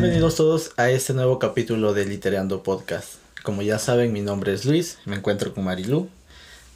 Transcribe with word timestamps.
Bienvenidos 0.00 0.36
todos 0.36 0.70
a 0.76 0.90
este 0.90 1.12
nuevo 1.12 1.40
capítulo 1.40 1.92
de 1.92 2.04
Literando 2.04 2.62
Podcast. 2.62 3.14
Como 3.42 3.62
ya 3.62 3.80
saben, 3.80 4.12
mi 4.12 4.20
nombre 4.20 4.54
es 4.54 4.64
Luis, 4.64 4.98
me 5.06 5.16
encuentro 5.16 5.52
con 5.52 5.64
Marilu. 5.64 6.08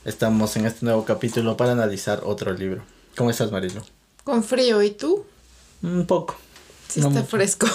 Estamos 0.04 0.56
en 0.56 0.66
este 0.66 0.84
nuevo 0.84 1.04
capítulo 1.04 1.56
para 1.56 1.70
analizar 1.70 2.22
otro 2.24 2.52
libro. 2.52 2.82
¿Cómo 3.16 3.30
estás, 3.30 3.52
Marilu? 3.52 3.80
Con 4.24 4.43
frío, 4.43 4.82
¿y 4.82 4.90
tú? 4.90 5.24
Un 5.82 6.04
poco. 6.04 6.34
Sí, 6.88 6.98
está 6.98 7.22
fresco. 7.22 7.68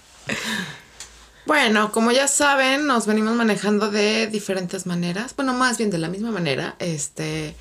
bueno, 1.46 1.92
como 1.92 2.10
ya 2.10 2.26
saben, 2.26 2.86
nos 2.86 3.06
venimos 3.06 3.36
manejando 3.36 3.90
de 3.90 4.28
diferentes 4.28 4.86
maneras. 4.86 5.36
Bueno, 5.36 5.52
más 5.52 5.76
bien 5.76 5.90
de 5.90 5.98
la 5.98 6.08
misma 6.08 6.30
manera. 6.30 6.74
Este. 6.78 7.54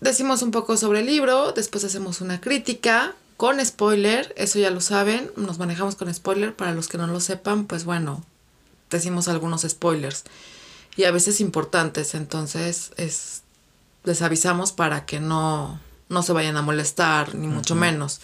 Decimos 0.00 0.42
un 0.42 0.50
poco 0.50 0.76
sobre 0.76 0.98
el 0.98 1.06
libro, 1.06 1.52
después 1.52 1.84
hacemos 1.84 2.22
una 2.22 2.40
crítica 2.40 3.14
con 3.38 3.64
spoiler, 3.64 4.34
eso 4.36 4.58
ya 4.58 4.70
lo 4.70 4.80
saben, 4.80 5.30
nos 5.36 5.58
manejamos 5.58 5.94
con 5.94 6.12
spoiler, 6.12 6.56
para 6.56 6.72
los 6.72 6.88
que 6.88 6.98
no 6.98 7.06
lo 7.06 7.20
sepan, 7.20 7.66
pues 7.66 7.84
bueno, 7.84 8.24
decimos 8.90 9.28
algunos 9.28 9.62
spoilers 9.62 10.24
y 10.96 11.04
a 11.04 11.12
veces 11.12 11.40
importantes, 11.40 12.16
entonces 12.16 12.90
es, 12.96 13.42
les 14.02 14.22
avisamos 14.22 14.72
para 14.72 15.06
que 15.06 15.20
no, 15.20 15.78
no 16.08 16.24
se 16.24 16.32
vayan 16.32 16.56
a 16.56 16.62
molestar, 16.62 17.36
ni 17.36 17.46
mucho 17.46 17.76
menos. 17.76 18.20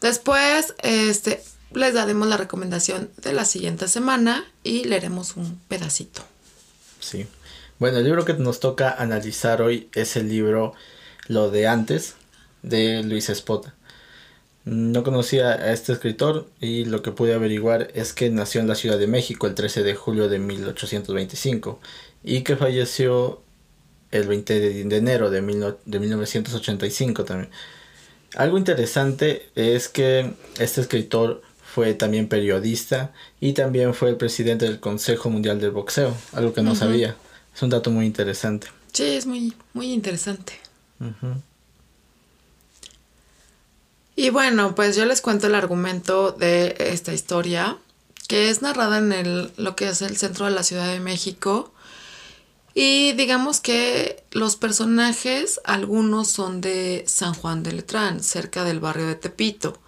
Después, 0.00 0.74
este, 0.78 1.44
les 1.74 1.92
daremos 1.92 2.26
la 2.26 2.38
recomendación 2.38 3.10
de 3.18 3.34
la 3.34 3.44
siguiente 3.44 3.88
semana 3.88 4.46
y 4.62 4.84
leeremos 4.84 5.36
un 5.36 5.60
pedacito. 5.68 6.22
Sí. 6.98 7.26
Bueno, 7.78 7.98
el 7.98 8.04
libro 8.04 8.24
que 8.24 8.32
nos 8.32 8.58
toca 8.58 8.90
analizar 8.90 9.60
hoy 9.60 9.90
es 9.94 10.16
el 10.16 10.30
libro 10.30 10.72
Lo 11.26 11.50
de 11.50 11.68
antes 11.68 12.14
de 12.62 13.02
Luis 13.02 13.28
Espota. 13.28 13.74
No 14.64 15.02
conocía 15.02 15.50
a 15.50 15.72
este 15.72 15.92
escritor 15.92 16.48
y 16.60 16.86
lo 16.86 17.02
que 17.02 17.12
pude 17.12 17.34
averiguar 17.34 17.90
es 17.94 18.14
que 18.14 18.30
nació 18.30 18.60
en 18.62 18.68
la 18.68 18.74
Ciudad 18.74 18.98
de 18.98 19.06
México 19.06 19.46
el 19.46 19.54
13 19.54 19.82
de 19.82 19.94
julio 19.94 20.28
de 20.28 20.38
1825 20.38 21.80
y 22.22 22.42
que 22.42 22.56
falleció 22.56 23.42
el 24.10 24.26
20 24.26 24.60
de 24.60 24.96
enero 24.96 25.30
de, 25.30 25.40
de 25.84 26.00
1985 26.00 27.24
también. 27.24 27.50
Algo 28.36 28.58
interesante 28.58 29.48
es 29.54 29.88
que 29.88 30.32
este 30.58 30.80
escritor 30.80 31.42
fue 31.62 31.94
también 31.94 32.28
periodista 32.28 33.12
y 33.40 33.52
también 33.52 33.94
fue 33.94 34.08
el 34.08 34.16
presidente 34.16 34.64
del 34.64 34.80
Consejo 34.80 35.28
Mundial 35.28 35.60
del 35.60 35.72
Boxeo, 35.72 36.16
algo 36.32 36.52
que 36.52 36.62
no 36.62 36.74
sabía. 36.74 37.16
Es 37.54 37.62
un 37.62 37.70
dato 37.70 37.90
muy 37.90 38.06
interesante. 38.06 38.68
Sí, 38.92 39.04
es 39.04 39.26
muy, 39.26 39.52
muy 39.72 39.92
interesante. 39.92 40.54
Y 44.16 44.30
bueno, 44.30 44.74
pues 44.74 44.96
yo 44.96 45.04
les 45.06 45.20
cuento 45.20 45.48
el 45.48 45.54
argumento 45.54 46.30
de 46.32 46.76
esta 46.78 47.12
historia, 47.12 47.78
que 48.28 48.48
es 48.48 48.62
narrada 48.62 48.98
en 48.98 49.12
el, 49.12 49.52
lo 49.56 49.74
que 49.74 49.88
es 49.88 50.02
el 50.02 50.16
centro 50.16 50.46
de 50.46 50.52
la 50.52 50.62
Ciudad 50.62 50.92
de 50.92 51.00
México. 51.00 51.72
Y 52.74 53.12
digamos 53.12 53.60
que 53.60 54.24
los 54.30 54.56
personajes, 54.56 55.60
algunos 55.64 56.28
son 56.28 56.60
de 56.60 57.04
San 57.06 57.34
Juan 57.34 57.62
de 57.62 57.72
Letrán, 57.72 58.22
cerca 58.22 58.64
del 58.64 58.80
barrio 58.80 59.06
de 59.06 59.16
Tepito. 59.16 59.78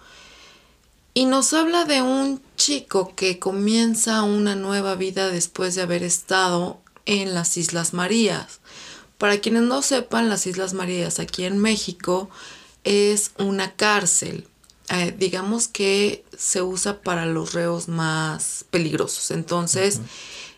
Y 1.13 1.25
nos 1.25 1.53
habla 1.53 1.85
de 1.85 2.01
un 2.01 2.41
chico 2.57 3.15
que 3.15 3.39
comienza 3.39 4.21
una 4.23 4.55
nueva 4.55 4.95
vida 4.95 5.29
después 5.29 5.73
de 5.75 5.81
haber 5.81 6.03
estado 6.03 6.79
en 7.05 7.33
las 7.33 7.57
Islas 7.57 7.93
Marías. 7.93 8.59
Para 9.17 9.39
quienes 9.39 9.63
no 9.63 9.81
sepan, 9.81 10.29
las 10.29 10.45
Islas 10.45 10.73
Marías 10.73 11.19
aquí 11.19 11.45
en 11.45 11.57
México 11.57 12.29
es 12.87 13.31
una 13.37 13.75
cárcel. 13.75 14.47
Eh, 14.89 15.13
digamos 15.17 15.67
que 15.67 16.23
se 16.37 16.61
usa 16.61 17.01
para 17.01 17.25
los 17.25 17.53
reos 17.53 17.89
más 17.89 18.63
peligrosos. 18.71 19.31
Entonces, 19.31 19.99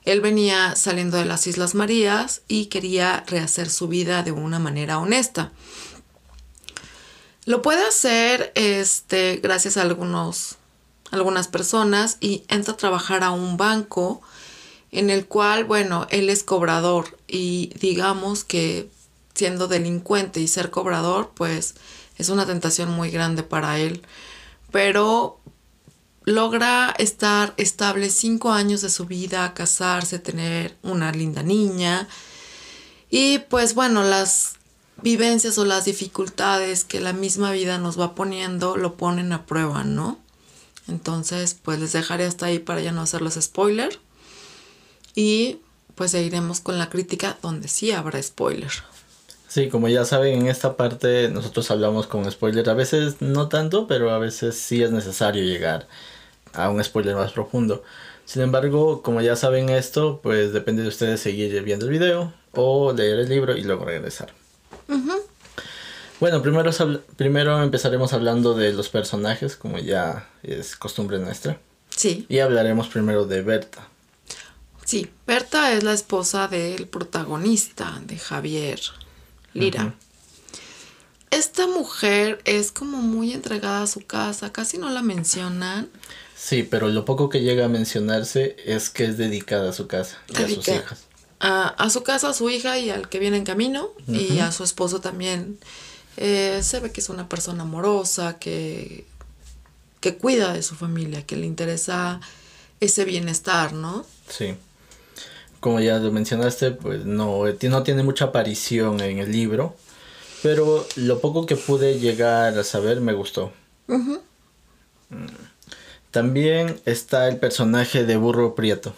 él 0.06 0.22
venía 0.22 0.76
saliendo 0.76 1.18
de 1.18 1.26
las 1.26 1.48
Islas 1.48 1.74
Marías 1.74 2.42
y 2.48 2.68
quería 2.68 3.24
rehacer 3.26 3.72
su 3.72 3.88
vida 3.88 4.22
de 4.22 4.32
una 4.32 4.60
manera 4.60 5.00
honesta. 5.00 5.52
Lo 7.46 7.64
puede 7.64 7.84
hacer 7.84 8.52
este, 8.54 9.38
gracias 9.42 9.78
a 9.78 9.82
algunos, 9.82 10.58
algunas 11.10 11.48
personas 11.48 12.18
y 12.20 12.44
entra 12.48 12.76
a 12.76 12.78
trabajar 12.78 13.24
a 13.24 13.32
un 13.32 13.58
banco 13.58 14.22
en 14.92 15.10
el 15.10 15.26
cual, 15.26 15.66
bueno, 15.66 16.06
él 16.12 16.30
es 16.30 16.44
cobrador 16.44 17.18
y 17.28 17.72
digamos 17.80 18.44
que 18.44 18.92
siendo 19.34 19.68
delincuente 19.68 20.40
y 20.42 20.48
ser 20.48 20.70
cobrador, 20.70 21.32
pues 21.34 21.74
es 22.20 22.30
una 22.30 22.46
tentación 22.46 22.92
muy 22.92 23.10
grande 23.10 23.42
para 23.42 23.80
él. 23.80 24.04
Pero 24.72 25.40
logra 26.26 26.94
estar 27.00 27.56
estable 27.58 28.12
cinco 28.12 28.52
años 28.52 28.82
de 28.82 28.90
su 28.92 29.06
vida, 29.06 29.54
casarse, 29.56 30.20
tener 30.20 30.78
una 30.84 31.12
linda 31.12 31.42
niña. 31.42 32.08
Y 33.10 33.40
pues 33.50 33.74
bueno, 33.74 34.04
las 34.04 34.56
vivencias 35.02 35.58
o 35.58 35.66
las 35.66 35.86
dificultades 35.86 36.84
que 36.84 37.00
la 37.00 37.14
misma 37.14 37.52
vida 37.52 37.78
nos 37.78 38.00
va 38.00 38.14
poniendo 38.14 38.78
lo 38.78 38.96
ponen 38.96 39.34
a 39.34 39.46
prueba, 39.46 39.84
¿no? 39.84 40.20
Entonces, 40.90 41.56
pues 41.62 41.80
les 41.80 41.94
dejaré 41.94 42.26
hasta 42.26 42.48
ahí 42.48 42.60
para 42.60 42.82
ya 42.82 42.92
no 42.92 43.02
hacerles 43.02 43.40
spoiler. 43.42 44.00
Y 45.16 45.60
pues 45.96 46.12
seguiremos 46.12 46.60
con 46.60 46.78
la 46.78 46.90
crítica 46.90 47.38
donde 47.42 47.70
sí 47.70 47.92
habrá 47.92 48.22
spoiler. 48.22 48.72
Sí, 49.50 49.68
como 49.68 49.88
ya 49.88 50.06
saben, 50.06 50.42
en 50.42 50.48
esta 50.48 50.78
parte 50.78 51.28
nosotros 51.30 51.72
hablamos 51.72 52.06
con 52.06 52.30
spoiler. 52.32 52.70
A 52.70 52.76
veces 52.76 53.20
no 53.20 53.50
tanto, 53.50 53.88
pero 53.88 54.12
a 54.12 54.20
veces 54.20 54.56
sí 54.56 54.84
es 54.84 54.92
necesario 54.92 55.44
llegar 55.44 55.88
a 56.54 56.70
un 56.70 56.84
spoiler 56.84 57.16
más 57.16 57.32
profundo. 57.32 57.84
Sin 58.26 58.44
embargo, 58.44 59.02
como 59.02 59.22
ya 59.22 59.36
saben 59.36 59.70
esto, 59.70 60.20
pues 60.22 60.54
depende 60.54 60.84
de 60.84 60.90
ustedes 60.90 61.20
seguir 61.20 61.64
viendo 61.64 61.88
el 61.88 61.92
video 61.92 62.32
o 62.52 62.94
leer 62.94 63.22
el 63.22 63.30
libro 63.30 63.58
y 63.58 63.64
luego 63.64 63.86
regresar. 63.86 64.32
Bueno, 66.20 66.44
primero, 66.44 66.70
primero 67.16 67.64
empezaremos 67.64 68.14
hablando 68.14 68.54
de 68.54 68.72
los 68.72 68.90
personajes, 68.90 69.56
como 69.56 69.80
ya 69.80 70.30
es 70.44 70.76
costumbre 70.76 71.18
nuestra. 71.18 71.60
Sí. 71.90 72.28
Y 72.30 72.38
hablaremos 72.38 72.88
primero 72.88 73.26
de 73.26 73.42
Berta. 73.42 73.88
Sí, 74.86 75.10
Berta 75.26 75.74
es 75.74 75.84
la 75.84 75.94
esposa 75.94 76.48
del 76.48 76.88
protagonista, 76.88 78.00
de 78.06 78.20
Javier 78.20 78.80
Lira. 79.54 79.96
Esta 81.32 81.68
mujer 81.68 82.42
es 82.46 82.72
como 82.72 82.98
muy 82.98 83.34
entregada 83.34 83.84
a 83.84 83.88
su 83.88 84.06
casa, 84.06 84.52
casi 84.52 84.78
no 84.78 84.90
la 84.90 85.02
mencionan. 85.02 85.90
Sí, 86.36 86.64
pero 86.64 86.88
lo 86.88 87.06
poco 87.06 87.30
que 87.30 87.42
llega 87.42 87.66
a 87.66 87.70
mencionarse 87.70 88.56
es 88.66 88.90
que 88.90 89.06
es 89.06 89.18
dedicada 89.18 89.70
a 89.70 89.74
su 89.74 89.88
casa 89.88 90.18
y 90.28 90.42
a 90.42 90.48
sus 90.50 90.68
hijas. 90.68 91.06
A, 91.40 91.90
su 91.90 92.04
casa, 92.04 92.30
a 92.30 92.34
su 92.34 92.50
hija 92.50 92.80
y 92.80 92.90
al 92.90 93.08
que 93.10 93.20
viene 93.20 93.38
en 93.38 93.46
camino, 93.46 93.90
y 94.08 94.40
a 94.40 94.52
su 94.52 94.64
esposo 94.64 95.02
también. 95.02 95.60
Eh, 96.18 96.60
se 96.64 96.80
ve 96.80 96.92
que 96.92 97.00
es 97.00 97.10
una 97.10 97.30
persona 97.30 97.64
amorosa, 97.64 98.40
que, 98.40 99.06
que 100.02 100.18
cuida 100.18 100.54
de 100.54 100.64
su 100.64 100.76
familia, 100.76 101.26
que 101.26 101.38
le 101.38 101.46
interesa 101.46 102.20
ese 102.80 103.06
bienestar, 103.06 103.74
¿no? 103.74 104.06
Sí 104.28 104.56
como 105.60 105.80
ya 105.80 106.00
lo 106.00 106.12
mencionaste, 106.12 106.72
pues 106.72 107.06
no, 107.06 107.44
no 107.46 107.84
tiene 107.84 108.04
mucha 108.04 108.26
aparición 108.26 109.02
en 109.02 109.20
el 109.20 109.32
libro, 109.32 109.76
pero 110.42 110.88
lo 110.96 111.20
poco 111.20 111.46
que 111.46 111.56
pude 111.56 112.00
llegar 112.00 112.58
a 112.58 112.64
saber 112.64 113.02
me 113.02 113.14
gustó. 113.14 113.52
Mm. 113.88 114.16
También 116.12 116.80
está 116.86 117.28
el 117.28 117.38
personaje 117.38 118.06
de 118.06 118.18
Burro 118.18 118.56
Prieto. 118.56 118.94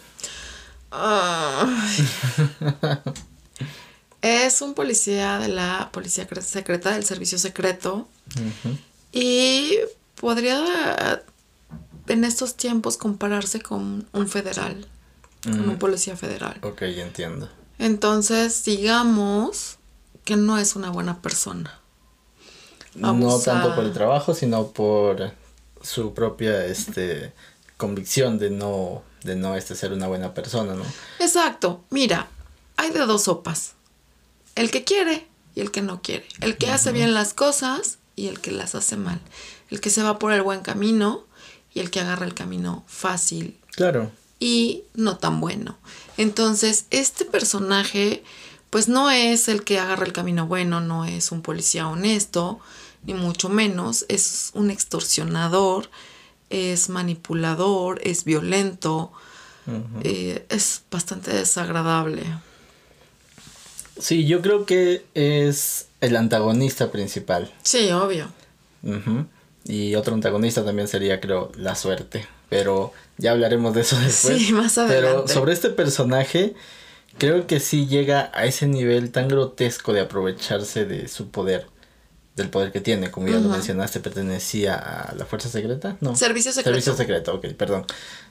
es 4.22 4.62
un 4.62 4.74
policía 4.74 5.38
de 5.38 5.48
la 5.48 5.90
policía 5.92 6.26
secreta 6.40 6.92
del 6.92 7.04
servicio 7.04 7.38
secreto 7.38 8.08
y 9.10 9.78
podría 10.20 11.22
en 12.08 12.24
estos 12.24 12.56
tiempos 12.56 12.96
compararse 12.96 13.60
con 13.60 14.06
un 14.12 14.28
federal 14.28 14.86
como 15.42 15.78
policía 15.78 16.16
federal. 16.16 16.58
Ok, 16.62 16.82
entiendo. 16.82 17.48
Entonces, 17.78 18.64
digamos 18.64 19.78
que 20.24 20.36
no 20.36 20.58
es 20.58 20.76
una 20.76 20.90
buena 20.90 21.20
persona. 21.20 21.80
No 22.94 23.40
tanto 23.40 23.74
por 23.74 23.84
el 23.84 23.92
trabajo, 23.92 24.34
sino 24.34 24.68
por 24.68 25.32
su 25.82 26.14
propia 26.14 26.66
este, 26.66 27.32
convicción 27.76 28.38
de 28.38 28.50
no, 28.50 29.02
de 29.24 29.34
no 29.34 29.56
este, 29.56 29.74
ser 29.74 29.92
una 29.92 30.06
buena 30.06 30.34
persona, 30.34 30.74
¿no? 30.74 30.84
Exacto. 31.18 31.82
Mira, 31.90 32.28
hay 32.76 32.90
de 32.90 33.00
dos 33.00 33.24
sopas. 33.24 33.72
El 34.54 34.70
que 34.70 34.84
quiere 34.84 35.26
y 35.54 35.60
el 35.60 35.70
que 35.70 35.82
no 35.82 36.02
quiere. 36.02 36.26
El 36.40 36.58
que 36.58 36.70
hace 36.70 36.92
bien 36.92 37.14
las 37.14 37.34
cosas 37.34 37.98
y 38.14 38.28
el 38.28 38.40
que 38.40 38.52
las 38.52 38.74
hace 38.74 38.96
mal. 38.96 39.20
El 39.70 39.80
que 39.80 39.90
se 39.90 40.02
va 40.02 40.18
por 40.18 40.32
el 40.32 40.42
buen 40.42 40.60
camino 40.60 41.24
y 41.72 41.80
el 41.80 41.90
que 41.90 42.00
agarra 42.00 42.26
el 42.26 42.34
camino 42.34 42.84
fácil. 42.86 43.58
Claro 43.74 44.12
y 44.42 44.82
no 44.94 45.18
tan 45.18 45.40
bueno. 45.40 45.78
Entonces, 46.16 46.86
este 46.90 47.24
personaje, 47.24 48.24
pues 48.70 48.88
no 48.88 49.08
es 49.08 49.46
el 49.46 49.62
que 49.62 49.78
agarra 49.78 50.04
el 50.04 50.12
camino 50.12 50.48
bueno, 50.48 50.80
no 50.80 51.04
es 51.04 51.30
un 51.30 51.42
policía 51.42 51.86
honesto, 51.86 52.58
ni 53.04 53.14
mucho 53.14 53.48
menos, 53.48 54.04
es 54.08 54.50
un 54.54 54.72
extorsionador, 54.72 55.90
es 56.50 56.88
manipulador, 56.88 58.00
es 58.02 58.24
violento, 58.24 59.12
eh, 60.02 60.44
es 60.48 60.82
bastante 60.90 61.32
desagradable. 61.32 62.24
Sí, 64.00 64.26
yo 64.26 64.42
creo 64.42 64.66
que 64.66 65.06
es 65.14 65.86
el 66.00 66.16
antagonista 66.16 66.90
principal. 66.90 67.54
Sí, 67.62 67.92
obvio. 67.92 68.26
Y 69.64 69.94
otro 69.94 70.14
antagonista 70.14 70.64
también 70.64 70.88
sería, 70.88 71.20
creo, 71.20 71.52
la 71.54 71.76
suerte. 71.76 72.26
Pero 72.52 72.92
ya 73.16 73.32
hablaremos 73.32 73.74
de 73.74 73.80
eso 73.80 73.98
después. 73.98 74.38
Sí, 74.38 74.52
más 74.52 74.76
adelante. 74.76 75.22
Pero 75.26 75.28
sobre 75.28 75.52
este 75.52 75.70
personaje, 75.70 76.54
creo 77.18 77.46
que 77.46 77.60
sí 77.60 77.86
llega 77.86 78.30
a 78.34 78.44
ese 78.44 78.66
nivel 78.66 79.10
tan 79.10 79.28
grotesco 79.28 79.92
de 79.92 80.00
aprovecharse 80.00 80.84
de 80.84 81.08
su 81.08 81.30
poder. 81.30 81.66
Del 82.36 82.48
poder 82.48 82.72
que 82.72 82.80
tiene, 82.80 83.10
como 83.10 83.28
ya 83.28 83.38
lo 83.38 83.50
mencionaste, 83.50 84.00
pertenecía 84.00 84.74
a 84.74 85.14
la 85.14 85.26
fuerza 85.26 85.50
secreta, 85.50 85.98
¿no? 86.00 86.16
Servicio 86.16 86.50
secreto. 86.50 86.70
Servicio 86.70 86.96
secreto, 86.96 87.34
ok, 87.34 87.48
perdón. 87.58 87.84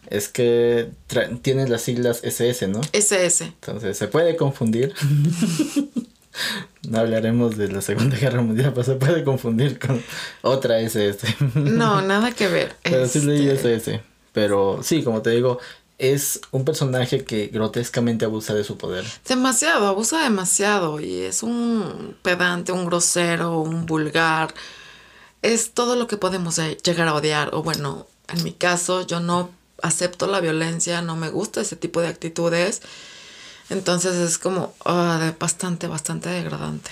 Es 0.07 0.27
que 0.27 0.89
tiene 1.43 1.67
las 1.67 1.83
siglas 1.83 2.21
SS, 2.23 2.67
¿no? 2.67 2.81
SS. 2.93 3.43
Entonces 3.45 3.95
se 3.97 4.07
puede 4.07 4.35
confundir. 4.35 4.93
No 6.87 6.99
hablaremos 6.99 7.57
de 7.57 7.67
la 7.67 7.81
Segunda 7.81 8.17
Guerra 8.17 8.41
Mundial, 8.41 8.71
pero 8.73 8.83
se 8.83 8.95
puede 8.95 9.23
confundir 9.23 9.77
con 9.77 10.01
otra 10.41 10.79
SS. 10.79 11.27
No, 11.55 12.01
nada 12.01 12.31
que 12.31 12.47
ver. 12.47 12.73
Pero 12.83 13.07
sí 13.07 13.19
leí 13.21 13.49
SS. 13.49 14.01
Pero 14.33 14.79
sí, 14.83 15.03
como 15.03 15.21
te 15.21 15.31
digo, 15.31 15.59
es 15.97 16.41
un 16.51 16.65
personaje 16.65 17.23
que 17.23 17.47
grotescamente 17.47 18.25
abusa 18.25 18.53
de 18.53 18.63
su 18.63 18.77
poder. 18.77 19.05
Demasiado, 19.27 19.87
abusa 19.87 20.23
demasiado. 20.23 20.99
Y 20.99 21.21
es 21.21 21.43
un 21.43 22.17
pedante, 22.23 22.71
un 22.71 22.85
grosero, 22.85 23.59
un 23.59 23.85
vulgar. 23.85 24.53
Es 25.41 25.73
todo 25.73 25.95
lo 25.95 26.07
que 26.07 26.17
podemos 26.17 26.57
llegar 26.57 27.07
a 27.07 27.13
odiar. 27.13 27.53
O 27.53 27.61
bueno, 27.61 28.07
en 28.29 28.43
mi 28.43 28.51
caso, 28.51 29.05
yo 29.05 29.19
no 29.19 29.51
acepto 29.83 30.27
la 30.27 30.39
violencia, 30.39 31.01
no 31.01 31.15
me 31.15 31.29
gusta 31.29 31.61
ese 31.61 31.75
tipo 31.75 32.01
de 32.01 32.07
actitudes. 32.07 32.81
Entonces 33.69 34.15
es 34.15 34.37
como 34.37 34.73
ah, 34.85 35.33
bastante, 35.39 35.87
bastante 35.87 36.29
degradante. 36.29 36.89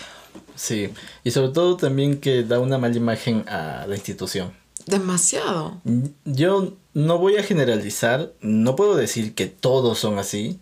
Sí, 0.56 0.90
y 1.24 1.32
sobre 1.32 1.50
todo 1.50 1.78
también 1.78 2.20
que 2.20 2.44
da 2.44 2.60
una 2.60 2.78
mala 2.78 2.96
imagen 2.96 3.48
a 3.50 3.86
la 3.88 3.96
institución. 3.96 4.54
Demasiado. 4.90 5.82
Yo 6.26 6.74
no 6.94 7.18
voy 7.20 7.38
a 7.38 7.44
generalizar, 7.44 8.34
no 8.42 8.76
puedo 8.76 8.96
decir 8.96 9.36
que 9.36 9.46
todos 9.46 10.00
son 10.00 10.18
así, 10.18 10.60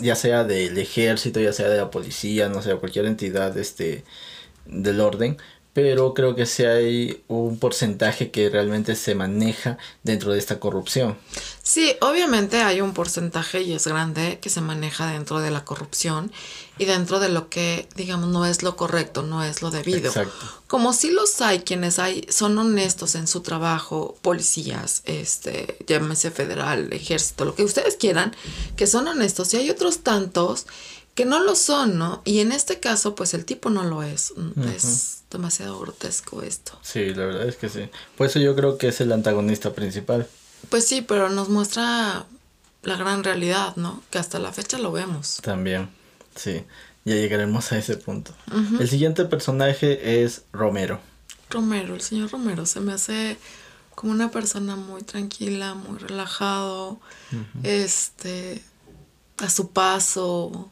ya 0.00 0.16
sea 0.16 0.44
del 0.44 0.76
ejército, 0.76 1.40
ya 1.40 1.52
sea 1.52 1.68
de 1.68 1.76
la 1.76 1.90
policía, 1.90 2.48
no 2.48 2.62
sé, 2.62 2.74
cualquier 2.74 3.06
entidad 3.06 3.56
este, 3.56 4.04
del 4.66 5.00
orden, 5.00 5.38
pero 5.72 6.14
creo 6.14 6.34
que 6.34 6.46
sí 6.46 6.64
hay 6.64 7.22
un 7.28 7.58
porcentaje 7.58 8.30
que 8.30 8.50
realmente 8.50 8.96
se 8.96 9.14
maneja 9.14 9.78
dentro 10.02 10.32
de 10.32 10.38
esta 10.38 10.58
corrupción. 10.58 11.16
Sí, 11.62 11.94
obviamente 12.00 12.62
hay 12.62 12.80
un 12.80 12.92
porcentaje 12.92 13.62
y 13.62 13.72
es 13.72 13.86
grande 13.86 14.40
que 14.40 14.50
se 14.50 14.60
maneja 14.60 15.06
dentro 15.06 15.38
de 15.40 15.52
la 15.52 15.64
corrupción 15.64 16.32
y 16.78 16.86
dentro 16.86 17.20
de 17.20 17.28
lo 17.28 17.48
que, 17.48 17.88
digamos, 17.94 18.30
no 18.30 18.46
es 18.46 18.64
lo 18.64 18.74
correcto, 18.74 19.22
no 19.22 19.44
es 19.44 19.62
lo 19.62 19.70
debido. 19.70 20.08
Exacto. 20.08 20.46
Como 20.66 20.92
si 20.92 21.10
los 21.12 21.40
hay 21.40 21.60
quienes 21.60 22.00
hay, 22.00 22.26
son 22.30 22.58
honestos 22.58 23.14
en 23.14 23.28
su 23.28 23.42
trabajo, 23.42 24.18
policías, 24.22 25.02
este, 25.04 25.76
llámese 25.86 26.32
federal, 26.32 26.92
ejército, 26.92 27.44
lo 27.44 27.54
que 27.54 27.64
ustedes 27.64 27.96
quieran, 27.96 28.34
que 28.76 28.88
son 28.88 29.06
honestos 29.06 29.54
y 29.54 29.58
hay 29.58 29.70
otros 29.70 29.98
tantos 29.98 30.66
que 31.14 31.24
no 31.26 31.40
lo 31.40 31.54
son, 31.54 31.98
¿no? 31.98 32.22
Y 32.24 32.40
en 32.40 32.50
este 32.50 32.80
caso, 32.80 33.14
pues 33.14 33.34
el 33.34 33.44
tipo 33.44 33.68
no 33.70 33.84
lo 33.84 34.02
es. 34.02 34.32
Es 34.74 35.19
demasiado 35.30 35.78
grotesco 35.78 36.42
esto. 36.42 36.78
Sí, 36.82 37.14
la 37.14 37.26
verdad 37.26 37.48
es 37.48 37.56
que 37.56 37.68
sí. 37.68 37.88
Por 38.16 38.26
eso 38.26 38.38
yo 38.38 38.54
creo 38.56 38.78
que 38.78 38.88
es 38.88 39.00
el 39.00 39.12
antagonista 39.12 39.72
principal. 39.72 40.26
Pues 40.68 40.86
sí, 40.86 41.02
pero 41.02 41.28
nos 41.28 41.48
muestra 41.48 42.26
la 42.82 42.96
gran 42.96 43.24
realidad, 43.24 43.76
¿no? 43.76 44.02
Que 44.10 44.18
hasta 44.18 44.38
la 44.38 44.52
fecha 44.52 44.78
lo 44.78 44.92
vemos. 44.92 45.38
También, 45.42 45.88
sí. 46.34 46.64
Ya 47.04 47.14
llegaremos 47.14 47.72
a 47.72 47.78
ese 47.78 47.96
punto. 47.96 48.32
El 48.78 48.88
siguiente 48.88 49.24
personaje 49.24 50.22
es 50.22 50.42
Romero. 50.52 51.00
Romero, 51.48 51.94
el 51.94 52.02
señor 52.02 52.30
Romero 52.30 52.66
se 52.66 52.80
me 52.80 52.92
hace 52.92 53.38
como 53.94 54.12
una 54.12 54.30
persona 54.30 54.76
muy 54.76 55.02
tranquila, 55.02 55.74
muy 55.74 55.98
relajado, 55.98 57.00
este, 57.62 58.62
a 59.38 59.48
su 59.48 59.70
paso, 59.70 60.70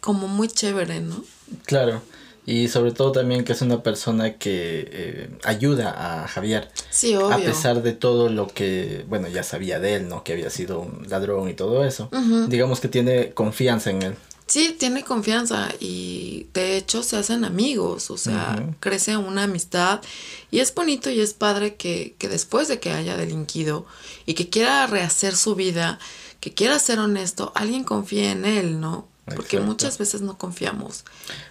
como 0.00 0.28
muy 0.28 0.48
chévere, 0.48 1.00
¿no? 1.00 1.24
Claro. 1.64 2.02
Y 2.46 2.68
sobre 2.68 2.92
todo 2.92 3.12
también 3.12 3.44
que 3.44 3.52
es 3.52 3.62
una 3.62 3.82
persona 3.82 4.34
que 4.34 4.88
eh, 4.92 5.30
ayuda 5.44 6.24
a 6.24 6.28
Javier. 6.28 6.68
Sí, 6.90 7.14
obvio. 7.16 7.32
A 7.32 7.38
pesar 7.38 7.82
de 7.82 7.92
todo 7.92 8.28
lo 8.28 8.48
que, 8.48 9.04
bueno, 9.08 9.28
ya 9.28 9.42
sabía 9.42 9.80
de 9.80 9.94
él, 9.94 10.08
¿no? 10.08 10.24
Que 10.24 10.34
había 10.34 10.50
sido 10.50 10.80
un 10.80 11.08
ladrón 11.08 11.48
y 11.48 11.54
todo 11.54 11.84
eso. 11.84 12.10
Digamos 12.48 12.80
que 12.80 12.88
tiene 12.88 13.32
confianza 13.32 13.90
en 13.90 14.02
él. 14.02 14.14
Sí, 14.46 14.76
tiene 14.78 15.02
confianza 15.02 15.70
y 15.80 16.48
de 16.52 16.76
hecho 16.76 17.02
se 17.02 17.16
hacen 17.16 17.46
amigos, 17.46 18.10
o 18.10 18.18
sea, 18.18 18.62
crece 18.78 19.16
una 19.16 19.44
amistad 19.44 20.02
y 20.50 20.58
es 20.58 20.74
bonito 20.74 21.10
y 21.10 21.20
es 21.20 21.32
padre 21.32 21.76
que, 21.76 22.14
que 22.18 22.28
después 22.28 22.68
de 22.68 22.78
que 22.78 22.90
haya 22.90 23.16
delinquido 23.16 23.86
y 24.26 24.34
que 24.34 24.50
quiera 24.50 24.86
rehacer 24.86 25.34
su 25.34 25.54
vida, 25.54 25.98
que 26.40 26.52
quiera 26.52 26.78
ser 26.78 26.98
honesto, 26.98 27.52
alguien 27.54 27.84
confíe 27.84 28.32
en 28.32 28.44
él, 28.44 28.80
¿no? 28.80 29.08
Porque 29.24 29.58
muchas 29.58 29.96
veces 29.98 30.20
no 30.20 30.36
confiamos. 30.36 31.04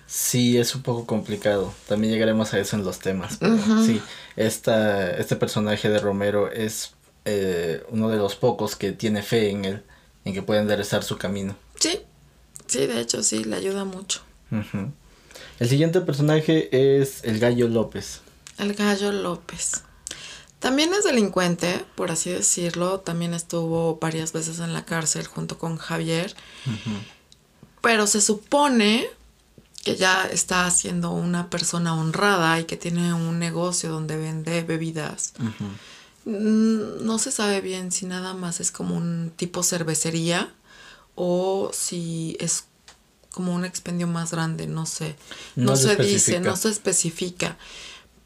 Sí, 0.05 0.57
es 0.57 0.75
un 0.75 0.83
poco 0.83 1.05
complicado. 1.05 1.73
También 1.87 2.13
llegaremos 2.13 2.53
a 2.53 2.59
eso 2.59 2.75
en 2.75 2.83
los 2.83 2.99
temas. 2.99 3.37
Pero 3.39 3.57
Sí, 3.83 4.01
esta, 4.35 5.11
este 5.17 5.35
personaje 5.35 5.89
de 5.89 5.99
Romero 5.99 6.51
es 6.51 6.91
eh, 7.25 7.83
uno 7.89 8.09
de 8.09 8.17
los 8.17 8.35
pocos 8.35 8.75
que 8.75 8.91
tiene 8.91 9.23
fe 9.23 9.49
en 9.49 9.65
él, 9.65 9.83
en 10.23 10.33
que 10.33 10.43
puede 10.43 10.61
enderezar 10.61 11.03
su 11.03 11.17
camino. 11.17 11.55
Sí, 11.79 11.99
sí, 12.67 12.85
de 12.85 12.99
hecho 12.99 13.23
sí, 13.23 13.43
le 13.43 13.55
ayuda 13.55 13.85
mucho. 13.85 14.21
El 15.59 15.69
siguiente 15.69 16.01
personaje 16.01 17.01
es 17.01 17.23
el 17.23 17.39
Gallo 17.39 17.67
López. 17.67 18.21
El 18.59 18.75
Gallo 18.75 19.11
López. 19.11 19.83
También 20.59 20.93
es 20.93 21.03
delincuente, 21.03 21.83
por 21.95 22.11
así 22.11 22.29
decirlo. 22.29 22.99
También 22.99 23.33
estuvo 23.33 23.97
varias 23.97 24.31
veces 24.31 24.59
en 24.59 24.73
la 24.73 24.85
cárcel 24.85 25.25
junto 25.27 25.57
con 25.57 25.77
Javier 25.77 26.35
pero 27.83 28.07
se 28.07 28.21
supone 28.21 29.05
que 29.83 29.97
ya 29.97 30.25
está 30.31 30.71
siendo 30.71 31.11
una 31.11 31.49
persona 31.49 31.93
honrada 31.93 32.57
y 32.61 32.63
que 32.63 32.77
tiene 32.77 33.13
un 33.13 33.39
negocio 33.39 33.91
donde 33.91 34.15
vende 34.15 34.63
bebidas. 34.63 35.33
Mm, 36.23 37.05
no 37.05 37.19
se 37.19 37.33
sabe 37.33 37.59
bien 37.59 37.91
si 37.91 38.05
nada 38.05 38.33
más 38.33 38.61
es 38.61 38.71
como 38.71 38.95
un 38.95 39.33
tipo 39.35 39.63
cervecería 39.63 40.53
o 41.15 41.71
si 41.73 42.37
es 42.39 42.63
como 43.33 43.53
un 43.53 43.65
expendio 43.65 44.07
más 44.07 44.31
grande, 44.31 44.65
no 44.65 44.85
sé. 44.85 45.17
No, 45.57 45.75
se 45.75 45.97
dice, 45.97 46.39
no 46.39 46.55
se 46.55 46.69
especifica. 46.69 47.57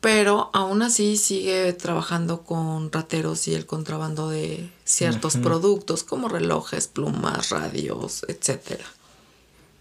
Pero 0.02 0.52
aún 0.54 0.84
así 0.84 1.18
sigue 1.18 1.74
trabajando 1.74 2.44
con 2.44 2.92
rateros 2.92 3.48
y 3.48 3.56
el 3.56 3.66
contrabando 3.66 4.30
de 4.30 4.72
ciertos 4.86 5.38
productos 5.38 6.04
como 6.04 6.30
relojes, 6.30 6.88
plumas, 6.88 7.50
radios, 7.50 8.24
etcétera. 8.28 8.86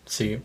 Sí. 0.07 0.41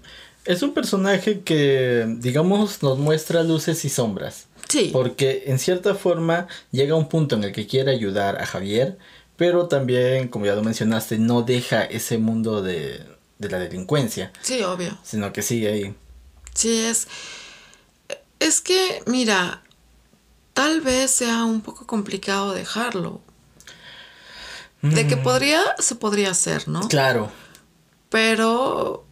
Es 0.46 0.64
un 0.64 0.74
personaje 0.74 1.42
que, 1.42 2.06
digamos, 2.18 2.82
nos 2.84 2.98
muestra 2.98 3.44
luces 3.44 3.86
y 3.86 3.90
sombras. 3.90 4.48
Sí. 4.68 4.90
Porque 4.92 5.44
en 5.48 5.60
cierta 5.60 5.96
forma 5.96 6.48
llega 6.72 6.94
a 6.94 6.98
un 6.98 7.10
punto 7.10 7.36
en 7.36 7.44
el 7.44 7.52
que 7.52 7.68
quiere 7.68 7.92
ayudar 7.92 8.42
a 8.42 8.46
Javier, 8.46 8.98
pero 9.38 9.68
también, 9.68 10.28
como 10.28 10.46
ya 10.46 10.56
lo 10.56 10.64
mencionaste, 10.64 11.18
no 11.18 11.42
deja 11.42 11.84
ese 11.84 12.18
mundo 12.18 12.62
de, 12.62 13.06
de 13.38 13.50
la 13.50 13.60
delincuencia. 13.60 14.32
Sí, 14.42 14.64
obvio. 14.64 14.98
Sino 15.04 15.34
que 15.34 15.42
sigue 15.42 15.68
ahí. 15.72 15.96
Sí, 16.54 16.86
es. 16.86 17.08
Es 18.40 18.62
que, 18.62 19.04
mira, 19.06 19.62
tal 20.54 20.82
vez 20.82 21.12
sea 21.12 21.46
un 21.46 21.62
poco 21.62 21.86
complicado 21.86 22.54
dejarlo. 22.54 23.22
De 24.82 25.06
que 25.06 25.16
mm. 25.16 25.24
podría, 25.24 25.62
se 25.78 25.94
podría 25.94 26.32
hacer, 26.32 26.68
¿no? 26.68 26.88
Claro. 26.88 27.32
Pero 28.10 29.06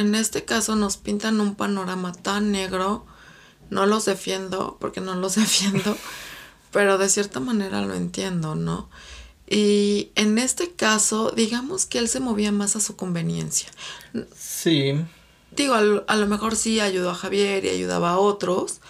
en 0.00 0.14
este 0.14 0.44
caso 0.44 0.76
nos 0.76 0.96
pintan 0.96 1.40
un 1.40 1.54
panorama 1.54 2.12
tan 2.12 2.52
negro. 2.52 3.06
No 3.70 3.86
los 3.86 4.04
defiendo 4.04 4.76
porque 4.80 5.00
no 5.00 5.14
los 5.14 5.34
defiendo, 5.36 5.96
pero 6.72 6.98
de 6.98 7.08
cierta 7.08 7.40
manera 7.40 7.82
lo 7.82 7.94
entiendo, 7.94 8.54
¿no? 8.54 8.88
Y 9.50 10.12
en 10.14 10.38
este 10.38 10.70
caso, 10.70 11.32
digamos 11.32 11.84
que 11.84 11.98
él 11.98 12.08
se 12.08 12.20
movía 12.20 12.52
más 12.52 12.76
a 12.76 12.80
su 12.80 12.94
conveniencia. 12.94 13.68
Sí. 14.36 14.94
Digo, 15.50 15.74
a 15.74 15.82
lo, 16.16 16.26
mejor 16.28 16.54
sí 16.54 16.78
ayudó 16.78 17.10
a 17.10 17.14
Javier 17.14 17.64
y 17.64 17.70
ayudaba 17.70 18.10
a 18.10 18.18
otros, 18.18 18.80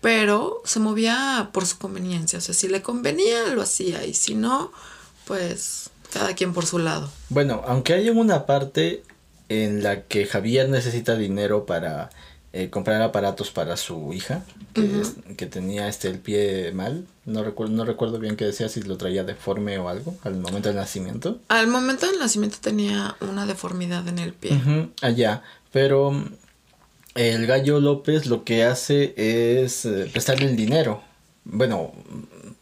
pero 0.00 0.62
se 0.64 0.80
movía 0.80 1.50
por 1.52 1.66
su 1.66 1.76
conveniencia. 1.76 2.38
O 2.38 2.42
sea, 2.42 2.54
si 2.54 2.68
le 2.68 2.80
convenía, 2.80 3.46
lo 3.54 3.60
hacía, 3.60 4.06
y 4.06 4.14
si 4.14 4.34
no, 4.34 4.72
pues 5.26 5.90
cada 6.10 6.34
quien 6.34 6.54
por 6.54 6.64
su 6.64 6.78
lado. 6.78 7.10
Bueno, 7.28 7.62
aunque 7.66 7.92
hay 7.92 8.08
una 8.08 8.46
parte 8.46 9.02
en 9.48 9.82
la 9.82 10.02
que 10.02 10.26
Javier 10.26 10.68
necesita 10.68 11.16
dinero 11.16 11.66
para 11.66 12.10
eh, 12.52 12.70
comprar 12.70 13.02
aparatos 13.02 13.50
para 13.50 13.76
su 13.76 14.12
hija, 14.12 14.42
que, 14.72 15.02
que, 15.36 15.46
tenía 15.46 15.88
este 15.88 16.08
el 16.08 16.18
pie 16.18 16.72
mal. 16.72 17.06
No 17.24 17.44
recuerdo, 17.44 17.74
no 17.74 17.84
recuerdo 17.84 18.18
bien 18.18 18.36
qué 18.36 18.46
decía, 18.46 18.68
si 18.68 18.80
lo 18.82 18.96
traía 18.96 19.24
deforme 19.24 19.78
o 19.78 19.88
algo 19.88 20.16
al 20.22 20.36
momento 20.36 20.68
del 20.68 20.76
nacimiento. 20.76 21.38
Al 21.48 21.66
momento 21.66 22.06
del 22.06 22.18
nacimiento 22.18 22.56
tenía 22.60 23.16
una 23.20 23.44
deformidad 23.44 24.08
en 24.08 24.18
el 24.18 24.32
pie. 24.32 24.58
allá, 25.02 25.42
pero 25.70 26.12
el 27.14 27.46
gallo 27.46 27.80
López 27.80 28.26
lo 28.26 28.44
que 28.44 28.64
hace 28.64 29.14
es 29.16 29.84
eh, 29.84 30.08
prestarle 30.12 30.46
el 30.46 30.56
dinero. 30.56 31.02
Bueno, 31.44 31.92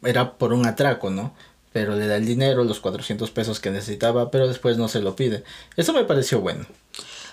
era 0.02 0.38
por 0.38 0.52
un 0.52 0.66
atraco, 0.66 1.10
¿no? 1.10 1.34
Pero 1.74 1.94
le 1.94 2.06
da 2.06 2.16
el 2.16 2.24
dinero, 2.24 2.64
los 2.64 2.80
400 2.80 3.30
pesos 3.30 3.60
que 3.60 3.70
necesitaba, 3.70 4.30
pero 4.30 4.48
después 4.48 4.78
no 4.78 4.88
se 4.88 5.02
lo 5.02 5.14
pide. 5.14 5.44
Eso 5.76 5.92
me 5.92 6.04
pareció 6.04 6.40
bueno. 6.40 6.64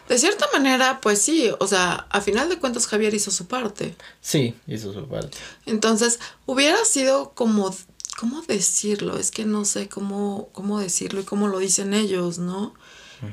De 0.10 0.18
cierta 0.18 0.48
manera, 0.52 1.00
pues 1.02 1.22
sí, 1.22 1.50
o 1.60 1.68
sea, 1.68 2.08
a 2.10 2.20
final 2.20 2.50
de 2.50 2.60
cuentas 2.60 2.88
Javier 2.88 3.14
hizo 3.14 3.32
su 3.32 3.48
parte. 3.48 3.96
Sí, 4.20 4.54
hizo 4.68 4.92
su 4.92 5.08
parte. 5.08 5.38
Entonces, 5.66 6.20
hubiera 6.46 6.84
sido 6.84 7.32
como, 7.34 7.74
¿cómo 8.20 8.42
decirlo? 8.42 9.18
Es 9.18 9.32
que 9.32 9.46
no 9.46 9.64
sé 9.64 9.88
cómo, 9.88 10.50
cómo 10.52 10.80
decirlo 10.80 11.22
y 11.22 11.24
cómo 11.24 11.48
lo 11.48 11.60
dicen 11.60 11.94
ellos, 11.94 12.38
¿no? 12.38 12.74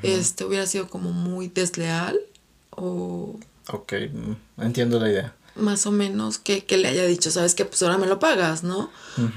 Este, 0.02 0.44
hubiera 0.44 0.66
sido 0.66 0.86
como 0.88 1.12
muy 1.12 1.48
desleal 1.48 2.20
o 2.68 3.40
Ok, 3.70 3.92
mm, 4.12 4.62
entiendo 4.62 4.98
la 4.98 5.10
idea. 5.10 5.34
Más 5.56 5.86
o 5.86 5.90
menos 5.90 6.38
que, 6.38 6.64
le 6.70 6.88
haya 6.88 7.04
dicho, 7.04 7.30
sabes 7.30 7.54
que 7.54 7.64
pues 7.64 7.82
ahora 7.82 7.98
me 7.98 8.06
lo 8.06 8.18
pagas, 8.18 8.62
¿no? 8.62 8.90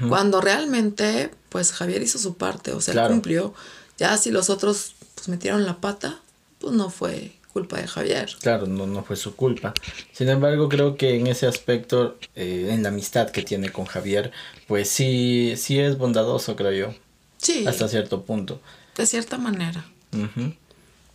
Cuando 0.08 0.40
realmente, 0.40 1.32
pues 1.52 1.70
Javier 1.72 2.02
hizo 2.02 2.18
su 2.18 2.34
parte, 2.36 2.72
o 2.72 2.80
sea, 2.80 3.08
cumplió. 3.08 3.52
Ya 3.98 4.16
si 4.16 4.30
los 4.30 4.48
otros 4.48 4.94
pues 5.14 5.28
metieron 5.28 5.66
la 5.66 5.80
pata, 5.80 6.18
pues 6.58 6.74
no 6.74 6.88
fue 6.88 7.32
culpa 7.52 7.76
de 7.76 7.86
Javier. 7.86 8.30
Claro, 8.40 8.66
no, 8.66 8.86
no 8.86 9.04
fue 9.04 9.16
su 9.16 9.36
culpa. 9.36 9.74
Sin 10.12 10.30
embargo, 10.30 10.70
creo 10.70 10.96
que 10.96 11.16
en 11.16 11.26
ese 11.26 11.46
aspecto, 11.46 12.16
eh, 12.34 12.68
en 12.70 12.82
la 12.82 12.88
amistad 12.88 13.28
que 13.28 13.42
tiene 13.42 13.70
con 13.70 13.84
Javier, 13.84 14.32
pues 14.66 14.88
sí, 14.88 15.52
sí 15.58 15.78
es 15.78 15.98
bondadoso, 15.98 16.56
creo 16.56 16.72
yo. 16.72 16.94
Sí. 17.36 17.66
Hasta 17.66 17.86
cierto 17.86 18.22
punto. 18.22 18.58
De 18.96 19.04
cierta 19.04 19.36
manera. 19.36 19.84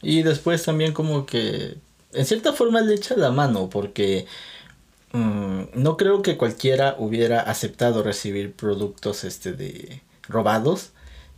Y 0.03 0.22
después 0.22 0.63
también 0.63 0.94
como 0.94 1.25
que 1.25 1.77
en 2.13 2.25
cierta 2.25 2.53
forma 2.53 2.82
le 2.82 2.94
echa 2.94 3.15
la 3.15 3.32
mano 3.32 3.70
porque 3.70 4.27
mm, 5.13 5.62
no 5.74 5.98
creo 5.98 6.22
que 6.22 6.38
cualquiera 6.38 6.96
hubiera 7.00 7.41
aceptado 7.41 8.03
recibir 8.03 8.53
productos 8.53 9.24
este 9.24 9.53
de 9.53 10.01
robados 10.27 10.91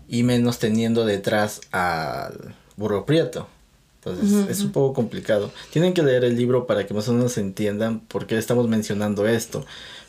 y 0.08 0.24
menos 0.24 0.60
teniendo 0.60 1.06
detrás 1.06 1.62
al 1.72 2.56
burro 2.76 3.06
prieto. 3.06 3.48
Entonces 3.98 4.50
es 4.50 4.62
un 4.62 4.72
poco 4.72 4.94
complicado. 4.94 5.52
Tienen 5.72 5.94
que 5.94 6.02
leer 6.02 6.24
el 6.24 6.38
libro 6.38 6.66
para 6.66 6.88
que 6.88 6.94
más 6.94 7.10
o 7.10 7.14
menos 7.14 7.38
entiendan 7.38 8.00
por 8.00 8.28
qué 8.28 8.38
estamos 8.38 8.68
mencionando 8.68 9.28
esto. 9.28 9.66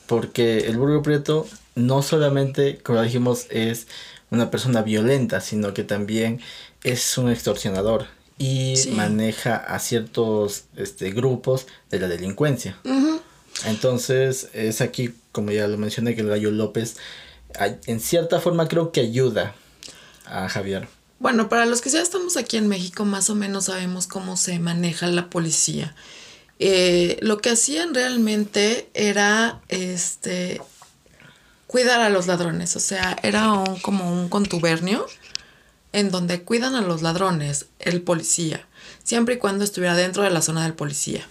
Porque 0.06 0.58
el 0.68 0.78
burro 0.78 1.02
prieto 1.02 1.46
no 1.74 2.02
solamente, 2.02 2.78
como 2.78 3.02
dijimos, 3.02 3.46
es 3.50 3.88
una 4.30 4.50
persona 4.50 4.82
violenta, 4.82 5.40
sino 5.40 5.74
que 5.74 5.82
también 5.82 6.40
es 6.84 7.18
un 7.18 7.30
extorsionador 7.30 8.06
y 8.38 8.74
maneja 8.92 9.56
a 9.56 9.78
ciertos 9.80 10.64
este, 10.76 11.10
grupos 11.10 11.66
de 11.90 11.98
la 11.98 12.08
delincuencia. 12.08 12.78
Entonces 13.66 14.48
es 14.54 14.80
aquí, 14.80 15.14
como 15.32 15.50
ya 15.50 15.68
lo 15.68 15.76
mencioné, 15.76 16.14
que 16.14 16.22
el 16.22 16.28
gallo 16.28 16.50
López 16.50 16.96
en 17.86 18.00
cierta 18.00 18.40
forma 18.40 18.68
creo 18.68 18.92
que 18.92 19.00
ayuda 19.00 19.54
a 20.26 20.48
Javier. 20.48 20.88
Bueno, 21.18 21.48
para 21.48 21.66
los 21.66 21.80
que 21.82 21.90
ya 21.90 22.00
estamos 22.00 22.36
aquí 22.36 22.56
en 22.56 22.68
México, 22.68 23.04
más 23.04 23.28
o 23.28 23.34
menos 23.34 23.66
sabemos 23.66 24.06
cómo 24.06 24.36
se 24.36 24.58
maneja 24.58 25.06
la 25.06 25.28
policía. 25.28 25.94
Eh, 26.58 27.18
lo 27.20 27.38
que 27.38 27.50
hacían 27.50 27.94
realmente 27.94 28.88
era 28.94 29.60
este 29.68 30.60
cuidar 31.66 32.00
a 32.00 32.10
los 32.10 32.26
ladrones, 32.26 32.74
o 32.74 32.80
sea, 32.80 33.16
era 33.22 33.52
un, 33.52 33.78
como 33.80 34.12
un 34.12 34.28
contubernio 34.28 35.06
en 35.92 36.10
donde 36.10 36.42
cuidan 36.42 36.74
a 36.74 36.80
los 36.80 37.02
ladrones, 37.02 37.66
el 37.78 38.02
policía, 38.02 38.66
siempre 39.04 39.34
y 39.36 39.38
cuando 39.38 39.64
estuviera 39.64 39.94
dentro 39.94 40.22
de 40.22 40.30
la 40.30 40.42
zona 40.42 40.64
del 40.64 40.74
policía. 40.74 41.26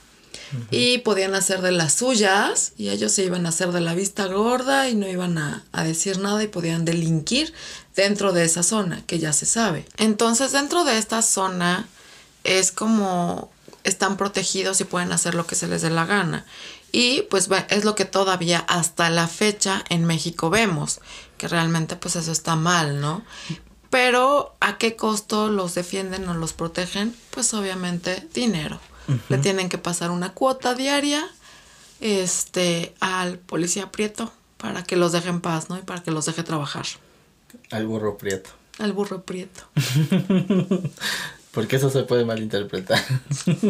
Y 0.71 0.99
podían 0.99 1.35
hacer 1.35 1.61
de 1.61 1.71
las 1.71 1.93
suyas 1.93 2.73
y 2.77 2.89
ellos 2.89 3.11
se 3.11 3.23
iban 3.23 3.45
a 3.45 3.49
hacer 3.49 3.71
de 3.71 3.81
la 3.81 3.93
vista 3.93 4.25
gorda 4.25 4.89
y 4.89 4.95
no 4.95 5.07
iban 5.07 5.37
a, 5.37 5.63
decir 5.83 6.19
nada 6.19 6.43
y 6.43 6.47
podían 6.47 6.85
delinquir 6.85 7.53
dentro 7.95 8.33
de 8.33 8.45
esa 8.45 8.63
zona, 8.63 9.03
que 9.05 9.19
ya 9.19 9.33
se 9.33 9.45
sabe. 9.45 9.85
Entonces 9.97 10.51
dentro 10.51 10.83
de 10.83 10.97
esta 10.97 11.21
zona 11.21 11.87
es 12.43 12.71
como 12.71 13.51
están 13.83 14.17
protegidos 14.17 14.81
y 14.81 14.85
pueden 14.85 15.11
hacer 15.11 15.35
lo 15.35 15.45
que 15.45 15.55
se 15.55 15.67
les 15.67 15.81
dé 15.81 15.89
la 15.89 16.05
gana. 16.05 16.45
Y 16.91 17.23
pues 17.29 17.49
es 17.69 17.85
lo 17.85 17.95
que 17.95 18.05
todavía 18.05 18.59
hasta 18.67 19.09
la 19.09 19.27
fecha 19.27 19.83
en 19.89 20.05
México 20.05 20.49
vemos, 20.49 20.99
que 21.37 21.47
realmente 21.47 21.95
pues 21.95 22.15
eso 22.15 22.31
está 22.31 22.55
mal, 22.55 22.99
¿no? 22.99 23.23
Pero 23.89 24.55
¿a 24.59 24.77
qué 24.77 24.95
costo 24.95 25.49
los 25.49 25.75
defienden 25.75 26.27
o 26.29 26.33
los 26.33 26.53
protegen? 26.53 27.15
Pues 27.31 27.53
obviamente 27.53 28.27
dinero. 28.33 28.79
Le 29.29 29.37
tienen 29.37 29.69
que 29.69 29.77
pasar 29.77 30.11
una 30.11 30.33
cuota 30.33 30.73
diaria 30.75 31.27
este, 32.01 32.93
al 32.99 33.37
policía 33.37 33.91
prieto 33.91 34.31
para 34.57 34.83
que 34.83 34.95
los 34.95 35.11
deje 35.11 35.29
en 35.29 35.41
paz, 35.41 35.69
¿no? 35.69 35.77
Y 35.77 35.81
para 35.81 36.03
que 36.03 36.11
los 36.11 36.25
deje 36.25 36.43
trabajar. 36.43 36.85
Al 37.71 37.87
burro 37.87 38.17
prieto. 38.17 38.49
Al 38.77 38.93
burro 38.93 39.23
prieto. 39.23 39.63
Porque 41.51 41.77
eso 41.77 41.89
se 41.89 42.03
puede 42.03 42.25
malinterpretar. 42.25 43.03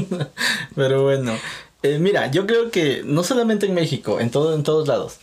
Pero 0.76 1.04
bueno, 1.04 1.34
eh, 1.82 1.98
mira, 2.00 2.30
yo 2.30 2.46
creo 2.46 2.72
que 2.72 3.04
no 3.06 3.24
solamente 3.24 3.66
en 3.66 3.74
México, 3.74 4.20
en, 4.20 4.32
todo, 4.32 4.54
en 4.54 4.64
todos 4.64 4.88
lados. 4.88 5.18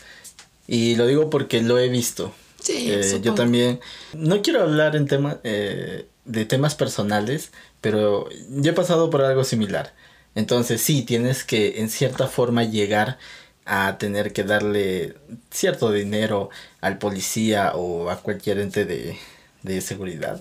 Y 0.66 0.96
lo 0.96 1.06
digo 1.06 1.30
porque 1.30 1.62
lo 1.62 1.78
he 1.78 1.88
visto. 1.88 2.32
Eh, 2.68 3.20
yo 3.22 3.34
también. 3.34 3.80
No 4.14 4.42
quiero 4.42 4.62
hablar 4.62 4.96
en 4.96 5.06
tema, 5.06 5.38
eh, 5.44 6.08
de 6.24 6.44
temas 6.44 6.74
personales, 6.74 7.52
pero 7.80 8.28
yo 8.50 8.72
he 8.72 8.74
pasado 8.74 9.10
por 9.10 9.22
algo 9.22 9.44
similar. 9.44 9.94
Entonces 10.36 10.80
sí, 10.80 11.02
tienes 11.02 11.42
que 11.42 11.80
en 11.80 11.90
cierta 11.90 12.28
forma 12.28 12.62
llegar 12.62 13.18
a 13.64 13.98
tener 13.98 14.32
que 14.32 14.44
darle 14.44 15.16
cierto 15.50 15.90
dinero 15.90 16.50
al 16.80 16.98
policía 16.98 17.72
o 17.74 18.10
a 18.10 18.20
cualquier 18.20 18.60
ente 18.60 18.84
de, 18.84 19.18
de 19.64 19.80
seguridad 19.80 20.40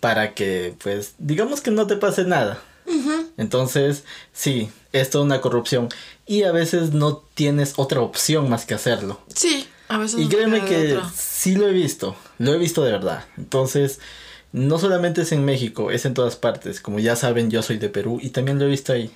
para 0.00 0.34
que 0.34 0.74
pues 0.82 1.14
digamos 1.16 1.62
que 1.62 1.70
no 1.70 1.86
te 1.86 1.96
pase 1.96 2.24
nada. 2.24 2.62
Entonces 3.38 4.04
sí, 4.34 4.70
es 4.92 5.08
toda 5.08 5.24
una 5.24 5.40
corrupción 5.40 5.88
y 6.26 6.42
a 6.42 6.52
veces 6.52 6.92
no 6.92 7.22
tienes 7.34 7.74
otra 7.76 8.02
opción 8.02 8.50
más 8.50 8.66
que 8.66 8.74
hacerlo. 8.74 9.20
Sí 9.34 9.66
y 10.16 10.28
créeme 10.28 10.64
que 10.64 11.00
sí 11.14 11.54
lo 11.54 11.66
he 11.66 11.72
visto, 11.72 12.14
lo 12.38 12.52
he 12.52 12.58
visto 12.58 12.84
de 12.84 12.92
verdad. 12.92 13.24
Entonces, 13.36 14.00
no 14.52 14.78
solamente 14.78 15.22
es 15.22 15.32
en 15.32 15.44
México, 15.44 15.90
es 15.90 16.04
en 16.04 16.14
todas 16.14 16.36
partes. 16.36 16.80
Como 16.80 16.98
ya 16.98 17.16
saben, 17.16 17.50
yo 17.50 17.62
soy 17.62 17.78
de 17.78 17.88
Perú 17.88 18.18
y 18.22 18.30
también 18.30 18.58
lo 18.58 18.64
he 18.64 18.68
visto 18.68 18.92
ahí. 18.92 19.10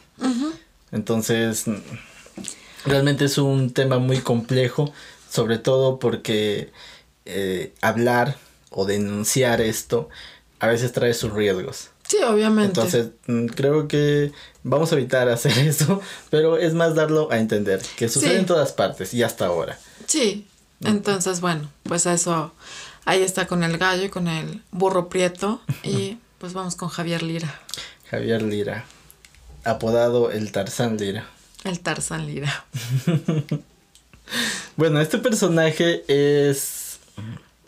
Entonces, 0.91 1.65
realmente 2.85 3.25
es 3.25 3.39
un 3.39 3.73
tema 3.73 3.99
muy 3.99 4.19
complejo, 4.19 4.93
sobre 5.31 5.59
todo 5.59 5.99
porque 5.99 6.71
eh, 7.25 7.73
hablar 7.81 8.37
o 8.71 8.85
denunciar 8.85 9.61
esto 9.61 10.09
a 10.61 10.67
veces 10.67 10.93
trae 10.93 11.15
sus 11.15 11.33
riesgos. 11.33 11.89
Sí, 12.07 12.19
obviamente. 12.23 12.81
Entonces, 12.81 13.09
creo 13.55 13.89
que 13.89 14.33
vamos 14.63 14.93
a 14.93 14.97
evitar 14.97 15.29
hacer 15.31 15.57
eso, 15.59 16.01
pero 16.31 16.59
es 16.59 16.75
más 16.75 16.95
darlo 16.95 17.33
a 17.33 17.39
entender, 17.39 17.81
que 17.97 18.09
sucede 18.09 18.39
en 18.39 18.47
todas 18.47 18.73
partes 18.73 19.15
y 19.15 19.23
hasta 19.23 19.47
ahora. 19.47 19.79
Sí, 20.07 20.47
entonces, 20.85 21.41
bueno, 21.41 21.71
pues 21.85 22.07
eso, 22.07 22.53
ahí 23.05 23.23
está 23.23 23.47
con 23.47 23.63
el 23.63 23.79
gallo 23.79 24.05
y 24.05 24.09
con 24.09 24.29
el 24.29 24.63
burro 24.71 25.09
prieto. 25.09 25.61
Y 25.83 26.19
pues 26.39 26.53
vamos 26.53 26.77
con 26.77 26.89
Javier 26.89 27.23
Lira. 27.23 27.61
Javier 28.11 28.43
Lira, 28.43 28.85
apodado 29.65 30.31
el 30.31 30.53
Tarzán 30.53 30.97
Lira. 30.99 31.27
El 31.65 31.81
Tarzán 31.81 32.27
Lira. 32.27 32.65
bueno, 34.77 35.01
este 35.01 35.19
personaje 35.19 36.05
es, 36.09 36.99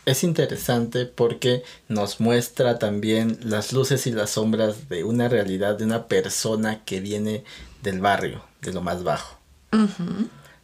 es 0.05 0.23
interesante 0.23 1.05
porque 1.05 1.63
nos 1.87 2.19
muestra 2.19 2.77
también 2.77 3.39
las 3.41 3.73
luces 3.73 4.05
y 4.07 4.11
las 4.11 4.31
sombras 4.31 4.89
de 4.89 5.03
una 5.03 5.29
realidad 5.29 5.77
de 5.77 5.85
una 5.85 6.07
persona 6.07 6.83
que 6.83 6.99
viene 6.99 7.43
del 7.81 8.01
barrio, 8.01 8.43
de 8.61 8.73
lo 8.73 8.81
más 8.81 9.03
bajo. 9.03 9.39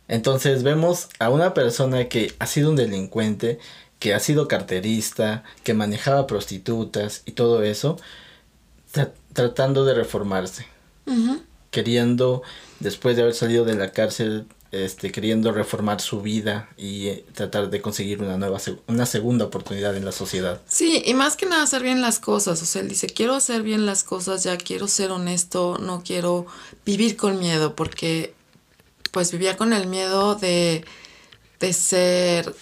Entonces 0.07 0.63
vemos 0.63 1.09
a 1.19 1.29
una 1.29 1.53
persona 1.53 2.09
que 2.09 2.33
ha 2.39 2.45
sido 2.45 2.69
un 2.69 2.75
delincuente, 2.75 3.59
que 4.01 4.15
ha 4.15 4.19
sido 4.19 4.47
carterista, 4.47 5.43
que 5.63 5.75
manejaba 5.75 6.25
prostitutas 6.25 7.21
y 7.25 7.33
todo 7.33 7.61
eso, 7.61 7.99
tratando 9.31 9.85
de 9.85 9.93
reformarse, 9.93 10.65
queriendo, 11.69 12.41
después 12.79 13.15
de 13.15 13.21
haber 13.21 13.35
salido 13.35 13.63
de 13.63 13.75
la 13.75 13.91
cárcel, 13.91 14.47
este, 14.71 15.11
queriendo 15.11 15.51
reformar 15.51 16.01
su 16.01 16.19
vida 16.21 16.67
y 16.77 17.09
eh, 17.09 17.25
tratar 17.33 17.69
de 17.69 17.79
conseguir 17.79 18.23
una 18.23 18.37
nueva, 18.37 18.57
una 18.87 19.05
segunda 19.05 19.45
oportunidad 19.45 19.95
en 19.95 20.03
la 20.03 20.11
sociedad. 20.11 20.61
Sí, 20.67 21.03
y 21.05 21.13
más 21.13 21.35
que 21.35 21.45
nada 21.45 21.61
hacer 21.61 21.83
bien 21.83 22.01
las 22.01 22.19
cosas. 22.19 22.59
O 22.63 22.65
sea, 22.65 22.81
él 22.81 22.87
dice, 22.87 23.05
quiero 23.05 23.35
hacer 23.35 23.61
bien 23.61 23.85
las 23.85 24.03
cosas, 24.03 24.43
ya 24.43 24.57
quiero 24.57 24.87
ser 24.87 25.11
honesto, 25.11 25.77
no 25.77 26.01
quiero 26.03 26.47
vivir 26.85 27.17
con 27.17 27.37
miedo, 27.37 27.75
porque 27.75 28.33
pues 29.11 29.31
vivía 29.31 29.57
con 29.57 29.73
el 29.73 29.87
miedo 29.87 30.33
de, 30.35 30.85
de 31.59 31.73
ser 31.73 32.55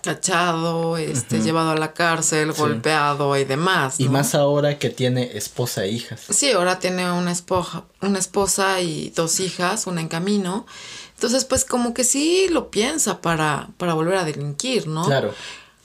cachado, 0.00 0.96
este, 0.96 1.40
llevado 1.40 1.70
a 1.70 1.76
la 1.76 1.92
cárcel, 1.92 2.52
golpeado 2.52 3.36
y 3.36 3.44
demás. 3.44 4.00
Y 4.00 4.08
más 4.08 4.34
ahora 4.34 4.78
que 4.78 4.90
tiene 4.90 5.36
esposa 5.36 5.84
e 5.84 5.90
hijas. 5.90 6.22
Sí, 6.30 6.50
ahora 6.52 6.78
tiene 6.78 7.10
una 7.12 7.32
esposa, 7.32 7.84
una 8.00 8.18
esposa 8.18 8.80
y 8.80 9.10
dos 9.10 9.40
hijas, 9.40 9.86
una 9.86 10.00
en 10.00 10.08
camino. 10.08 10.66
Entonces, 11.14 11.44
pues 11.44 11.64
como 11.64 11.92
que 11.92 12.04
sí 12.04 12.48
lo 12.50 12.70
piensa 12.70 13.20
para, 13.20 13.68
para 13.76 13.94
volver 13.94 14.16
a 14.16 14.24
delinquir, 14.24 14.86
¿no? 14.86 15.04
Claro. 15.04 15.34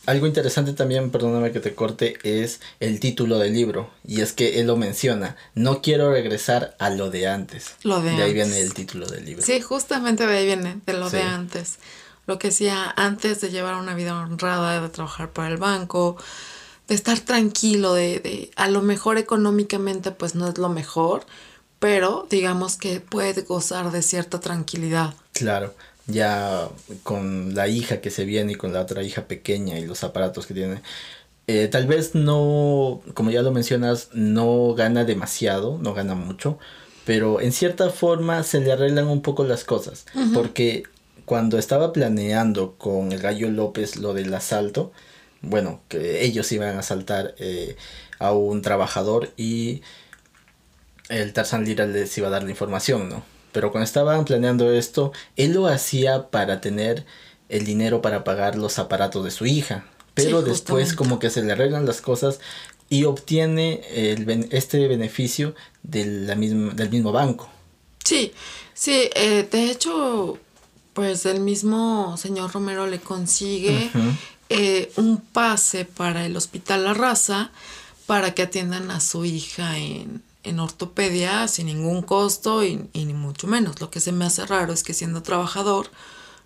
Algo 0.05 0.27
interesante 0.27 0.74
también, 0.74 1.10
perdóname 1.10 1.51
que 1.51 1.60
te 1.60 1.74
corte, 1.74 2.19
es 2.22 2.62
el 2.79 3.00
título 3.00 3.39
del 3.39 3.53
libro. 3.53 3.89
Y 4.07 4.22
es 4.22 4.34
que 4.34 4.60
él 4.60 4.67
lo 4.67 4.77
menciona. 4.77 5.36
No 5.55 5.81
quiero 5.81 6.12
regresar 6.12 6.75
a 6.77 6.91
lo 6.91 7.10
de 7.10 7.27
antes. 7.27 7.72
Lo 7.81 8.01
de, 8.01 8.12
de 8.12 8.22
ahí 8.22 8.34
viene 8.34 8.62
el 8.62 8.75
título 8.75 9.07
del 9.07 9.25
libro. 9.25 9.43
Sí, 9.43 9.60
justamente 9.62 10.27
de 10.27 10.38
ahí 10.38 10.45
viene, 10.45 10.79
de 10.86 10.93
lo 10.93 11.10
de 11.10 11.24
antes 11.24 11.79
lo 12.27 12.39
que 12.39 12.50
hacía 12.50 12.94
antes 12.96 13.41
de 13.41 13.50
llevar 13.50 13.75
una 13.75 13.96
vida 13.96 14.20
honrada, 14.20 14.82
de 14.82 14.89
trabajar 14.89 15.32
para 15.32 15.50
el 15.50 15.58
banco, 15.58 16.17
de 16.88 16.96
estar 16.96 17.20
tranquilo, 17.20 17.94
de, 17.94 18.20
de 18.20 18.51
a 18.55 18.70
lo 18.70 18.82
mejor 18.82 19.17
económicamente 19.17 20.12
pues 20.12 20.36
no 20.36 20.48
es 20.48 20.58
lo 20.58 20.70
mejor, 20.70 21.25
pero 21.79 22.27
digamos 22.29 22.77
que 22.77 23.00
puede 23.00 23.41
gozar 23.41 23.91
de 23.91 24.01
cierta 24.01 24.39
tranquilidad. 24.39 25.13
Claro, 25.34 25.74
ya 26.08 26.70
con 27.03 27.55
la 27.55 27.67
hija 27.67 28.01
que 28.01 28.10
se 28.10 28.25
viene 28.25 28.53
y 28.53 28.55
con 28.55 28.74
la 28.74 28.82
otra 28.82 29.03
hija 29.03 29.27
pequeña 29.27 29.79
y 29.79 29.86
los 29.86 30.03
aparatos 30.03 30.46
que 30.46 30.53
tiene. 30.53 30.82
Eh, 31.48 31.67
tal 31.67 31.86
vez 31.86 32.15
no, 32.15 33.01
como 33.13 33.29
ya 33.29 33.44
lo 33.44 33.51
mencionas, 33.51 34.10
no 34.13 34.74
gana 34.74 35.03
demasiado, 35.03 35.77
no 35.79 35.94
gana 35.94 36.15
mucho, 36.15 36.58
pero 37.05 37.39
en 37.39 37.51
cierta 37.51 37.91
forma 37.91 38.41
se 38.44 38.62
le 38.62 38.72
arreglan 38.72 39.08
un 39.08 39.22
poco 39.22 39.44
las 39.44 39.63
cosas, 39.63 40.05
porque 40.34 40.84
cuando 41.25 41.58
estaba 41.58 41.91
planeando 41.91 42.75
con 42.77 43.12
el 43.12 43.20
Gallo 43.20 43.50
López 43.50 43.98
lo 43.98 44.13
del 44.13 44.34
asalto, 44.34 44.91
bueno, 45.41 45.82
que 45.89 46.24
ellos 46.24 46.51
iban 46.51 46.75
a 46.75 46.79
asaltar 46.79 47.36
eh, 47.38 47.75
a 48.20 48.32
un 48.32 48.62
trabajador 48.62 49.32
y 49.38 49.82
el 51.10 51.34
Tarzan 51.34 51.65
Lira 51.65 51.86
les 51.86 52.17
iba 52.17 52.27
a 52.27 52.32
dar 52.32 52.44
la 52.44 52.50
información, 52.50 53.10
¿no? 53.10 53.24
Pero 53.51 53.72
cuando 53.72 53.86
estaban 53.86 54.25
planeando 54.25 54.72
esto, 54.72 55.13
él 55.38 55.53
lo 55.53 55.67
hacía 55.67 56.29
para 56.29 56.62
tener 56.62 57.05
el 57.48 57.63
dinero 57.63 58.01
para 58.01 58.24
pagar 58.24 58.58
los 58.58 58.79
aparatos 58.79 59.24
de 59.24 59.32
su 59.32 59.46
hija. 59.46 59.86
Pero 60.13 60.41
después 60.41 60.94
como 60.94 61.20
que 61.20 61.29
se 61.29 61.44
le 61.44 61.51
arreglan 61.51 61.86
las 61.86 62.01
cosas 62.01 62.39
y 62.89 63.03
obtiene 63.05 63.82
el, 63.94 64.48
este 64.51 64.88
beneficio 64.88 65.55
de 65.84 66.05
la 66.05 66.36
misma, 66.36 66.74
del 66.74 66.89
mismo 66.89 67.12
banco. 67.12 67.50
Sí, 68.03 68.34
sí, 68.74 69.10
eh, 69.15 69.48
de 69.50 69.72
hecho 69.72 70.38
pues 70.96 71.25
el 71.25 71.42
mismo 71.42 72.16
señor 72.18 72.54
Romero 72.54 72.88
le 72.88 73.02
consigue 73.02 73.92
eh, 74.48 74.94
un 74.96 75.18
pase 75.18 75.84
para 75.84 76.25
el 76.25 76.38
Hospital 76.38 76.86
La 76.86 76.94
Raza 76.94 77.52
para 78.06 78.34
que 78.34 78.44
atiendan 78.44 78.90
a 78.90 79.02
su 79.02 79.25
hija 79.25 79.78
en, 79.78 80.24
ortopedia 80.58 81.50
sin 81.50 81.66
ningún 81.66 82.02
costo 82.02 82.64
y, 82.64 82.88
y, 82.94 83.06
ni 83.06 83.14
mucho 83.14 83.46
menos. 83.46 83.82
Lo 83.82 83.90
que 83.90 84.00
se 84.00 84.14
me 84.14 84.24
hace 84.24 84.46
raro 84.46 84.72
es 84.72 84.84
que 84.84 84.94
siendo 84.94 85.22
trabajador 85.22 85.88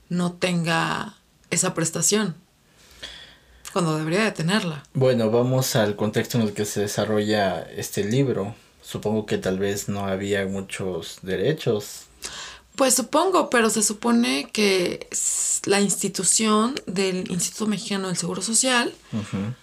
no 0.07 0.31
tenga 0.31 1.15
esa 1.51 1.75
prestación 1.75 2.33
cuando 3.71 3.97
debería 3.97 4.23
de 4.23 4.31
tenerla. 4.31 4.83
Bueno, 4.95 5.29
vamos 5.29 5.75
al 5.75 5.95
contexto 5.95 6.39
en 6.39 6.45
el 6.45 6.53
que 6.53 6.65
se 6.65 6.81
desarrolla 6.81 7.61
este 7.61 8.03
libro. 8.03 8.55
Supongo 8.81 9.27
que 9.27 9.37
tal 9.37 9.59
vez 9.59 9.89
no 9.89 10.05
había 10.05 10.43
muchos 10.47 11.19
derechos 11.21 12.05
pues 12.79 12.93
supongo, 12.93 13.49
pero 13.49 13.69
se 13.69 13.83
supone 13.83 14.47
que 14.53 15.09
la 15.65 15.81
institución 15.81 16.79
del 16.85 17.29
Instituto 17.29 17.65
Mexicano 17.67 18.07
del 18.07 18.15
Seguro 18.15 18.41
Social 18.41 18.95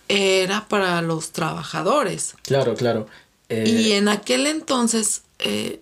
era 0.06 0.68
para 0.68 1.00
los 1.00 1.32
trabajadores. 1.32 2.34
Claro, 2.42 2.74
claro. 2.74 3.06
y 3.48 3.54
eh, 3.92 3.96
en 3.96 4.08
aquel 4.08 4.46
entonces, 4.46 5.22
eh, 5.38 5.80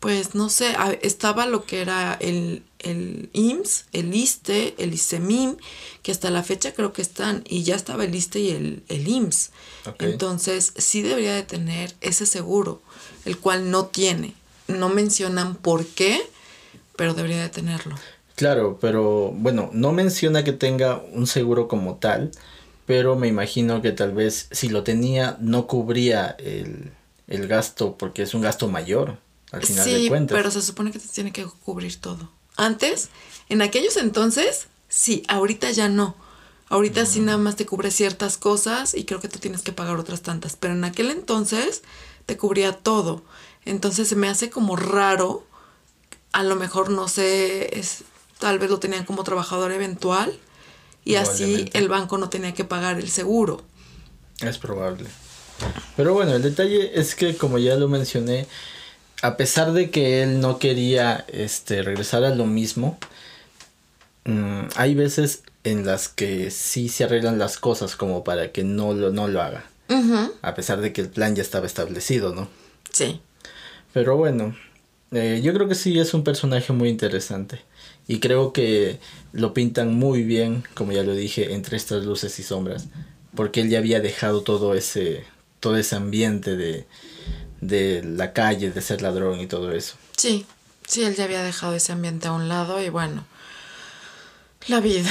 pues 0.00 0.34
no 0.34 0.48
sé, 0.48 0.74
estaba 1.02 1.46
lo 1.46 1.64
que 1.64 1.80
era 1.80 2.14
el, 2.14 2.64
el 2.80 3.30
IMSS, 3.32 3.84
el 3.92 4.12
ISTE, 4.12 4.74
el 4.78 4.94
ISEMIM, 4.94 5.58
que 6.02 6.10
hasta 6.10 6.30
la 6.30 6.42
fecha 6.42 6.74
creo 6.74 6.92
que 6.92 7.02
están, 7.02 7.44
y 7.48 7.62
ya 7.62 7.76
estaba 7.76 8.02
el 8.04 8.16
ISTE 8.16 8.40
y 8.40 8.50
el, 8.50 8.82
el 8.88 9.06
IMSS. 9.06 9.50
Entonces 10.00 10.72
sí 10.76 11.02
debería 11.02 11.34
de 11.34 11.44
tener 11.44 11.94
ese 12.00 12.26
seguro, 12.26 12.82
el 13.24 13.38
cual 13.38 13.70
no 13.70 13.86
tiene 13.86 14.34
no 14.68 14.88
mencionan 14.88 15.56
por 15.56 15.86
qué, 15.86 16.20
pero 16.96 17.14
debería 17.14 17.42
de 17.42 17.48
tenerlo. 17.48 17.96
Claro, 18.36 18.78
pero 18.80 19.32
bueno, 19.32 19.70
no 19.72 19.92
menciona 19.92 20.44
que 20.44 20.52
tenga 20.52 21.02
un 21.12 21.26
seguro 21.26 21.66
como 21.66 21.96
tal, 21.96 22.30
pero 22.86 23.16
me 23.16 23.26
imagino 23.26 23.82
que 23.82 23.90
tal 23.92 24.12
vez 24.12 24.48
si 24.52 24.68
lo 24.68 24.84
tenía 24.84 25.36
no 25.40 25.66
cubría 25.66 26.36
el, 26.38 26.92
gasto 27.48 27.96
porque 27.98 28.22
es 28.22 28.34
un 28.34 28.42
gasto 28.42 28.68
mayor 28.68 29.18
al 29.50 29.62
final 29.62 29.84
de 29.84 30.08
cuentas. 30.08 30.36
Pero 30.36 30.50
se 30.50 30.62
supone 30.62 30.92
que 30.92 30.98
te 30.98 31.08
tiene 31.08 31.32
que 31.32 31.46
cubrir 31.64 32.00
todo. 32.00 32.30
Antes, 32.56 33.08
en 33.48 33.60
aquellos 33.60 33.96
entonces, 33.96 34.68
sí, 34.88 35.24
ahorita 35.28 35.70
ya 35.72 35.88
no. 35.88 36.14
Ahorita 36.68 37.06
sí 37.06 37.20
nada 37.20 37.38
más 37.38 37.56
te 37.56 37.66
cubre 37.66 37.90
ciertas 37.90 38.38
cosas 38.38 38.94
y 38.94 39.04
creo 39.04 39.20
que 39.20 39.28
tú 39.28 39.38
tienes 39.38 39.62
que 39.62 39.72
pagar 39.72 39.96
otras 39.96 40.22
tantas, 40.22 40.54
pero 40.54 40.74
en 40.74 40.84
aquel 40.84 41.10
entonces 41.10 41.82
te 42.26 42.36
cubría 42.36 42.72
todo. 42.72 43.22
Entonces 43.68 44.08
se 44.08 44.16
me 44.16 44.28
hace 44.28 44.48
como 44.48 44.76
raro, 44.76 45.44
a 46.32 46.42
lo 46.42 46.56
mejor 46.56 46.88
no 46.88 47.06
sé, 47.06 47.78
es, 47.78 48.04
tal 48.38 48.58
vez 48.58 48.70
lo 48.70 48.78
tenían 48.78 49.04
como 49.04 49.24
trabajador 49.24 49.72
eventual 49.72 50.38
y 51.04 51.16
así 51.16 51.68
el 51.74 51.88
banco 51.88 52.16
no 52.16 52.30
tenía 52.30 52.54
que 52.54 52.64
pagar 52.64 52.98
el 52.98 53.10
seguro. 53.10 53.62
Es 54.40 54.56
probable. 54.56 55.10
Pero 55.96 56.14
bueno, 56.14 56.34
el 56.34 56.42
detalle 56.42 56.98
es 56.98 57.14
que 57.14 57.36
como 57.36 57.58
ya 57.58 57.76
lo 57.76 57.88
mencioné, 57.88 58.46
a 59.20 59.36
pesar 59.36 59.72
de 59.72 59.90
que 59.90 60.22
él 60.22 60.40
no 60.40 60.58
quería 60.58 61.26
este, 61.28 61.82
regresar 61.82 62.24
a 62.24 62.34
lo 62.34 62.46
mismo, 62.46 62.98
mm, 64.24 64.62
hay 64.76 64.94
veces 64.94 65.42
en 65.64 65.84
las 65.84 66.08
que 66.08 66.50
sí 66.50 66.88
se 66.88 67.04
arreglan 67.04 67.38
las 67.38 67.58
cosas 67.58 67.96
como 67.96 68.24
para 68.24 68.50
que 68.50 68.64
no 68.64 68.94
lo, 68.94 69.10
no 69.10 69.28
lo 69.28 69.42
haga. 69.42 69.64
A 70.42 70.54
pesar 70.54 70.80
de 70.80 70.92
que 70.92 71.02
el 71.02 71.08
plan 71.08 71.34
ya 71.34 71.42
estaba 71.42 71.66
establecido, 71.66 72.34
¿no? 72.34 72.48
Sí. 72.92 73.20
Pero 73.98 74.16
bueno, 74.16 74.54
eh, 75.10 75.40
yo 75.42 75.52
creo 75.52 75.66
que 75.66 75.74
sí 75.74 75.98
es 75.98 76.14
un 76.14 76.22
personaje 76.22 76.72
muy 76.72 76.88
interesante. 76.88 77.58
Y 78.06 78.20
creo 78.20 78.52
que 78.52 79.00
lo 79.32 79.52
pintan 79.52 79.92
muy 79.92 80.22
bien, 80.22 80.62
como 80.74 80.92
ya 80.92 81.02
lo 81.02 81.16
dije, 81.16 81.52
entre 81.52 81.76
estas 81.76 82.04
luces 82.04 82.38
y 82.38 82.44
sombras. 82.44 82.86
Porque 83.34 83.60
él 83.60 83.70
ya 83.70 83.78
había 83.78 83.98
dejado 83.98 84.42
todo 84.42 84.74
ese, 84.74 85.24
todo 85.58 85.76
ese 85.76 85.96
ambiente 85.96 86.56
de, 86.56 86.86
de 87.60 88.04
la 88.04 88.32
calle, 88.32 88.70
de 88.70 88.80
ser 88.80 89.02
ladrón 89.02 89.40
y 89.40 89.48
todo 89.48 89.72
eso. 89.72 89.96
Sí, 90.16 90.46
sí, 90.86 91.02
él 91.02 91.16
ya 91.16 91.24
había 91.24 91.42
dejado 91.42 91.74
ese 91.74 91.90
ambiente 91.90 92.28
a 92.28 92.32
un 92.32 92.48
lado 92.48 92.80
y 92.80 92.88
bueno, 92.88 93.24
la 94.68 94.78
vida. 94.78 95.10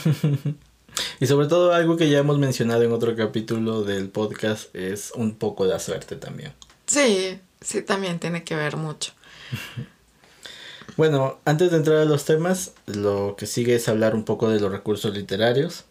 y 1.20 1.26
sobre 1.26 1.48
todo 1.48 1.74
algo 1.74 1.98
que 1.98 2.08
ya 2.08 2.20
hemos 2.20 2.38
mencionado 2.38 2.82
en 2.82 2.92
otro 2.92 3.14
capítulo 3.14 3.82
del 3.82 4.08
podcast 4.08 4.74
es 4.74 5.12
un 5.14 5.34
poco 5.34 5.66
de 5.66 5.78
suerte 5.78 6.16
también. 6.16 6.54
Sí, 6.86 7.38
sí, 7.60 7.82
también 7.82 8.18
tiene 8.18 8.44
que 8.44 8.56
ver 8.56 8.76
mucho. 8.76 9.12
Bueno, 10.96 11.38
antes 11.44 11.70
de 11.72 11.78
entrar 11.78 11.98
a 11.98 12.04
los 12.04 12.24
temas, 12.24 12.72
lo 12.86 13.34
que 13.36 13.46
sigue 13.46 13.74
es 13.74 13.88
hablar 13.88 14.14
un 14.14 14.24
poco 14.24 14.48
de 14.48 14.60
los 14.60 14.70
recursos 14.70 15.12
literarios. 15.12 15.84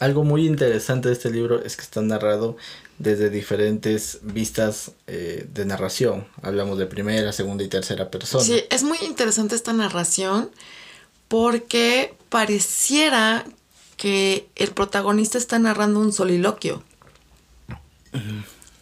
Algo 0.00 0.24
muy 0.24 0.46
interesante 0.46 1.08
de 1.08 1.14
este 1.14 1.30
libro 1.30 1.62
es 1.62 1.76
que 1.76 1.82
está 1.82 2.00
narrado 2.00 2.56
desde 2.98 3.30
diferentes 3.30 4.18
vistas 4.22 4.92
eh, 5.06 5.46
de 5.52 5.64
narración. 5.64 6.26
Hablamos 6.42 6.78
de 6.78 6.86
primera, 6.86 7.32
segunda 7.32 7.62
y 7.62 7.68
tercera 7.68 8.10
persona. 8.10 8.42
Sí, 8.42 8.64
es 8.70 8.82
muy 8.82 8.98
interesante 9.02 9.54
esta 9.54 9.72
narración 9.72 10.50
porque 11.28 12.14
pareciera 12.28 13.44
que 13.96 14.48
el 14.56 14.72
protagonista 14.72 15.38
está 15.38 15.58
narrando 15.60 16.00
un 16.00 16.12
soliloquio. 16.12 16.82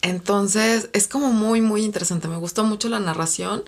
Entonces 0.01 0.89
es 0.93 1.07
como 1.07 1.31
muy, 1.31 1.61
muy 1.61 1.83
interesante. 1.83 2.27
Me 2.27 2.37
gustó 2.37 2.63
mucho 2.63 2.89
la 2.89 2.99
narración 2.99 3.63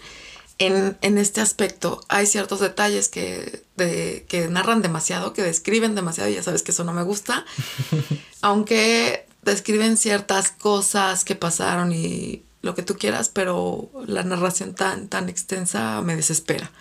en, 0.57 1.17
este 1.17 1.41
aspecto. 1.41 2.03
Hay 2.09 2.25
ciertos 2.25 2.59
detalles 2.59 3.09
que, 3.09 3.63
que 3.77 4.47
narran 4.49 4.81
demasiado, 4.81 5.33
que 5.33 5.41
describen 5.41 5.95
demasiado, 5.95 6.29
y 6.29 6.35
ya 6.35 6.43
sabes 6.43 6.63
que 6.63 6.71
eso 6.71 6.83
no 6.83 6.93
me 6.93 7.03
gusta. 7.03 7.45
Aunque 8.41 9.25
describen 9.43 9.97
ciertas 9.97 10.51
cosas 10.51 11.25
que 11.25 11.35
pasaron 11.35 11.91
y 11.91 12.43
lo 12.61 12.75
que 12.75 12.81
tú 12.81 12.97
quieras, 12.97 13.29
pero 13.29 13.89
la 14.07 14.23
narración 14.23 14.73
tan, 14.73 15.09
tan 15.09 15.27
extensa 15.27 16.01
me 16.01 16.15
desespera 16.15 16.71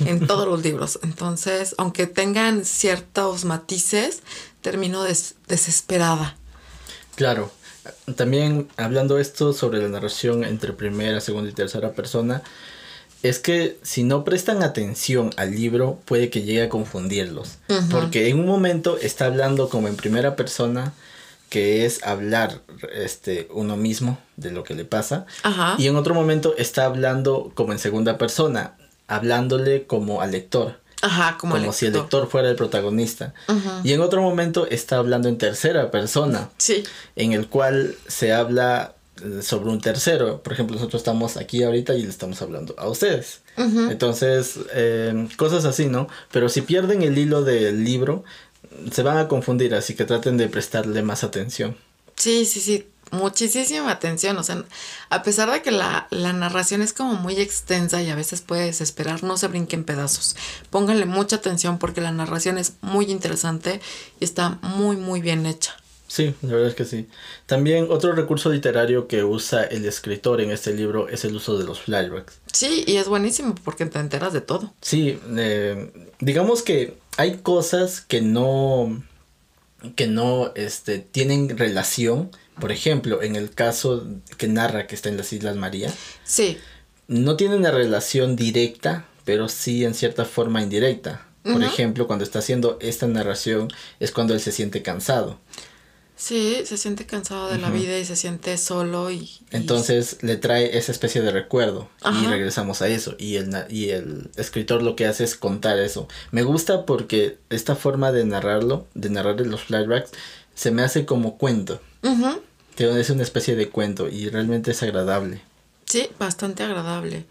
en 0.00 0.26
todos 0.26 0.46
los 0.46 0.62
libros. 0.62 1.00
Entonces, 1.02 1.74
aunque 1.78 2.06
tengan 2.06 2.64
ciertos 2.64 3.44
matices, 3.46 4.22
termino 4.60 5.02
desesperada. 5.02 6.36
Claro. 7.16 7.50
También 8.16 8.68
hablando 8.76 9.18
esto 9.18 9.52
sobre 9.52 9.80
la 9.80 9.88
narración 9.88 10.44
entre 10.44 10.72
primera, 10.72 11.20
segunda 11.20 11.50
y 11.50 11.52
tercera 11.52 11.92
persona, 11.92 12.42
es 13.22 13.38
que 13.38 13.78
si 13.82 14.02
no 14.02 14.24
prestan 14.24 14.62
atención 14.62 15.30
al 15.36 15.54
libro 15.54 15.98
puede 16.06 16.30
que 16.30 16.42
llegue 16.42 16.62
a 16.62 16.68
confundirlos. 16.68 17.58
Porque 17.90 18.28
en 18.28 18.38
un 18.40 18.46
momento 18.46 18.98
está 18.98 19.26
hablando 19.26 19.68
como 19.68 19.88
en 19.88 19.96
primera 19.96 20.36
persona, 20.36 20.94
que 21.50 21.84
es 21.84 22.02
hablar 22.04 22.62
este, 22.94 23.48
uno 23.52 23.76
mismo 23.76 24.18
de 24.36 24.52
lo 24.52 24.64
que 24.64 24.74
le 24.74 24.84
pasa. 24.84 25.26
Y 25.78 25.86
en 25.86 25.96
otro 25.96 26.14
momento 26.14 26.54
está 26.56 26.86
hablando 26.86 27.52
como 27.54 27.72
en 27.72 27.78
segunda 27.78 28.16
persona, 28.16 28.76
hablándole 29.06 29.84
como 29.84 30.22
al 30.22 30.30
lector. 30.30 30.79
Ajá, 31.02 31.38
como, 31.38 31.56
como 31.56 31.72
si 31.72 31.86
el 31.86 31.94
lector 31.94 32.28
fuera 32.28 32.50
el 32.50 32.56
protagonista. 32.56 33.32
Y 33.84 33.92
en 33.92 34.00
otro 34.00 34.20
momento 34.22 34.66
está 34.66 34.96
hablando 34.96 35.28
en 35.28 35.38
tercera 35.38 35.90
persona. 35.90 36.50
Sí. 36.58 36.82
En 37.16 37.32
el 37.32 37.48
cual 37.48 37.96
se 38.06 38.32
habla 38.32 38.94
eh, 39.22 39.42
sobre 39.42 39.70
un 39.70 39.80
tercero. 39.80 40.42
Por 40.42 40.52
ejemplo, 40.52 40.76
nosotros 40.76 41.00
estamos 41.00 41.36
aquí 41.36 41.62
ahorita 41.62 41.94
y 41.94 42.02
le 42.02 42.10
estamos 42.10 42.40
hablando 42.42 42.74
a 42.78 42.88
ustedes. 42.88 43.40
Entonces, 43.56 44.58
eh, 44.72 45.28
cosas 45.36 45.66
así, 45.66 45.86
¿no? 45.86 46.08
Pero 46.32 46.48
si 46.48 46.62
pierden 46.62 47.02
el 47.02 47.18
hilo 47.18 47.42
del 47.42 47.84
libro, 47.84 48.24
se 48.90 49.02
van 49.02 49.18
a 49.18 49.28
confundir, 49.28 49.74
así 49.74 49.94
que 49.94 50.06
traten 50.06 50.38
de 50.38 50.48
prestarle 50.48 51.02
más 51.02 51.24
atención. 51.24 51.76
Sí, 52.16 52.46
sí, 52.46 52.60
sí 52.60 52.86
muchísima 53.10 53.90
atención. 53.90 54.36
O 54.38 54.42
sea, 54.42 54.64
a 55.08 55.22
pesar 55.22 55.50
de 55.50 55.62
que 55.62 55.70
la, 55.70 56.08
narración 56.10 56.82
es 56.82 56.92
como 56.92 57.14
muy 57.14 57.36
extensa 57.40 58.02
y 58.02 58.10
a 58.10 58.14
veces 58.14 58.40
puede 58.40 58.66
desesperar, 58.66 59.22
no 59.22 59.36
se 59.36 59.48
brinquen 59.48 59.84
pedazos. 59.84 60.36
Pónganle 60.70 61.06
mucha 61.06 61.36
atención 61.36 61.78
porque 61.78 62.00
la 62.00 62.12
narración 62.12 62.58
es 62.58 62.74
muy 62.80 63.06
interesante 63.06 63.80
y 64.18 64.24
está 64.24 64.58
muy, 64.62 64.96
muy 64.96 65.20
bien 65.20 65.46
hecha. 65.46 65.76
Sí, 66.06 66.34
la 66.42 66.54
verdad 66.54 66.70
es 66.70 66.74
que 66.74 66.84
sí. 66.84 67.06
También 67.46 67.86
otro 67.88 68.12
recurso 68.12 68.50
literario 68.50 69.06
que 69.06 69.22
usa 69.22 69.62
el 69.62 69.84
escritor 69.84 70.40
en 70.40 70.50
este 70.50 70.74
libro 70.74 71.08
es 71.08 71.24
el 71.24 71.36
uso 71.36 71.56
de 71.56 71.64
los 71.64 71.80
flashbacks. 71.80 72.40
Sí, 72.52 72.82
y 72.84 72.96
es 72.96 73.06
buenísimo 73.06 73.54
porque 73.62 73.86
te 73.86 74.00
enteras 74.00 74.32
de 74.32 74.40
todo. 74.40 74.74
Sí, 74.80 75.20
eh, 75.36 76.10
digamos 76.18 76.62
que 76.62 76.98
hay 77.16 77.36
cosas 77.36 78.00
que 78.00 78.22
no 78.22 79.00
que 79.96 80.06
no 80.06 80.52
este, 80.54 80.98
tienen 80.98 81.56
relación, 81.56 82.30
por 82.58 82.72
ejemplo, 82.72 83.22
en 83.22 83.36
el 83.36 83.50
caso 83.50 84.06
que 84.36 84.48
narra 84.48 84.86
que 84.86 84.94
está 84.94 85.08
en 85.08 85.16
las 85.16 85.32
Islas 85.32 85.56
María. 85.56 85.92
Sí. 86.24 86.58
No 87.08 87.36
tiene 87.36 87.56
una 87.56 87.70
relación 87.70 88.36
directa, 88.36 89.06
pero 89.24 89.48
sí 89.48 89.84
en 89.84 89.94
cierta 89.94 90.24
forma 90.24 90.62
indirecta. 90.62 91.26
Por 91.42 91.64
ejemplo, 91.64 92.06
cuando 92.06 92.24
está 92.24 92.40
haciendo 92.40 92.76
esta 92.80 93.06
narración 93.06 93.68
es 93.98 94.12
cuando 94.12 94.34
él 94.34 94.40
se 94.40 94.52
siente 94.52 94.82
cansado. 94.82 95.38
Sí, 96.14 96.60
se 96.66 96.76
siente 96.76 97.06
cansado 97.06 97.48
de 97.48 97.56
la 97.56 97.70
vida 97.70 97.98
y 97.98 98.04
se 98.04 98.14
siente 98.14 98.58
solo 98.58 99.10
y... 99.10 99.30
Entonces 99.52 100.18
le 100.20 100.36
trae 100.36 100.76
esa 100.76 100.92
especie 100.92 101.22
de 101.22 101.30
recuerdo 101.30 101.88
y 102.22 102.26
regresamos 102.26 102.82
a 102.82 102.88
eso. 102.88 103.14
Y 103.18 103.36
el, 103.36 103.64
y 103.70 103.88
el 103.88 104.30
escritor 104.36 104.82
lo 104.82 104.96
que 104.96 105.06
hace 105.06 105.24
es 105.24 105.34
contar 105.34 105.78
eso. 105.78 106.08
Me 106.30 106.42
gusta 106.42 106.84
porque 106.84 107.38
esta 107.48 107.74
forma 107.74 108.12
de 108.12 108.26
narrarlo, 108.26 108.86
de 108.92 109.08
narrar 109.08 109.40
los 109.40 109.62
flashbacks, 109.62 110.10
se 110.54 110.70
me 110.70 110.82
hace 110.82 111.06
como 111.06 111.38
cuento. 111.38 111.80
Que 112.76 113.00
es 113.00 113.10
una 113.10 113.22
especie 113.22 113.56
de 113.56 113.68
cuento 113.68 114.08
y 114.08 114.28
realmente 114.28 114.70
es 114.70 114.82
agradable. 114.82 115.42
Sí, 115.86 116.08
bastante 116.18 116.62
agradable. 116.62 117.26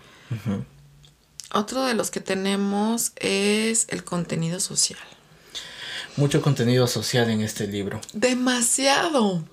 Otro 1.51 1.85
de 1.85 1.95
los 1.95 2.11
que 2.11 2.19
tenemos 2.19 3.13
es 3.15 3.87
el 3.89 4.03
contenido 4.03 4.59
social 4.59 4.99
mucho 6.19 6.41
contenido 6.41 6.85
social 6.85 7.29
en 7.29 7.41
este 7.41 7.65
libro. 7.65 8.01
Demasiado. 8.13 9.43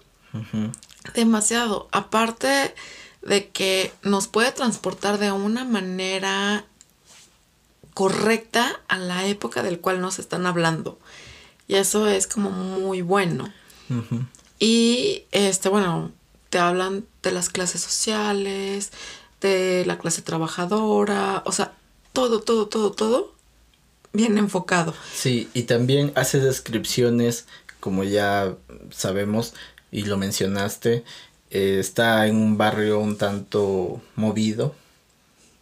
Demasiado. 1.15 1.89
Aparte 1.93 2.75
de 3.23 3.49
que 3.49 3.93
nos 4.03 4.27
puede 4.29 4.53
transportar 4.53 5.19
de 5.19 5.33
una 5.33 5.65
manera 5.65 6.65
correcta 7.95 8.81
a 8.89 8.99
la 8.99 9.27
época 9.27 9.63
del 9.63 9.81
cual 9.81 10.01
nos 10.01 10.19
están 10.19 10.45
hablando. 10.45 10.99
Y 11.69 11.77
eso 11.77 12.07
es 12.09 12.27
como 12.27 12.51
muy 12.51 13.01
bueno. 13.01 13.53
Y 14.59 15.25
este, 15.33 15.69
bueno, 15.69 16.13
te 16.51 16.59
hablan 16.59 17.07
de 17.23 17.33
las 17.33 17.49
clases 17.49 17.81
sociales, 17.81 18.93
de 19.41 19.85
la 19.87 19.99
clase 19.99 20.23
trabajadora, 20.23 21.43
o 21.45 21.53
sea, 21.53 21.75
todo, 22.13 22.41
todo, 22.41 22.67
todo, 22.67 22.93
todo 22.93 23.37
bien 24.17 24.39
enfocado. 24.39 24.95
Sí, 25.15 25.49
y 25.55 25.65
también 25.65 26.13
hace 26.17 26.41
descripciones, 26.41 27.47
como 27.79 28.03
ya 28.03 28.57
sabemos 28.91 29.53
y 29.93 30.03
lo 30.05 30.17
mencionaste, 30.17 31.05
eh, 31.51 31.77
está 31.79 32.27
en 32.27 32.37
un 32.37 32.59
barrio 32.59 32.99
un 32.99 33.17
tanto 33.17 34.01
movido. 34.17 34.75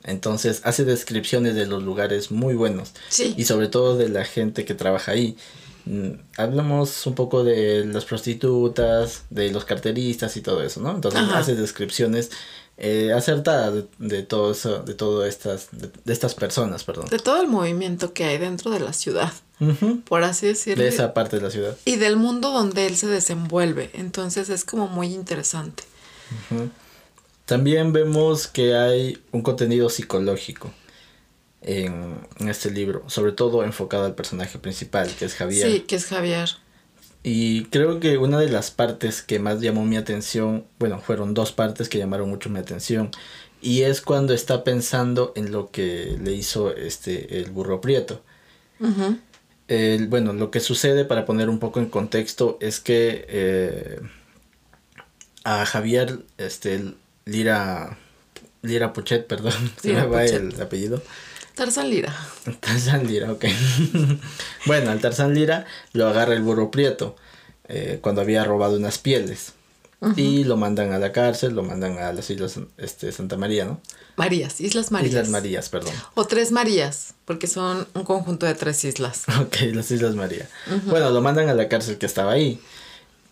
Entonces 0.05 0.61
hace 0.65 0.85
descripciones 0.85 1.55
de 1.55 1.67
los 1.67 1.83
lugares 1.83 2.31
muy 2.31 2.55
buenos. 2.55 2.93
Sí. 3.09 3.35
Y 3.37 3.45
sobre 3.45 3.69
todo 3.69 3.97
de 3.97 4.09
la 4.09 4.25
gente 4.25 4.65
que 4.65 4.75
trabaja 4.75 5.13
ahí. 5.13 5.37
Mm, 5.87 6.13
hablamos 6.39 7.07
un 7.07 7.15
poco 7.15 7.45
de 7.45 7.85
las 7.85 8.05
prostitutas, 8.05 9.25
de 9.31 9.51
los 9.51 9.65
carteristas 9.65 10.37
y 10.37 10.41
todo 10.41 10.63
eso, 10.63 10.81
¿no? 10.81 10.91
Entonces 10.93 11.21
hace 11.35 11.55
descripciones 11.55 12.31
eh, 12.79 13.13
acertada 13.13 13.71
de, 13.99 14.23
todo 14.23 14.53
eso, 14.53 14.83
de 14.83 14.95
todas 14.95 15.29
estas, 15.29 15.69
de, 15.73 15.91
estas 16.13 16.35
personas, 16.35 16.85
perdón. 16.85 17.07
De 17.11 17.19
todo 17.19 17.41
el 17.43 17.49
movimiento 17.49 18.15
que 18.15 18.25
hay 18.25 18.39
dentro 18.39 18.71
de 18.71 18.81
la 18.81 18.93
ciudad, 18.95 19.33
por 20.09 20.25
así 20.25 20.47
decirlo. 20.47 20.83
De 20.83 20.89
esa 20.89 21.13
parte 21.13 21.37
de 21.37 21.43
la 21.43 21.51
ciudad. 21.51 21.77
Y 21.85 21.97
del 21.97 22.17
mundo 22.17 22.51
donde 22.51 22.87
él 22.87 22.97
se 22.97 23.07
desenvuelve. 23.07 23.91
Entonces 23.93 24.49
es 24.49 24.65
como 24.65 24.89
muy 24.89 25.09
interesante. 25.09 25.85
También 27.45 27.93
vemos 27.93 28.47
que 28.47 28.75
hay 28.75 29.23
un 29.33 29.43
contenido 29.43 29.91
psicológico 29.91 30.73
en, 31.65 32.17
en, 32.39 32.49
este 32.49 32.71
libro, 32.71 33.03
sobre 33.09 33.33
todo 33.33 33.65
enfocado 33.65 34.05
al 34.05 34.15
personaje 34.15 34.59
principal, 34.59 35.11
que 35.19 35.25
es 35.25 35.35
Javier. 35.35 35.71
Sí, 35.71 35.81
que 35.81 35.97
es 35.97 36.07
Javier. 36.07 36.51
Y 37.27 37.65
creo 37.65 38.01
que 38.01 38.19
una 38.19 38.39
de 38.39 38.51
las 38.51 38.71
partes 38.71 39.23
que 39.23 39.39
más 39.39 39.63
llamó 39.63 39.87
mi 39.87 39.97
atención, 39.97 40.67
bueno, 40.79 41.01
fueron 41.01 41.33
dos 41.33 41.53
partes 41.53 41.89
que 41.89 41.97
llamaron 41.97 42.29
mucho 42.29 42.51
mi 42.51 42.59
atención. 42.59 43.11
Y 43.63 43.81
es 43.83 44.03
cuando 44.03 44.35
está 44.35 44.63
pensando 44.63 45.33
en 45.35 45.51
lo 45.51 45.71
que 45.71 46.19
le 46.23 46.33
hizo 46.33 46.77
este 46.77 47.39
el 47.41 47.51
burro 47.51 47.81
prieto. 47.81 48.23
bueno, 48.79 50.35
lo 50.35 50.51
que 50.51 50.61
sucede, 50.61 51.07
para 51.07 51.25
poner 51.25 51.49
un 51.49 51.59
poco 51.61 51.81
en 51.81 51.87
contexto, 51.87 52.59
es 52.61 52.79
que 52.79 53.25
eh, 53.27 54.01
a 55.45 55.65
Javier, 55.65 56.19
este, 56.37 56.93
Lira, 57.25 57.97
Lira 58.61 58.93
Puchet, 58.93 59.27
perdón, 59.27 59.55
se 59.81 59.95
me 59.95 60.07
va 60.07 60.27
el 60.27 60.61
apellido. 60.61 61.03
Tarzán 61.55 61.91
Lira. 61.91 62.15
Tarzán 62.61 63.07
Lira, 63.07 63.33
ok. 63.33 63.45
bueno, 64.67 64.91
al 64.91 65.01
Tarzán 65.01 65.35
Lira 65.35 65.67
lo 65.93 66.09
agarra 66.09 66.35
el 66.35 66.43
burro 66.43 66.71
prieto 66.71 67.17
eh, 67.69 67.99
cuando 68.01 68.21
había 68.21 68.45
robado 68.45 68.77
unas 68.77 68.99
pieles. 68.99 69.53
Y 70.17 70.45
lo 70.45 70.59
mandan 70.59 70.93
a 70.93 70.99
la 70.99 71.13
cárcel, 71.13 71.55
lo 71.55 71.63
mandan 71.63 71.97
a 71.97 72.13
las 72.13 72.29
Islas 72.29 72.61
este, 72.77 73.11
Santa 73.11 73.39
María, 73.39 73.65
¿no? 73.65 73.81
Marías, 74.17 74.61
Islas 74.61 74.91
Marías. 74.91 75.13
Islas 75.13 75.29
Marías, 75.31 75.69
perdón. 75.71 75.95
O 76.15 76.27
tres 76.27 76.53
Marías, 76.53 77.15
porque 77.25 77.47
son 77.47 77.89
un 77.95 78.05
conjunto 78.05 78.45
de 78.45 78.55
tres 78.55 78.85
islas. 78.85 79.25
Ok, 79.41 79.57
las 79.73 79.91
Islas 79.91 80.15
María. 80.15 80.47
Bueno, 80.85 81.09
lo 81.09 81.23
mandan 81.23 81.49
a 81.49 81.55
la 81.55 81.69
cárcel 81.69 81.97
que 81.97 82.05
estaba 82.05 82.33
ahí. 82.33 82.61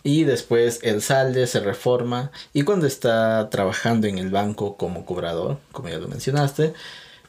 Y 0.02 0.24
después 0.24 0.80
él 0.82 1.02
sale, 1.02 1.46
se 1.46 1.60
reforma. 1.60 2.32
Y 2.52 2.62
cuando 2.62 2.86
está 2.86 3.50
trabajando 3.50 4.06
en 4.06 4.18
el 4.18 4.30
banco 4.30 4.76
como 4.76 5.04
cobrador, 5.04 5.58
como 5.70 5.90
ya 5.90 5.98
lo 5.98 6.08
mencionaste, 6.08 6.72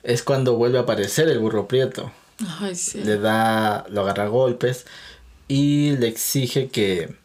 es 0.04 0.24
cuando 0.24 0.56
vuelve 0.56 0.78
a 0.78 0.82
aparecer 0.82 1.30
el 1.30 1.40
burro 1.40 1.68
prieto. 1.68 2.12
Ay, 2.60 2.76
sí. 2.76 3.04
Le 3.04 3.18
da, 3.18 3.86
lo 3.90 4.02
agarra 4.02 4.26
a 4.26 4.28
golpes 4.28 4.86
y 5.48 5.96
le 5.98 6.08
exige 6.08 6.70
que, 6.70 7.16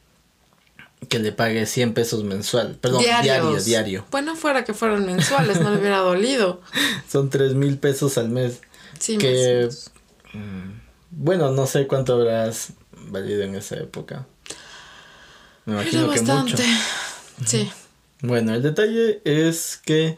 que 1.08 1.18
le 1.18 1.32
pague 1.32 1.66
100 1.66 1.94
pesos 1.94 2.24
mensual. 2.24 2.76
Perdón, 2.80 3.02
diario, 3.02 3.60
diario. 3.60 4.06
Bueno, 4.10 4.36
fuera 4.36 4.64
que 4.64 4.74
fueran 4.74 5.06
mensuales, 5.06 5.60
no 5.60 5.70
le 5.70 5.78
hubiera 5.78 5.98
dolido. 5.98 6.60
Son 7.10 7.30
3 7.30 7.54
mil 7.54 7.78
pesos 7.78 8.18
al 8.18 8.28
mes. 8.28 8.60
Sí, 8.98 9.18
que, 9.18 9.68
mm, 10.32 10.70
bueno, 11.10 11.50
no 11.50 11.66
sé 11.66 11.86
cuánto 11.86 12.14
habrás 12.14 12.70
valido 12.92 13.42
en 13.42 13.54
esa 13.54 13.76
época. 13.76 14.26
Me 15.64 15.74
imagino 15.74 16.10
que 16.10 16.22
mucho. 16.22 16.56
Sí. 17.44 17.70
Bueno, 18.20 18.54
el 18.54 18.62
detalle 18.62 19.20
es 19.24 19.80
que 19.84 20.16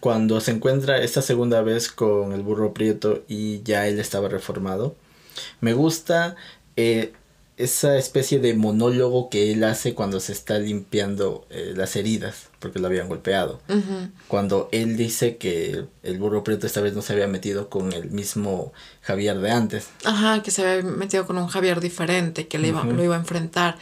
cuando 0.00 0.40
se 0.40 0.52
encuentra 0.52 0.98
esta 0.98 1.22
segunda 1.22 1.62
vez 1.62 1.90
con 1.90 2.32
el 2.32 2.42
burro 2.42 2.74
prieto 2.74 3.22
y 3.28 3.62
ya 3.62 3.86
él 3.86 3.98
estaba 3.98 4.28
reformado. 4.28 4.94
Me 5.60 5.72
gusta 5.72 6.36
eh, 6.76 7.12
esa 7.56 7.96
especie 7.96 8.38
de 8.38 8.54
monólogo 8.54 9.30
que 9.30 9.50
él 9.52 9.64
hace 9.64 9.94
cuando 9.94 10.20
se 10.20 10.32
está 10.32 10.58
limpiando 10.58 11.46
eh, 11.48 11.72
las 11.74 11.96
heridas, 11.96 12.48
porque 12.58 12.78
lo 12.78 12.86
habían 12.86 13.08
golpeado. 13.08 13.60
Cuando 14.28 14.68
él 14.72 14.96
dice 14.96 15.38
que 15.38 15.86
el 16.02 16.18
burro 16.18 16.44
preto 16.44 16.66
esta 16.66 16.82
vez 16.82 16.94
no 16.94 17.00
se 17.00 17.14
había 17.14 17.26
metido 17.26 17.70
con 17.70 17.92
el 17.92 18.10
mismo 18.10 18.72
Javier 19.00 19.38
de 19.38 19.50
antes. 19.50 19.88
Ajá, 20.04 20.42
que 20.42 20.50
se 20.50 20.66
había 20.66 20.90
metido 20.90 21.26
con 21.26 21.38
un 21.38 21.46
Javier 21.46 21.80
diferente, 21.80 22.46
que 22.46 22.58
le 22.58 22.68
iba, 22.68 22.84
lo 22.84 23.02
iba 23.02 23.16
a 23.16 23.20
enfrentar. 23.20 23.78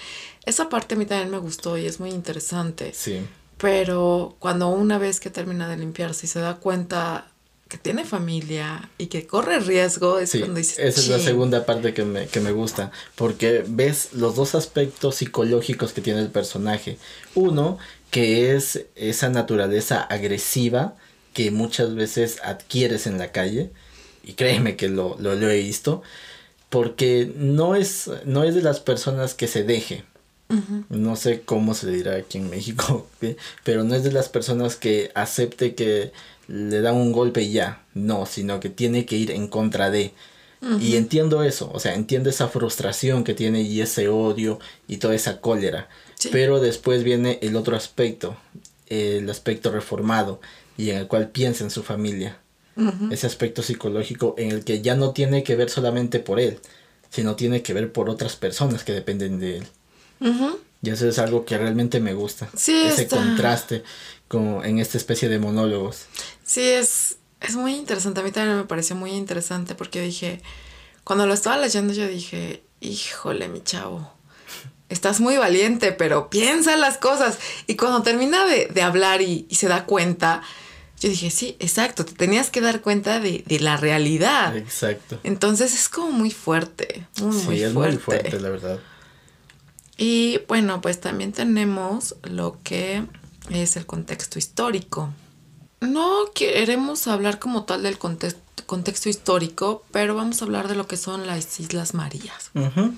Esa 0.47 0.69
parte 0.69 0.95
a 0.95 0.99
mí 0.99 1.07
también 1.07 1.31
me 1.31 1.39
gustó 1.39 1.77
y 1.77 1.87
es 1.87 1.99
muy 1.99 2.11
interesante. 2.11 2.93
Sí. 2.95 3.23
Pero 3.65 4.37
cuando 4.41 4.69
una 4.69 4.99
vez 4.99 5.21
que 5.21 5.31
termina 5.31 5.71
de 5.71 5.79
limpiarse 5.79 6.27
y 6.27 6.29
se 6.29 6.39
da 6.39 6.57
cuenta 6.57 7.31
que 7.67 7.79
tiene 7.79 8.05
familia 8.05 8.91
y 8.99 9.07
que 9.07 9.27
corre 9.27 9.59
riesgo, 9.59 10.19
es 10.19 10.33
cuando 10.33 10.57
dices... 10.57 10.79
Esa 10.79 11.01
es 11.01 11.09
la 11.09 11.19
segunda 11.19 11.65
parte 11.65 11.95
que 11.95 12.05
me, 12.05 12.27
que 12.27 12.41
me 12.41 12.53
gusta, 12.53 12.93
porque 13.15 13.65
ves 13.67 14.11
los 14.13 14.37
dos 14.37 14.55
aspectos 14.55 15.15
psicológicos 15.15 15.95
que 15.95 16.03
tiene 16.03 16.21
el 16.21 16.29
personaje. 16.29 16.99
Uno, 17.35 17.79
que 18.11 18.55
es 18.55 18.85
esa 18.97 19.31
naturaleza 19.31 20.03
agresiva 20.03 20.95
que 21.33 21.51
muchas 21.51 21.95
veces 21.95 22.41
adquieres 22.45 23.07
en 23.07 23.17
la 23.17 23.33
calle, 23.33 23.71
y 24.23 24.35
créeme 24.35 24.77
que 24.77 24.91
lo, 24.91 25.17
lo, 25.19 25.35
lo 25.37 25.49
he 25.49 25.57
visto, 25.63 26.03
porque 26.69 27.33
no 27.35 27.77
es, 27.77 28.11
no 28.27 28.45
es 28.45 28.55
de 28.55 28.61
las 28.61 28.81
personas 28.81 29.33
que 29.33 29.49
se 29.49 29.65
deje, 29.65 30.05
no 30.89 31.17
sé 31.17 31.43
cómo 31.43 31.75
se 31.75 31.91
dirá 31.91 32.17
aquí 32.17 32.39
en 32.39 32.51
México, 32.51 33.09
pero 33.65 33.85
no 33.85 33.95
es 33.95 34.05
de 34.05 34.13
las 34.13 34.29
personas 34.29 34.77
que 34.77 35.11
acepte 35.15 35.75
que 35.75 36.13
le 36.49 36.81
dan 36.81 36.97
un 36.97 37.13
golpe 37.13 37.43
y 37.43 37.53
ya. 37.53 37.83
No, 37.95 38.27
sino 38.27 38.61
que 38.61 38.69
tiene 38.69 39.07
que 39.07 39.17
ir 39.17 39.31
en 39.31 39.49
contra 39.49 39.91
de. 39.91 40.13
Y 40.81 40.97
entiendo 40.97 41.43
eso, 41.43 41.71
o 41.75 41.79
sea, 41.79 41.95
entiendo 41.95 42.31
esa 42.31 42.49
frustración 42.49 43.23
que 43.23 43.35
tiene 43.35 43.61
y 43.61 43.83
ese 43.83 44.09
odio 44.09 44.59
y 44.89 44.97
toda 44.97 45.15
esa 45.15 45.43
cólera. 45.43 45.91
Pero 46.33 46.59
después 46.59 47.05
viene 47.05 47.39
el 47.43 47.55
otro 47.57 47.77
aspecto, 47.77 48.35
el 48.87 49.29
aspecto 49.29 49.71
reformado 49.71 50.41
y 50.79 50.89
en 50.89 50.97
el 50.97 51.07
cual 51.07 51.29
piensa 51.29 51.65
en 51.65 51.71
su 51.71 51.83
familia. 51.83 52.39
Ese 53.11 53.27
aspecto 53.27 53.63
psicológico 53.63 54.35
en 54.39 54.53
el 54.53 54.65
que 54.65 54.81
ya 54.81 54.97
no 54.97 55.11
tiene 55.11 55.43
que 55.43 55.55
ver 55.55 55.69
solamente 55.69 56.19
por 56.19 56.41
él, 56.41 56.59
sino 57.11 57.37
tiene 57.37 57.61
que 57.63 57.75
ver 57.75 57.93
por 57.93 58.09
otras 58.09 58.35
personas 58.35 58.85
que 58.85 58.93
dependen 58.93 59.39
de 59.39 59.59
él. 59.59 59.67
Y 60.21 60.91
eso 60.91 61.09
es 61.09 61.19
algo 61.19 61.45
que 61.45 61.57
realmente 61.57 62.01
me 62.01 62.15
gusta. 62.15 62.49
Ese 62.55 63.09
contraste 63.09 63.85
como 64.29 64.65
en 64.65 64.79
esta 64.79 64.99
especie 64.99 65.29
de 65.29 65.39
monólogos. 65.39 66.07
Sí, 66.45 66.63
es, 66.63 67.17
es 67.41 67.57
muy 67.57 67.75
interesante. 67.75 68.21
A 68.21 68.25
mí 68.25 68.31
también 68.31 68.57
me 68.57 68.65
pareció 68.65 68.97
muy 68.97 69.13
interesante 69.13 69.75
porque 69.75 70.01
dije, 70.01 70.43
cuando 71.05 71.27
lo 71.27 71.35
estaba 71.35 71.59
leyendo 71.59 71.93
yo 71.93 72.07
dije, 72.07 72.63
híjole, 72.81 73.49
mi 73.49 73.63
chavo, 73.63 74.11
estás 74.89 75.21
muy 75.21 75.37
valiente, 75.37 75.93
pero 75.93 76.31
piensa 76.31 76.77
las 76.77 76.99
cosas. 76.99 77.39
Y 77.67 77.77
cuando 77.77 78.03
termina 78.03 78.45
de, 78.47 78.83
hablar 78.83 79.23
y, 79.23 79.47
se 79.51 79.69
da 79.69 79.85
cuenta, 79.85 80.43
yo 81.01 81.09
dije, 81.09 81.31
sí, 81.31 81.57
exacto, 81.61 82.05
te 82.05 82.13
tenías 82.13 82.51
que 82.51 82.61
dar 82.61 82.81
cuenta 82.81 83.21
de, 83.21 83.45
la 83.61 83.77
realidad. 83.77 84.57
Exacto. 84.57 85.19
Entonces 85.23 85.75
es 85.75 85.89
como 85.89 86.11
muy 86.11 86.31
fuerte, 86.31 87.07
muy, 87.21 87.57
sí, 87.57 87.63
es 87.63 87.73
muy 87.73 87.97
fuerte, 87.97 88.41
la 88.41 88.51
verdad. 88.51 88.81
Y 89.97 90.41
bueno, 90.49 90.81
pues 90.81 91.01
también 91.01 91.33
tenemos 91.33 92.17
lo 92.23 92.59
que 92.63 93.05
es 93.51 93.77
el 93.77 93.87
contexto 93.87 94.39
histórico. 94.39 95.11
No 95.81 96.31
queremos 96.35 97.07
hablar 97.07 97.39
como 97.39 97.65
tal 97.65 97.83
del 97.83 97.99
contexto, 97.99 98.41
contexto 98.67 99.09
histórico, 99.09 99.85
pero 99.93 100.15
vamos 100.15 100.41
a 100.41 100.45
hablar 100.47 100.69
de 100.69 100.75
lo 100.75 100.87
que 100.87 100.97
son 100.97 101.27
las 101.27 101.61
Islas 101.61 101.95
Marías. 101.95 102.51
Uh 102.55 102.93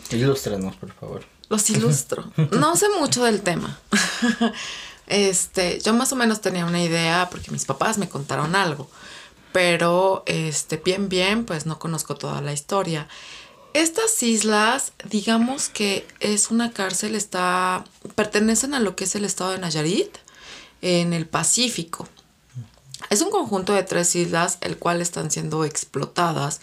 por 0.80 0.92
favor. 0.92 1.24
Los 1.48 1.70
ilustro. 1.70 2.32
no 2.52 2.76
sé 2.76 2.87
mucho 2.98 3.24
del 3.24 3.42
tema. 3.42 3.78
este, 5.06 5.80
yo 5.80 5.94
más 5.94 6.12
o 6.12 6.16
menos 6.16 6.40
tenía 6.40 6.64
una 6.64 6.82
idea 6.82 7.28
porque 7.30 7.50
mis 7.50 7.64
papás 7.64 7.98
me 7.98 8.09
contaron 8.09 8.54
algo, 8.54 8.88
pero 9.52 10.22
este, 10.26 10.76
bien, 10.76 11.09
bien, 11.09 11.44
pues 11.44 11.66
no 11.66 11.78
conozco 11.78 12.14
toda 12.14 12.40
la 12.40 12.52
historia. 12.52 13.09
Estas 13.76 14.22
islas, 14.22 14.92
digamos 15.04 15.68
que 15.68 16.08
es 16.20 16.50
una 16.50 16.72
cárcel, 16.72 17.14
está, 17.14 17.84
pertenecen 18.14 18.72
a 18.72 18.80
lo 18.80 18.96
que 18.96 19.04
es 19.04 19.14
el 19.16 19.26
estado 19.26 19.50
de 19.50 19.58
Nayarit, 19.58 20.16
en 20.80 21.12
el 21.12 21.26
Pacífico. 21.26 22.08
Es 23.10 23.20
un 23.20 23.30
conjunto 23.30 23.74
de 23.74 23.82
tres 23.82 24.16
islas, 24.16 24.56
el 24.62 24.78
cual 24.78 25.02
están 25.02 25.30
siendo 25.30 25.62
explotadas, 25.66 26.62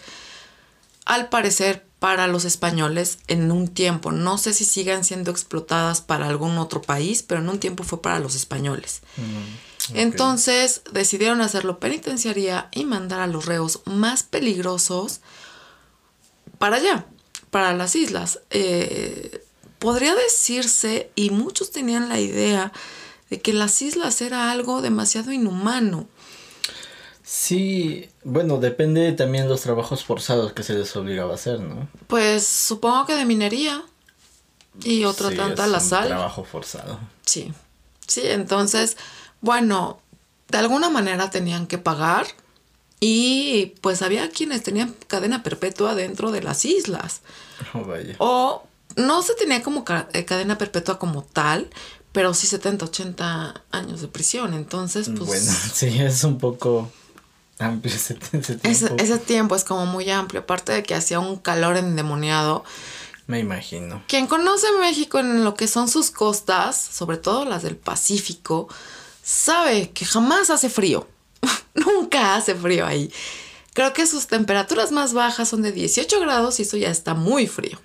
al 1.04 1.28
parecer 1.28 1.86
para 2.00 2.26
los 2.26 2.44
españoles 2.44 3.18
en 3.28 3.52
un 3.52 3.68
tiempo. 3.68 4.10
No 4.10 4.36
sé 4.36 4.52
si 4.52 4.64
sigan 4.64 5.04
siendo 5.04 5.30
explotadas 5.30 6.00
para 6.00 6.26
algún 6.26 6.58
otro 6.58 6.82
país, 6.82 7.22
pero 7.22 7.40
en 7.40 7.48
un 7.48 7.60
tiempo 7.60 7.84
fue 7.84 8.02
para 8.02 8.18
los 8.18 8.34
españoles. 8.34 9.02
Mm, 9.16 9.96
Entonces 9.96 10.82
decidieron 10.92 11.40
hacerlo 11.42 11.78
penitenciaría 11.78 12.70
y 12.72 12.84
mandar 12.84 13.20
a 13.20 13.28
los 13.28 13.46
reos 13.46 13.82
más 13.84 14.24
peligrosos 14.24 15.20
para 16.64 16.76
allá, 16.76 17.04
para 17.50 17.74
las 17.74 17.94
islas. 17.94 18.40
Eh, 18.48 19.44
podría 19.78 20.14
decirse, 20.14 21.10
y 21.14 21.28
muchos 21.28 21.70
tenían 21.70 22.08
la 22.08 22.18
idea, 22.18 22.72
de 23.28 23.38
que 23.42 23.52
las 23.52 23.82
islas 23.82 24.22
era 24.22 24.50
algo 24.50 24.80
demasiado 24.80 25.30
inhumano. 25.30 26.08
Sí, 27.22 28.08
bueno, 28.22 28.56
depende 28.56 29.12
también 29.12 29.44
de 29.44 29.50
los 29.50 29.60
trabajos 29.60 30.06
forzados 30.06 30.54
que 30.54 30.62
se 30.62 30.72
les 30.72 30.96
obligaba 30.96 31.32
a 31.32 31.34
hacer, 31.34 31.60
¿no? 31.60 31.86
Pues 32.06 32.46
supongo 32.46 33.04
que 33.04 33.14
de 33.14 33.26
minería 33.26 33.82
y 34.82 35.04
otra 35.04 35.36
tanta 35.36 35.66
la 35.66 35.80
sal. 35.80 36.06
Trabajo 36.06 36.44
forzado. 36.44 36.98
Sí, 37.26 37.52
sí, 38.06 38.22
entonces, 38.24 38.96
bueno, 39.42 40.00
de 40.48 40.56
alguna 40.56 40.88
manera 40.88 41.28
tenían 41.28 41.66
que 41.66 41.76
pagar 41.76 42.26
y 43.06 43.74
pues 43.82 44.00
había 44.00 44.30
quienes 44.30 44.62
tenían 44.62 44.96
cadena 45.08 45.42
perpetua 45.42 45.94
dentro 45.94 46.32
de 46.32 46.42
las 46.42 46.64
islas. 46.64 47.20
Oh, 47.74 47.84
vaya. 47.84 48.16
O 48.16 48.66
no 48.96 49.20
se 49.20 49.34
tenía 49.34 49.62
como 49.62 49.84
eh, 50.14 50.24
cadena 50.24 50.56
perpetua 50.56 50.98
como 50.98 51.22
tal, 51.22 51.68
pero 52.12 52.32
sí 52.32 52.46
70, 52.46 52.86
80 52.86 53.62
años 53.72 54.00
de 54.00 54.08
prisión. 54.08 54.54
Entonces, 54.54 55.10
pues... 55.18 55.28
Bueno, 55.28 55.52
sí, 55.74 56.00
es 56.00 56.24
un 56.24 56.38
poco 56.38 56.90
amplio 57.58 57.94
ese, 57.94 58.14
tiempo. 58.14 58.96
Ese, 58.96 59.18
tiempo 59.18 59.54
es 59.54 59.64
como 59.64 59.84
muy 59.84 60.08
amplio, 60.08 60.40
aparte 60.40 60.72
de 60.72 60.82
que 60.82 60.94
hacía 60.94 61.20
un 61.20 61.36
calor 61.36 61.76
endemoniado. 61.76 62.64
Me 63.26 63.38
imagino. 63.38 64.02
Quien 64.08 64.26
conoce 64.26 64.66
México 64.80 65.18
en 65.18 65.44
lo 65.44 65.56
que 65.56 65.68
son 65.68 65.90
sus 65.90 66.10
costas, 66.10 66.80
sobre 66.80 67.18
todo 67.18 67.44
las 67.44 67.62
del 67.64 67.76
Pacífico, 67.76 68.66
sabe 69.22 69.90
que 69.90 70.06
jamás 70.06 70.48
hace 70.48 70.70
frío. 70.70 71.06
Nunca 71.74 72.34
hace 72.36 72.54
frío 72.54 72.86
ahí. 72.86 73.12
Creo 73.72 73.92
que 73.92 74.06
sus 74.06 74.28
temperaturas 74.28 74.92
más 74.92 75.12
bajas 75.12 75.48
son 75.48 75.62
de 75.62 75.72
18 75.72 76.20
grados 76.20 76.60
y 76.60 76.62
eso 76.62 76.76
ya 76.76 76.90
está 76.90 77.14
muy 77.14 77.46
frío. 77.46 77.78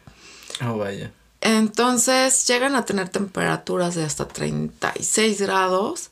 Oh, 0.65 0.77
vaya. 0.77 1.11
Entonces 1.41 2.45
llegan 2.47 2.75
a 2.75 2.85
tener 2.85 3.09
temperaturas 3.09 3.95
de 3.95 4.03
hasta 4.03 4.27
36 4.27 5.41
grados 5.41 6.09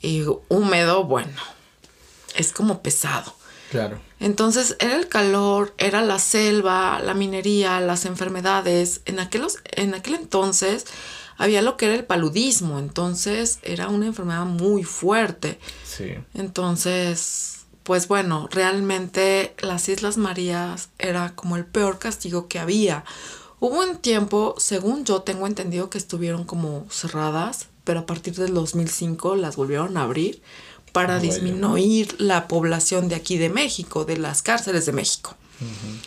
y 0.00 0.24
húmedo, 0.48 1.04
bueno, 1.04 1.36
es 2.34 2.52
como 2.52 2.82
pesado. 2.82 3.34
Claro. 3.70 4.00
Entonces 4.18 4.76
era 4.80 4.96
el 4.96 5.08
calor, 5.08 5.74
era 5.78 6.02
la 6.02 6.18
selva, 6.18 7.00
la 7.00 7.14
minería, 7.14 7.80
las 7.80 8.04
enfermedades. 8.04 9.00
En, 9.04 9.20
aquellos, 9.20 9.58
en 9.64 9.94
aquel 9.94 10.14
entonces 10.14 10.86
había 11.40 11.62
lo 11.62 11.78
que 11.78 11.86
era 11.86 11.94
el 11.94 12.04
paludismo, 12.04 12.78
entonces 12.78 13.60
era 13.62 13.88
una 13.88 14.04
enfermedad 14.04 14.44
muy 14.44 14.84
fuerte. 14.84 15.58
Sí. 15.86 16.16
Entonces, 16.34 17.60
pues 17.82 18.08
bueno, 18.08 18.46
realmente 18.50 19.54
las 19.62 19.88
Islas 19.88 20.18
Marías 20.18 20.90
era 20.98 21.34
como 21.34 21.56
el 21.56 21.64
peor 21.64 21.98
castigo 21.98 22.46
que 22.46 22.58
había. 22.58 23.04
Hubo 23.58 23.80
un 23.80 23.96
tiempo, 23.96 24.54
según 24.58 25.06
yo 25.06 25.22
tengo 25.22 25.46
entendido, 25.46 25.88
que 25.88 25.96
estuvieron 25.96 26.44
como 26.44 26.86
cerradas, 26.90 27.68
pero 27.84 28.00
a 28.00 28.06
partir 28.06 28.34
del 28.34 28.52
2005 28.52 29.34
las 29.36 29.56
volvieron 29.56 29.96
a 29.96 30.02
abrir 30.02 30.42
para 30.92 31.16
ah, 31.16 31.20
disminuir 31.20 32.20
la 32.20 32.48
población 32.48 33.08
de 33.08 33.14
aquí 33.14 33.38
de 33.38 33.48
México, 33.48 34.04
de 34.04 34.18
las 34.18 34.42
cárceles 34.42 34.84
de 34.84 34.92
México. 34.92 35.34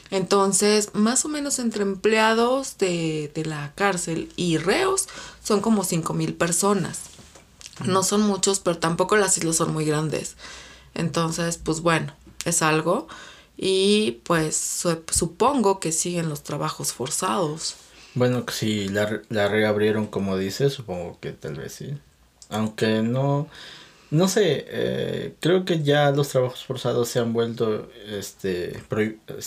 Entonces, 0.10 0.90
más 0.94 1.26
o 1.26 1.30
menos 1.30 1.60
entre 1.60 1.84
empleados 1.84 2.78
de, 2.78 3.32
la 3.46 3.74
cárcel 3.76 4.32
y 4.36 4.58
reos 4.58 5.08
son 5.44 5.62
como 5.62 5.84
cinco 5.84 6.14
mil 6.14 6.34
personas. 6.34 7.02
No 7.86 8.04
son 8.04 8.22
muchos, 8.22 8.60
pero 8.60 8.78
tampoco 8.78 9.18
las 9.18 9.38
islas 9.38 9.56
son 9.56 9.74
muy 9.74 9.86
grandes. 9.86 10.36
Entonces, 10.94 11.58
pues 11.58 11.82
bueno, 11.82 12.14
es 12.46 12.62
algo. 12.62 13.08
Y 13.58 14.22
pues 14.24 14.86
supongo 15.12 15.80
que 15.80 15.92
siguen 15.92 16.30
los 16.30 16.44
trabajos 16.44 16.94
forzados. 16.94 17.76
Bueno, 18.16 18.46
si 18.52 18.90
la, 18.90 19.22
la 19.30 19.48
reabrieron 19.48 20.08
como 20.08 20.38
dice, 20.38 20.70
supongo 20.70 21.20
que 21.20 21.32
tal 21.32 21.56
vez 21.56 21.74
sí. 21.74 21.94
Aunque 22.50 23.02
no, 23.02 23.48
no 24.14 24.28
sé, 24.28 24.66
eh, 24.70 25.36
creo 25.40 25.66
que 25.66 25.82
ya 25.82 26.12
los 26.12 26.30
trabajos 26.30 26.64
forzados 26.64 27.10
se 27.10 27.18
han 27.18 27.34
vuelto, 27.34 27.90
este, 28.08 28.80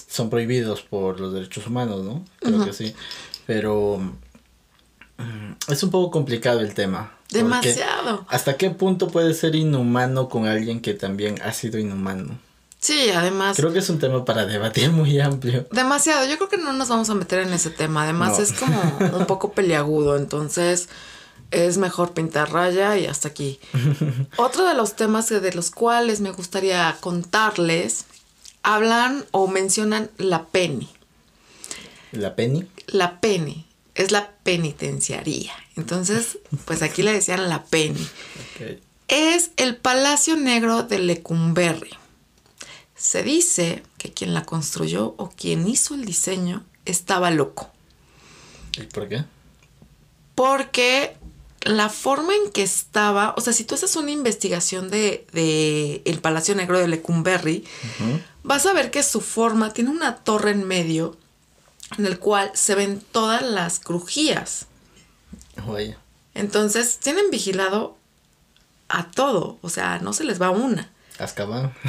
son 0.08 0.28
prohibidos 0.28 0.82
por 0.82 1.20
los 1.20 1.32
derechos 1.32 1.68
humanos, 1.68 2.02
¿no? 2.04 2.24
Creo 2.40 2.64
que 2.64 2.72
sí. 2.72 2.92
Pero 3.46 3.98
mm, 5.18 5.72
es 5.72 5.82
un 5.84 5.90
poco 5.90 6.10
complicado 6.10 6.60
el 6.60 6.74
tema. 6.74 7.12
Demasiado. 7.30 8.26
¿Hasta 8.28 8.56
qué 8.56 8.70
punto 8.70 9.06
puede 9.06 9.34
ser 9.34 9.54
inhumano 9.54 10.28
con 10.28 10.46
alguien 10.46 10.80
que 10.80 10.94
también 10.94 11.40
ha 11.42 11.52
sido 11.52 11.78
inhumano? 11.78 12.36
Sí, 12.80 13.10
además. 13.10 13.56
Creo 13.56 13.72
que 13.72 13.78
es 13.78 13.88
un 13.88 14.00
tema 14.00 14.24
para 14.24 14.46
debatir 14.46 14.90
muy 14.90 15.18
amplio. 15.20 15.66
Demasiado. 15.70 16.26
Yo 16.26 16.36
creo 16.38 16.48
que 16.48 16.58
no 16.58 16.72
nos 16.72 16.88
vamos 16.88 17.08
a 17.08 17.14
meter 17.14 17.40
en 17.40 17.52
ese 17.52 17.70
tema. 17.70 18.02
Además, 18.02 18.38
No. 18.38 18.44
es 18.44 18.52
como 18.52 18.98
un 19.16 19.26
poco 19.26 19.52
peliagudo. 19.52 20.16
Entonces, 20.16 20.88
es 21.50 21.78
mejor 21.78 22.12
pintar 22.12 22.52
raya 22.52 22.96
y 22.98 23.06
hasta 23.06 23.28
aquí. 23.28 23.60
Otro 24.36 24.66
de 24.66 24.74
los 24.74 24.96
temas 24.96 25.28
de 25.28 25.52
los 25.52 25.70
cuales 25.70 26.20
me 26.20 26.30
gustaría 26.30 26.96
contarles 27.00 28.06
hablan 28.66 29.24
o 29.30 29.46
mencionan 29.46 30.10
la 30.18 30.46
penny. 30.46 30.88
¿La 32.10 32.34
Penny? 32.34 32.68
La 32.88 33.20
penny 33.20 33.66
es 33.94 34.10
la 34.10 34.30
penitenciaría. 34.42 35.52
Entonces, 35.76 36.38
pues 36.64 36.82
aquí 36.82 37.02
le 37.02 37.12
decían 37.12 37.48
la 37.48 37.64
penny. 37.64 38.06
Es 39.08 39.50
el 39.56 39.76
Palacio 39.76 40.36
Negro 40.36 40.82
de 40.82 40.98
Lecumberri. 40.98 41.90
Se 42.96 43.22
dice 43.22 43.82
que 43.98 44.12
quien 44.12 44.34
la 44.34 44.44
construyó 44.44 45.14
o 45.16 45.30
quien 45.30 45.68
hizo 45.68 45.94
el 45.94 46.04
diseño 46.04 46.64
estaba 46.86 47.30
loco. 47.30 47.70
¿Y 48.78 48.82
por 48.84 49.08
qué? 49.08 49.24
Porque 50.34 51.16
la 51.66 51.88
forma 51.88 52.34
en 52.34 52.50
que 52.52 52.62
estaba, 52.62 53.34
o 53.36 53.40
sea, 53.40 53.52
si 53.52 53.64
tú 53.64 53.74
haces 53.74 53.96
una 53.96 54.10
investigación 54.10 54.90
de, 54.90 55.26
de 55.32 56.02
el 56.04 56.20
Palacio 56.20 56.54
Negro 56.54 56.78
de 56.78 56.88
Lecumberri, 56.88 57.64
Ujú. 58.00 58.20
vas 58.44 58.66
a 58.66 58.72
ver 58.72 58.90
que 58.90 59.02
su 59.02 59.20
forma 59.20 59.72
tiene 59.72 59.90
una 59.90 60.16
torre 60.16 60.52
en 60.52 60.64
medio 60.64 61.16
en 61.98 62.06
el 62.06 62.18
cual 62.18 62.50
se 62.54 62.74
ven 62.74 63.02
todas 63.12 63.42
las 63.42 63.78
crujías. 63.80 64.66
Entonces, 66.34 66.98
tienen 66.98 67.30
vigilado 67.30 67.96
a 68.88 69.10
todo, 69.10 69.58
o 69.62 69.68
sea, 69.68 69.98
no 70.00 70.12
se 70.12 70.24
les 70.24 70.40
va 70.40 70.50
una. 70.50 70.90
Azkaban. 71.18 71.72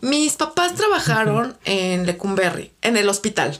Mis 0.00 0.34
papás 0.34 0.74
trabajaron 0.74 1.56
en 1.64 2.06
Lecumberri, 2.06 2.72
en 2.82 2.96
el 2.96 3.08
hospital. 3.08 3.58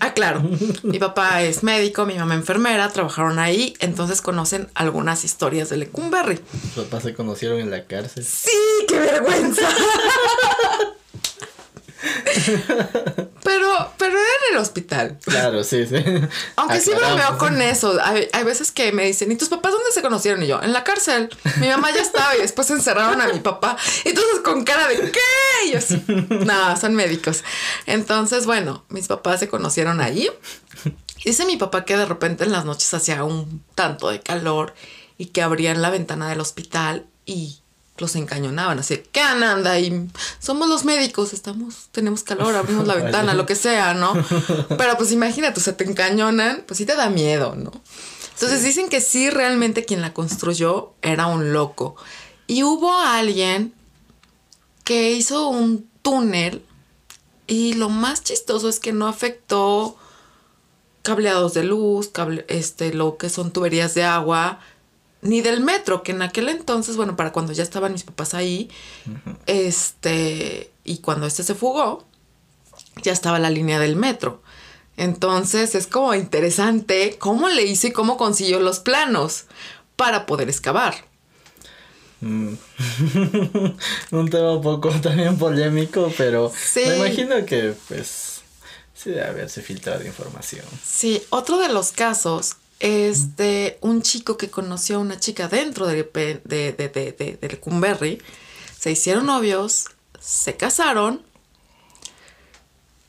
Ah, 0.00 0.12
claro. 0.12 0.42
Mi 0.82 0.98
papá 0.98 1.42
es 1.42 1.62
médico, 1.62 2.04
mi 2.04 2.14
mamá 2.14 2.34
enfermera, 2.34 2.88
trabajaron 2.90 3.38
ahí, 3.38 3.74
entonces 3.80 4.20
conocen 4.20 4.68
algunas 4.74 5.24
historias 5.24 5.70
de 5.70 5.78
Lecumberri. 5.78 6.40
Sus 6.74 6.84
papás 6.84 7.04
se 7.04 7.14
conocieron 7.14 7.58
en 7.58 7.70
la 7.70 7.84
cárcel. 7.84 8.24
¡Sí! 8.24 8.50
¡Qué 8.86 8.98
vergüenza! 8.98 9.68
Pero, 13.42 13.92
pero 13.98 14.12
era 14.12 14.28
en 14.48 14.54
el 14.54 14.58
hospital. 14.58 15.18
Claro, 15.24 15.64
sí, 15.64 15.86
sí. 15.86 15.96
Aunque 16.56 16.80
sí 16.80 16.92
Aclaramos. 16.92 17.18
bromeo 17.26 17.38
con 17.38 17.62
eso. 17.62 17.98
Hay, 18.02 18.28
hay 18.32 18.44
veces 18.44 18.72
que 18.72 18.92
me 18.92 19.04
dicen, 19.04 19.30
¿y 19.32 19.36
tus 19.36 19.48
papás 19.48 19.72
dónde 19.72 19.90
se 19.92 20.02
conocieron? 20.02 20.42
Y 20.42 20.46
yo, 20.46 20.62
en 20.62 20.72
la 20.72 20.84
cárcel. 20.84 21.30
Mi 21.60 21.68
mamá 21.68 21.90
ya 21.92 22.02
estaba 22.02 22.36
y 22.36 22.40
después 22.40 22.70
encerraron 22.70 23.20
a 23.20 23.28
mi 23.28 23.40
papá. 23.40 23.76
Entonces 24.04 24.40
con 24.44 24.64
cara 24.64 24.88
de 24.88 25.10
¿qué? 25.10 25.20
Y 25.66 25.72
yo 25.72 25.78
así, 25.78 26.02
no, 26.06 26.76
son 26.76 26.94
médicos. 26.94 27.44
Entonces, 27.86 28.46
bueno, 28.46 28.84
mis 28.88 29.08
papás 29.08 29.40
se 29.40 29.48
conocieron 29.48 30.00
allí. 30.00 30.30
Dice 31.24 31.46
mi 31.46 31.56
papá 31.56 31.84
que 31.84 31.96
de 31.96 32.04
repente 32.04 32.44
en 32.44 32.52
las 32.52 32.64
noches 32.64 32.92
hacía 32.92 33.24
un 33.24 33.64
tanto 33.74 34.10
de 34.10 34.20
calor 34.20 34.74
y 35.16 35.26
que 35.26 35.42
abrían 35.42 35.80
la 35.80 35.90
ventana 35.90 36.28
del 36.28 36.40
hospital 36.40 37.06
y 37.24 37.60
los 37.98 38.16
encañonaban. 38.16 38.78
Así, 38.78 39.02
¿qué 39.12 39.20
anda? 39.20 39.78
Y 39.78 40.08
somos 40.38 40.68
los 40.68 40.84
médicos, 40.84 41.32
estamos, 41.32 41.88
tenemos 41.92 42.22
calor, 42.22 42.54
abrimos 42.54 42.86
la 42.86 42.94
ventana, 43.02 43.34
lo 43.34 43.46
que 43.46 43.56
sea, 43.56 43.94
¿no? 43.94 44.14
Pero 44.76 44.96
pues 44.96 45.12
imagínate, 45.12 45.60
o 45.60 45.62
sea, 45.62 45.76
te 45.76 45.84
encañonan, 45.84 46.64
pues 46.66 46.78
sí 46.78 46.86
te 46.86 46.96
da 46.96 47.08
miedo, 47.10 47.54
¿no? 47.54 47.72
Entonces 48.32 48.64
dicen 48.64 48.88
que 48.88 49.00
sí, 49.00 49.30
realmente 49.30 49.84
quien 49.84 50.00
la 50.00 50.12
construyó 50.12 50.94
era 51.02 51.26
un 51.26 51.52
loco. 51.52 51.96
Y 52.46 52.64
hubo 52.64 52.92
alguien 52.92 53.72
que 54.82 55.12
hizo 55.12 55.48
un 55.48 55.88
túnel 56.02 56.64
y 57.46 57.74
lo 57.74 57.88
más 57.88 58.22
chistoso 58.22 58.68
es 58.68 58.80
que 58.80 58.92
no 58.92 59.06
afectó 59.06 59.96
cableados 61.02 61.54
de 61.54 61.64
luz, 61.64 62.08
cable, 62.08 62.44
este, 62.48 62.92
lo 62.92 63.18
que 63.18 63.28
son 63.28 63.52
tuberías 63.52 63.94
de 63.94 64.04
agua, 64.04 64.60
ni 65.24 65.40
del 65.40 65.60
metro, 65.60 66.02
que 66.02 66.12
en 66.12 66.22
aquel 66.22 66.48
entonces, 66.48 66.96
bueno, 66.96 67.16
para 67.16 67.32
cuando 67.32 67.52
ya 67.52 67.62
estaban 67.64 67.92
mis 67.92 68.04
papás 68.04 68.34
ahí, 68.34 68.70
este, 69.46 70.70
y 70.84 70.98
cuando 70.98 71.26
este 71.26 71.42
se 71.42 71.54
fugó, 71.54 72.04
ya 73.02 73.12
estaba 73.12 73.38
la 73.38 73.50
línea 73.50 73.78
del 73.80 73.96
metro. 73.96 74.42
Entonces 74.96 75.74
es 75.74 75.86
como 75.88 76.14
interesante 76.14 77.16
cómo 77.18 77.48
le 77.48 77.64
hizo 77.64 77.88
y 77.88 77.92
cómo 77.92 78.16
consiguió 78.16 78.60
los 78.60 78.78
planos 78.78 79.46
para 79.96 80.26
poder 80.26 80.48
excavar. 80.48 80.94
Mm. 82.20 82.54
un 84.12 84.30
tema 84.30 84.52
un 84.54 84.62
poco 84.62 84.90
también 85.00 85.36
polémico, 85.36 86.12
pero 86.16 86.52
Sí. 86.56 86.82
me 86.86 86.96
imagino 86.98 87.44
que 87.44 87.74
pues 87.88 88.42
sí 88.94 89.10
debe 89.10 89.24
haberse 89.26 89.62
filtrado 89.62 90.04
información. 90.06 90.64
Sí, 90.84 91.22
otro 91.30 91.58
de 91.58 91.68
los 91.70 91.90
casos 91.92 92.56
es 92.84 93.36
de 93.36 93.78
un 93.80 94.02
chico 94.02 94.36
que 94.36 94.50
conoció 94.50 94.96
a 94.96 94.98
una 94.98 95.18
chica 95.18 95.48
dentro 95.48 95.86
de, 95.86 96.02
de, 96.02 96.42
de, 96.44 97.38
de, 97.40 97.48
Lecumberri. 97.48 98.20
Se 98.78 98.90
hicieron 98.90 99.24
novios, 99.24 99.86
se 100.20 100.58
casaron 100.58 101.22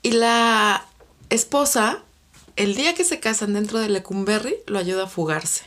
y 0.01 0.11
la 0.11 0.87
esposa, 1.29 2.05
el 2.55 2.75
día 2.75 2.95
que 2.95 3.03
se 3.03 3.19
casan 3.19 3.51
dentro 3.51 3.79
de 3.79 3.89
Lecumberri, 3.89 4.55
lo 4.65 4.79
ayuda 4.79 5.03
a 5.03 5.07
fugarse. 5.07 5.65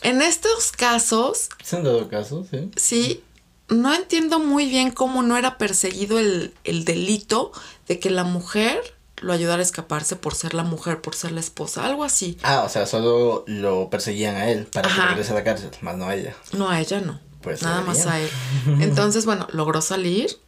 En 0.00 0.22
estos 0.22 0.72
casos, 0.72 1.50
¿Se 1.62 1.76
han 1.76 1.84
dado 1.84 2.08
caso? 2.08 2.46
Sí. 2.50 2.70
sí, 2.76 3.24
no 3.68 3.92
entiendo 3.92 4.38
muy 4.38 4.64
bien 4.64 4.90
cómo 4.90 5.22
no 5.22 5.36
era 5.36 5.58
perseguido 5.58 6.18
el, 6.18 6.54
el 6.64 6.86
delito 6.86 7.52
de 7.88 7.98
que 7.98 8.08
la 8.08 8.24
mujer 8.24 8.80
lo 9.20 9.32
ayudara 9.32 9.60
a 9.60 9.62
escaparse 9.62 10.16
por 10.16 10.34
ser 10.34 10.54
la 10.54 10.62
mujer, 10.62 11.00
por 11.00 11.14
ser 11.14 11.32
la 11.32 11.40
esposa, 11.40 11.84
algo 11.84 12.04
así. 12.04 12.38
Ah, 12.42 12.62
o 12.64 12.68
sea, 12.68 12.86
solo 12.86 13.44
lo 13.46 13.88
perseguían 13.90 14.36
a 14.36 14.50
él 14.50 14.66
para 14.66 14.88
que 14.88 15.00
regrese 15.00 15.32
a 15.32 15.34
la 15.34 15.44
cárcel, 15.44 15.70
más 15.80 15.96
no 15.96 16.06
a 16.06 16.14
ella. 16.14 16.34
No, 16.52 16.68
a 16.70 16.80
ella 16.80 17.00
no. 17.00 17.20
Pues 17.42 17.62
Nada 17.62 17.80
más 17.82 18.06
a 18.06 18.20
él. 18.20 18.28
Entonces, 18.80 19.24
bueno, 19.24 19.46
logró 19.52 19.80
salir 19.80 20.38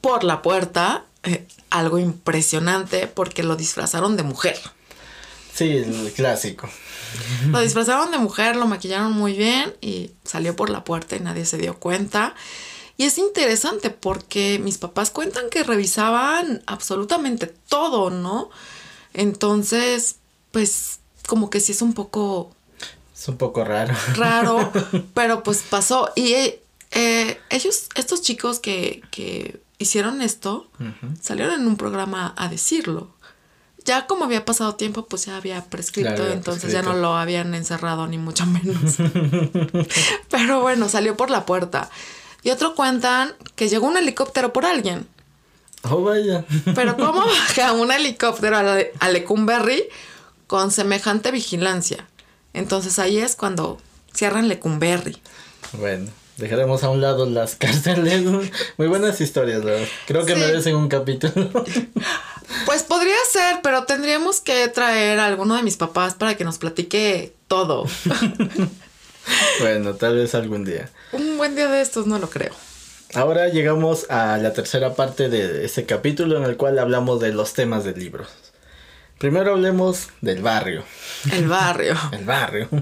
por 0.00 0.24
la 0.24 0.42
puerta. 0.42 1.04
eh, 1.24 1.46
algo 1.70 1.98
impresionante 1.98 3.06
porque 3.08 3.42
lo 3.42 3.54
disfrazaron 3.56 4.16
de 4.16 4.22
mujer. 4.22 4.58
Sí, 5.52 5.76
el 5.78 6.12
clásico. 6.14 6.68
Lo 7.48 7.60
disfrazaron 7.60 8.10
de 8.10 8.18
mujer, 8.18 8.56
lo 8.56 8.66
maquillaron 8.66 9.12
muy 9.12 9.32
bien 9.34 9.74
y 9.80 10.12
salió 10.24 10.54
por 10.54 10.70
la 10.70 10.84
puerta 10.84 11.16
y 11.16 11.20
nadie 11.20 11.44
se 11.44 11.58
dio 11.58 11.78
cuenta. 11.78 12.34
Y 12.98 13.04
es 13.04 13.16
interesante 13.16 13.88
porque 13.90 14.58
mis 14.58 14.76
papás 14.76 15.10
cuentan 15.10 15.48
que 15.50 15.62
revisaban 15.64 16.62
absolutamente 16.66 17.46
todo, 17.46 18.10
¿no? 18.10 18.50
Entonces, 19.14 20.16
pues 20.50 20.98
como 21.26 21.48
que 21.48 21.60
sí 21.60 21.72
es 21.72 21.80
un 21.80 21.94
poco 21.94 22.50
Es 23.14 23.28
un 23.28 23.36
poco 23.36 23.64
raro. 23.64 23.94
raro, 24.14 24.72
pero 25.14 25.42
pues 25.42 25.62
pasó. 25.62 26.10
Y 26.16 26.32
eh, 26.34 26.62
eh, 26.90 27.40
ellos, 27.50 27.88
estos 27.94 28.20
chicos 28.22 28.58
que, 28.58 29.02
que 29.10 29.60
hicieron 29.78 30.20
esto, 30.20 30.68
salieron 31.20 31.60
en 31.60 31.66
un 31.68 31.76
programa 31.76 32.34
a 32.36 32.48
decirlo. 32.48 33.10
Ya 33.84 34.06
como 34.06 34.24
había 34.24 34.44
pasado 34.44 34.74
tiempo, 34.74 35.06
pues 35.06 35.26
ya 35.26 35.36
había 35.36 35.64
prescrito, 35.66 36.10
había 36.22 36.32
entonces 36.32 36.72
ya 36.72 36.82
no 36.82 36.94
lo 36.94 37.16
habían 37.16 37.54
encerrado 37.54 38.06
ni 38.08 38.18
mucho 38.18 38.44
menos. 38.56 38.96
Pero 40.30 40.60
bueno, 40.62 40.88
salió 40.88 41.16
por 41.16 41.30
la 41.30 41.46
puerta. 41.46 41.88
Y 42.42 42.50
otro 42.50 42.74
cuentan 42.74 43.34
que 43.56 43.68
llegó 43.68 43.86
un 43.86 43.96
helicóptero 43.96 44.52
por 44.52 44.64
alguien. 44.66 45.06
Oh, 45.82 46.02
vaya. 46.02 46.44
Pero 46.74 46.96
¿cómo 46.96 47.20
baja 47.26 47.72
un 47.72 47.90
helicóptero 47.92 48.56
a, 48.56 48.62
la- 48.62 48.84
a 49.00 49.08
Lecumberri 49.08 49.84
con 50.46 50.70
semejante 50.70 51.30
vigilancia? 51.30 52.06
Entonces 52.54 52.98
ahí 52.98 53.18
es 53.18 53.36
cuando 53.36 53.78
cierran 54.14 54.48
Lecumberri. 54.48 55.16
Bueno, 55.72 56.10
dejaremos 56.36 56.82
a 56.84 56.90
un 56.90 57.00
lado 57.00 57.26
las 57.26 57.54
cárceles. 57.56 58.24
Muy 58.76 58.86
buenas 58.88 59.20
historias, 59.20 59.62
verdad. 59.64 59.86
Creo 60.06 60.24
que 60.24 60.34
Sí. 60.34 60.40
merecen 60.40 60.76
un 60.76 60.88
capítulo. 60.88 61.50
Pues 62.64 62.82
podría 62.82 63.14
ser, 63.30 63.60
pero 63.62 63.84
tendríamos 63.84 64.40
que 64.40 64.68
traer 64.68 65.20
a 65.20 65.26
alguno 65.26 65.54
de 65.54 65.62
mis 65.62 65.76
papás 65.76 66.14
para 66.14 66.34
que 66.34 66.44
nos 66.44 66.56
platique 66.56 67.34
todo. 67.46 67.84
bueno, 69.60 69.94
tal 69.94 70.16
vez 70.16 70.34
algún 70.34 70.64
día. 70.64 70.90
Un 71.12 71.36
buen 71.36 71.54
día 71.54 71.68
de 71.68 71.80
estos 71.80 72.06
no 72.06 72.18
lo 72.18 72.30
creo. 72.30 72.52
Ahora 73.14 73.48
llegamos 73.48 74.10
a 74.10 74.36
la 74.36 74.52
tercera 74.52 74.94
parte 74.94 75.28
de 75.28 75.64
este 75.64 75.86
capítulo 75.86 76.36
en 76.36 76.44
el 76.44 76.56
cual 76.56 76.78
hablamos 76.78 77.20
de 77.20 77.32
los 77.32 77.54
temas 77.54 77.84
del 77.84 77.98
libro. 77.98 78.26
Primero 79.18 79.52
hablemos 79.52 80.08
del 80.20 80.42
barrio. 80.42 80.84
El 81.32 81.48
barrio. 81.48 81.96
El 82.12 82.24
barrio. 82.24 82.68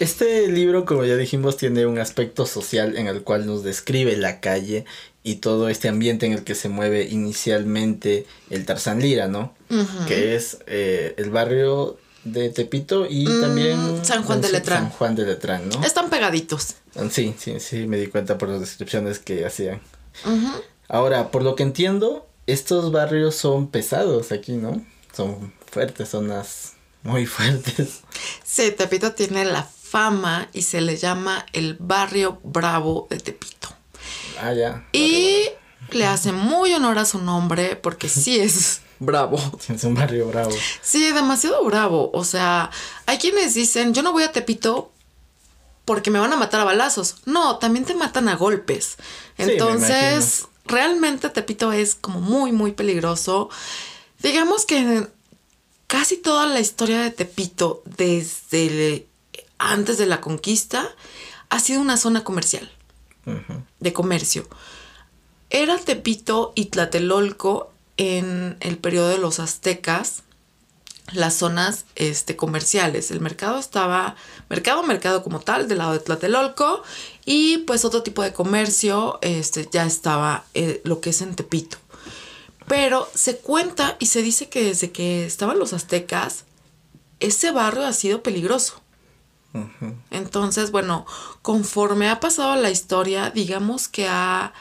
Este 0.00 0.46
libro, 0.46 0.84
como 0.84 1.04
ya 1.04 1.16
dijimos, 1.16 1.56
tiene 1.56 1.84
un 1.84 1.98
aspecto 1.98 2.46
social 2.46 2.96
en 2.96 3.08
el 3.08 3.22
cual 3.22 3.46
nos 3.46 3.64
describe 3.64 4.16
la 4.16 4.38
calle 4.38 4.84
y 5.24 5.36
todo 5.36 5.68
este 5.68 5.88
ambiente 5.88 6.24
en 6.26 6.34
el 6.34 6.44
que 6.44 6.54
se 6.54 6.68
mueve 6.68 7.08
inicialmente 7.10 8.24
el 8.48 8.64
Tarzán 8.64 9.00
Lira, 9.00 9.26
¿no? 9.26 9.56
Que 10.06 10.36
es 10.36 10.58
eh, 10.68 11.14
el 11.16 11.30
barrio 11.30 11.98
de 12.24 12.50
Tepito 12.50 13.06
y 13.08 13.26
Mm, 13.26 13.40
también 13.40 14.04
San 14.04 14.22
Juan 14.22 14.40
de 14.40 14.50
Letrán. 14.52 14.82
San 14.84 14.90
Juan 14.90 15.14
de 15.16 15.24
Letrán, 15.26 15.68
¿no? 15.68 15.82
Están 15.84 16.10
pegaditos. 16.10 16.74
Sí, 17.10 17.34
sí, 17.38 17.60
sí, 17.60 17.86
me 17.86 17.96
di 17.96 18.08
cuenta 18.08 18.36
por 18.38 18.48
las 18.48 18.60
descripciones 18.60 19.18
que 19.18 19.46
hacían. 19.46 19.80
Ahora, 20.88 21.30
por 21.30 21.42
lo 21.42 21.54
que 21.54 21.62
entiendo, 21.62 22.26
estos 22.46 22.90
barrios 22.92 23.34
son 23.36 23.68
pesados 23.68 24.32
aquí, 24.32 24.52
¿no? 24.52 24.84
Son 25.14 25.52
fuertes, 25.70 26.08
zonas 26.10 26.72
muy 27.02 27.26
fuertes. 27.34 28.00
Sí, 28.44 28.70
Tepito 28.72 29.12
tiene 29.12 29.44
la 29.44 29.62
fama 29.62 30.48
y 30.52 30.62
se 30.62 30.80
le 30.80 30.96
llama 30.96 31.46
el 31.52 31.76
barrio 31.78 32.40
bravo 32.42 33.06
de 33.10 33.18
Tepito. 33.18 33.68
Ah, 34.40 34.52
ya. 34.52 34.86
Y 34.92 35.44
le 35.92 36.06
hace 36.06 36.32
muy 36.32 36.72
honor 36.74 36.98
a 36.98 37.04
su 37.04 37.18
nombre 37.20 37.76
porque 37.76 38.08
sí 38.08 38.38
es 38.38 38.80
bravo. 38.98 39.38
Es 39.68 39.84
un 39.84 39.94
barrio 39.94 40.28
bravo. 40.28 40.50
Sí, 40.82 41.12
demasiado 41.12 41.64
bravo. 41.64 42.10
O 42.12 42.24
sea, 42.24 42.70
hay 43.06 43.18
quienes 43.18 43.54
dicen, 43.54 43.94
yo 43.94 44.02
no 44.02 44.12
voy 44.12 44.24
a 44.24 44.32
Tepito 44.32 44.92
porque 45.84 46.10
me 46.10 46.18
van 46.18 46.32
a 46.32 46.36
matar 46.36 46.60
a 46.60 46.64
balazos. 46.64 47.16
No, 47.24 47.58
también 47.58 47.84
te 47.84 47.94
matan 47.94 48.28
a 48.28 48.36
golpes. 48.36 48.96
Sí, 49.36 49.44
Entonces, 49.44 50.46
realmente 50.66 51.30
Tepito 51.30 51.72
es 51.72 51.94
como 51.94 52.20
muy, 52.20 52.52
muy 52.52 52.72
peligroso. 52.72 53.48
Digamos 54.22 54.66
que 54.66 55.08
casi 55.86 56.16
toda 56.18 56.46
la 56.46 56.60
historia 56.60 57.00
de 57.00 57.10
Tepito, 57.10 57.82
desde 57.84 59.06
antes 59.58 59.98
de 59.98 60.06
la 60.06 60.20
conquista, 60.20 60.88
ha 61.48 61.60
sido 61.60 61.80
una 61.80 61.96
zona 61.96 62.22
comercial, 62.22 62.70
de 63.80 63.92
comercio. 63.92 64.46
Era 65.50 65.78
Tepito 65.78 66.52
y 66.54 66.66
Tlatelolco 66.66 67.72
en 67.98 68.56
el 68.60 68.78
periodo 68.78 69.08
de 69.08 69.18
los 69.18 69.40
aztecas, 69.40 70.22
las 71.12 71.34
zonas 71.34 71.84
este, 71.96 72.36
comerciales. 72.36 73.10
El 73.10 73.20
mercado 73.20 73.58
estaba, 73.58 74.16
mercado, 74.48 74.82
mercado 74.82 75.22
como 75.22 75.40
tal, 75.40 75.68
del 75.68 75.78
lado 75.78 75.92
de 75.92 75.98
Tlatelolco, 75.98 76.82
y 77.24 77.58
pues 77.58 77.84
otro 77.84 78.02
tipo 78.02 78.22
de 78.22 78.32
comercio 78.32 79.18
este, 79.20 79.68
ya 79.70 79.84
estaba 79.84 80.44
eh, 80.54 80.80
lo 80.84 81.00
que 81.00 81.10
es 81.10 81.20
en 81.20 81.34
Tepito. 81.34 81.76
Pero 82.66 83.08
se 83.14 83.38
cuenta 83.38 83.96
y 83.98 84.06
se 84.06 84.22
dice 84.22 84.48
que 84.48 84.64
desde 84.64 84.92
que 84.92 85.26
estaban 85.26 85.58
los 85.58 85.72
aztecas, 85.72 86.44
ese 87.20 87.50
barrio 87.50 87.86
ha 87.86 87.92
sido 87.92 88.22
peligroso. 88.22 88.80
Entonces, 90.10 90.70
bueno, 90.70 91.04
conforme 91.42 92.08
ha 92.10 92.20
pasado 92.20 92.54
la 92.60 92.70
historia, 92.70 93.30
digamos 93.30 93.88
que 93.88 94.06
ha 94.06 94.52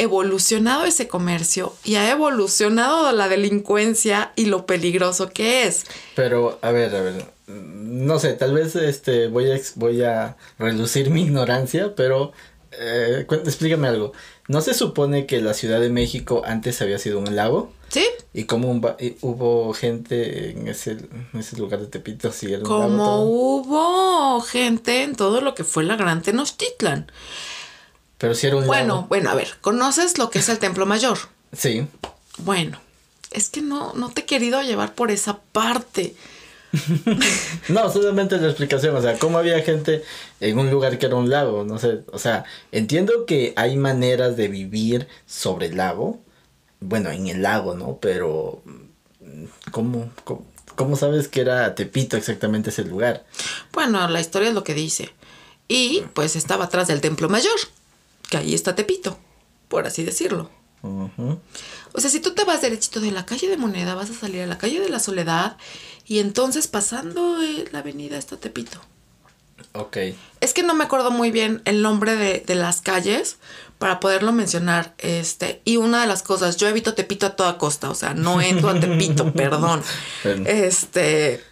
evolucionado 0.00 0.84
ese 0.84 1.08
comercio 1.08 1.74
y 1.84 1.96
ha 1.96 2.10
evolucionado 2.10 3.10
la 3.12 3.28
delincuencia 3.28 4.32
y 4.36 4.46
lo 4.46 4.66
peligroso 4.66 5.28
que 5.30 5.64
es. 5.66 5.84
Pero, 6.16 6.58
a 6.62 6.70
ver, 6.70 6.94
a 6.94 7.00
ver. 7.02 7.24
No 7.46 8.18
sé, 8.18 8.34
tal 8.34 8.52
vez 8.54 8.76
este 8.76 9.26
voy 9.28 9.50
a 9.50 9.60
voy 9.74 10.02
a 10.02 10.36
relucir 10.58 11.10
mi 11.10 11.22
ignorancia, 11.22 11.94
pero 11.96 12.32
eh, 12.72 13.26
explícame 13.44 13.88
algo. 13.88 14.12
¿No 14.46 14.60
se 14.60 14.74
supone 14.74 15.26
que 15.26 15.40
la 15.40 15.54
Ciudad 15.54 15.80
de 15.80 15.90
México 15.90 16.42
antes 16.44 16.80
había 16.82 16.98
sido 16.98 17.18
un 17.18 17.34
lago? 17.36 17.72
¿Sí? 17.88 18.04
¿Y 18.32 18.44
como 18.44 18.70
un 18.70 18.86
y 19.00 19.16
hubo 19.20 19.72
gente 19.74 20.50
en 20.50 20.68
ese, 20.68 20.92
en 20.92 21.40
ese 21.40 21.56
lugar 21.56 21.80
de 21.80 21.86
Tepito? 21.88 22.30
Sí, 22.32 22.46
era 22.52 22.58
un 22.58 22.62
lago 22.64 22.80
Como 22.82 23.04
todo? 23.04 23.20
hubo 23.22 24.40
gente 24.42 25.02
en 25.02 25.16
todo 25.16 25.40
lo 25.40 25.54
que 25.56 25.64
fue 25.64 25.82
la 25.82 25.96
Gran 25.96 26.22
Tenochtitlan. 26.22 27.10
Pero 28.20 28.34
sí 28.34 28.46
era 28.46 28.56
un 28.56 28.66
Bueno, 28.66 28.94
lago. 28.94 29.06
bueno, 29.08 29.30
a 29.30 29.34
ver, 29.34 29.48
¿conoces 29.60 30.18
lo 30.18 30.30
que 30.30 30.38
es 30.38 30.48
el 30.48 30.58
Templo 30.60 30.86
Mayor? 30.86 31.18
Sí. 31.52 31.86
Bueno, 32.38 32.78
es 33.32 33.48
que 33.50 33.60
no, 33.62 33.92
no 33.94 34.10
te 34.10 34.20
he 34.20 34.26
querido 34.26 34.62
llevar 34.62 34.94
por 34.94 35.10
esa 35.10 35.40
parte. 35.52 36.14
No, 37.68 37.90
solamente 37.92 38.36
la 38.38 38.48
explicación, 38.48 38.94
o 38.96 39.02
sea, 39.02 39.18
cómo 39.18 39.38
había 39.38 39.60
gente 39.62 40.04
en 40.40 40.58
un 40.58 40.70
lugar 40.70 40.98
que 40.98 41.06
era 41.06 41.16
un 41.16 41.28
lago, 41.30 41.64
no 41.64 41.78
sé, 41.78 42.00
o 42.12 42.18
sea, 42.18 42.44
entiendo 42.72 43.26
que 43.26 43.52
hay 43.56 43.76
maneras 43.76 44.36
de 44.36 44.48
vivir 44.48 45.08
sobre 45.26 45.66
el 45.66 45.76
lago, 45.76 46.20
bueno, 46.80 47.10
en 47.10 47.26
el 47.28 47.42
lago, 47.42 47.74
¿no? 47.74 47.98
Pero, 48.00 48.62
mm, 48.64 49.44
¿cómo, 49.72 50.10
cómo, 50.24 50.46
cómo 50.76 50.96
sabes 50.96 51.28
que 51.28 51.40
era 51.40 51.74
Tepito 51.74 52.16
exactamente 52.16 52.70
ese 52.70 52.84
lugar? 52.84 53.24
Bueno, 53.72 54.06
la 54.08 54.20
historia 54.20 54.48
es 54.48 54.54
lo 54.54 54.64
que 54.64 54.74
dice. 54.74 55.12
Y 55.68 56.02
pues 56.14 56.36
estaba 56.36 56.64
atrás 56.66 56.88
del 56.88 57.00
Templo 57.00 57.28
Mayor, 57.28 57.58
que 58.30 58.38
ahí 58.38 58.54
está 58.54 58.74
Tepito, 58.74 59.18
por 59.68 59.86
así 59.86 60.02
decirlo. 60.04 60.50
O 60.82 62.00
sea, 62.00 62.08
si 62.08 62.20
tú 62.20 62.32
te 62.32 62.44
vas 62.44 62.62
derechito 62.62 63.00
de 63.00 63.10
la 63.10 63.26
calle 63.26 63.48
de 63.48 63.58
Moneda, 63.58 63.94
vas 63.94 64.08
a 64.08 64.14
salir 64.14 64.42
a 64.42 64.46
la 64.46 64.56
calle 64.56 64.80
de 64.80 64.88
la 64.88 64.98
Soledad 64.98 65.58
y 66.06 66.20
entonces 66.20 66.68
pasando 66.68 67.42
eh, 67.42 67.66
la 67.70 67.80
avenida 67.80 68.16
está 68.16 68.38
Tepito. 68.38 68.80
Ok, 69.72 69.98
Es 70.40 70.54
que 70.54 70.62
no 70.62 70.74
me 70.74 70.84
acuerdo 70.84 71.10
muy 71.10 71.30
bien 71.30 71.60
el 71.66 71.82
nombre 71.82 72.16
de, 72.16 72.42
de 72.44 72.54
las 72.54 72.80
calles 72.80 73.36
para 73.78 74.00
poderlo 74.00 74.32
mencionar. 74.32 74.94
Este, 74.98 75.62
y 75.64 75.76
una 75.76 76.00
de 76.00 76.06
las 76.06 76.22
cosas, 76.22 76.56
yo 76.56 76.68
evito 76.68 76.94
Tepito 76.94 77.26
a 77.26 77.36
toda 77.36 77.58
costa, 77.58 77.90
o 77.90 77.94
sea, 77.94 78.14
no 78.14 78.40
entro 78.40 78.70
a 78.70 78.80
Tepito, 78.80 79.32
perdón. 79.34 79.82
Bueno. 80.24 80.44
Este, 80.46 81.42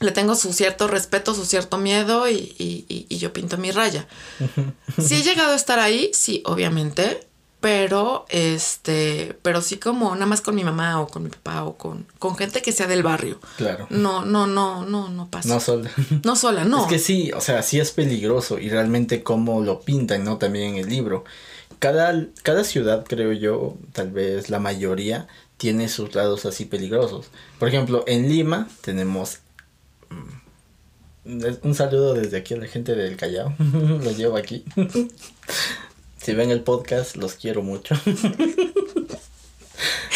le 0.00 0.10
tengo 0.12 0.34
su 0.34 0.52
cierto 0.52 0.88
respeto, 0.88 1.34
su 1.34 1.44
cierto 1.44 1.76
miedo 1.78 2.28
y, 2.28 2.34
y- 2.58 2.84
y- 2.88 3.06
y 3.08 3.18
yo 3.18 3.32
pinto 3.32 3.56
mi 3.58 3.70
raya. 3.70 4.06
Si 4.98 5.14
he 5.14 5.22
llegado 5.22 5.52
a 5.52 5.56
estar 5.56 5.78
ahí, 5.78 6.10
sí, 6.14 6.42
obviamente, 6.46 7.26
pero 7.60 8.24
este, 8.30 9.36
pero 9.42 9.60
sí 9.60 9.76
como 9.76 10.14
nada 10.14 10.26
más 10.26 10.40
con 10.40 10.54
mi 10.54 10.64
mamá 10.64 11.00
o 11.00 11.06
con 11.06 11.22
mi 11.24 11.28
papá 11.30 11.64
o 11.64 11.76
con, 11.76 12.06
con 12.18 12.34
gente 12.36 12.62
que 12.62 12.72
sea 12.72 12.86
del 12.86 13.02
barrio. 13.02 13.38
claro. 13.58 13.86
No, 13.90 14.24
no, 14.24 14.46
no, 14.46 14.84
no, 14.86 15.08
no 15.10 15.28
pasa. 15.30 15.48
No 15.48 15.60
sola. 15.60 15.90
No 16.24 16.36
sola, 16.36 16.64
no. 16.64 16.82
Es 16.82 16.88
que 16.88 16.98
sí, 16.98 17.30
o 17.32 17.40
sea, 17.42 17.62
sí 17.62 17.78
es 17.78 17.90
peligroso 17.92 18.58
y 18.58 18.68
realmente 18.70 19.22
cómo 19.22 19.60
lo 19.62 19.80
pintan, 19.80 20.24
¿no? 20.24 20.38
También 20.38 20.74
en 20.74 20.84
el 20.84 20.88
libro. 20.88 21.24
Cada, 21.78 22.26
cada 22.42 22.64
ciudad, 22.64 23.04
creo 23.08 23.32
yo, 23.32 23.76
tal 23.92 24.10
vez 24.10 24.50
la 24.50 24.58
mayoría, 24.58 25.28
tiene 25.56 25.88
sus 25.88 26.14
lados 26.14 26.44
así 26.46 26.64
peligrosos. 26.64 27.26
Por 27.58 27.68
ejemplo, 27.68 28.04
en 28.06 28.28
Lima 28.28 28.68
tenemos... 28.82 29.38
Un 31.24 31.74
saludo 31.74 32.14
desde 32.14 32.38
aquí 32.38 32.54
a 32.54 32.56
la 32.56 32.66
gente 32.66 32.94
del 32.94 33.16
Callao. 33.16 33.54
Los 33.58 34.16
llevo 34.16 34.36
aquí. 34.36 34.64
si 36.20 36.32
ven 36.34 36.50
el 36.50 36.62
podcast, 36.62 37.16
los 37.16 37.34
quiero 37.34 37.62
mucho. 37.62 37.94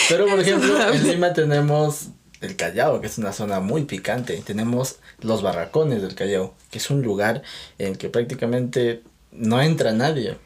Pero 0.08 0.26
por 0.26 0.38
ejemplo, 0.40 0.92
en 0.92 1.06
Lima 1.08 1.32
tenemos 1.32 2.08
el 2.40 2.56
Callao, 2.56 3.00
que 3.00 3.06
es 3.06 3.16
una 3.18 3.32
zona 3.32 3.60
muy 3.60 3.84
picante. 3.84 4.42
Tenemos 4.44 4.96
los 5.20 5.40
barracones 5.42 6.02
del 6.02 6.14
Callao, 6.14 6.54
que 6.70 6.78
es 6.78 6.90
un 6.90 7.02
lugar 7.02 7.42
en 7.78 7.92
el 7.92 7.98
que 7.98 8.08
prácticamente 8.10 9.02
no 9.32 9.62
entra 9.62 9.92
nadie. 9.92 10.36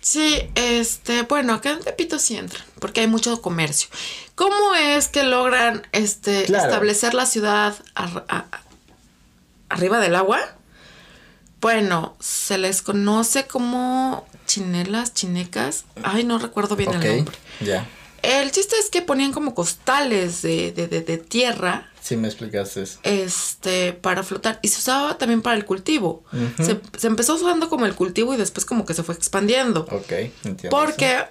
Sí, 0.00 0.38
este, 0.54 1.22
bueno, 1.22 1.54
acá 1.54 1.72
en 1.72 1.80
Tepito 1.80 2.18
sí 2.18 2.36
entran, 2.36 2.64
porque 2.80 3.00
hay 3.02 3.06
mucho 3.08 3.40
comercio. 3.42 3.88
¿Cómo 4.34 4.74
es 4.74 5.08
que 5.08 5.22
logran 5.24 5.86
este 5.92 6.44
Claro. 6.44 6.64
establecer 6.64 7.14
la 7.14 7.26
ciudad 7.26 7.74
ar- 7.94 8.24
a- 8.28 8.38
a- 8.50 8.62
arriba 9.68 10.00
del 10.00 10.14
agua? 10.14 10.40
Bueno, 11.60 12.16
se 12.20 12.58
les 12.58 12.82
conoce 12.82 13.46
como 13.46 14.26
chinelas, 14.46 15.14
chinecas. 15.14 15.84
Ay, 16.02 16.24
no 16.24 16.38
recuerdo 16.38 16.76
bien 16.76 16.92
el 16.94 17.16
nombre. 17.16 17.36
ya. 17.60 17.86
El 18.22 18.50
chiste 18.50 18.74
es 18.78 18.90
que 18.90 19.02
ponían 19.02 19.32
como 19.32 19.54
costales 19.54 20.42
de, 20.42 20.72
de, 20.72 20.88
de, 20.88 21.00
de 21.00 21.18
tierra 21.18 21.90
Sí 22.06 22.16
me 22.16 22.28
explicaste 22.28 22.82
eso. 22.82 23.00
este, 23.02 23.92
para 23.92 24.22
flotar. 24.22 24.60
Y 24.62 24.68
se 24.68 24.78
usaba 24.78 25.18
también 25.18 25.42
para 25.42 25.56
el 25.56 25.64
cultivo. 25.64 26.22
Se 26.96 27.06
empezó 27.08 27.34
usando 27.34 27.68
como 27.68 27.84
el 27.84 27.96
cultivo 27.96 28.32
y 28.32 28.36
después 28.36 28.64
como 28.64 28.84
que 28.84 28.94
se 28.94 29.02
fue 29.02 29.16
expandiendo. 29.16 29.80
Ok, 29.90 30.12
entiendo. 30.44 30.70
Porque 30.70 31.24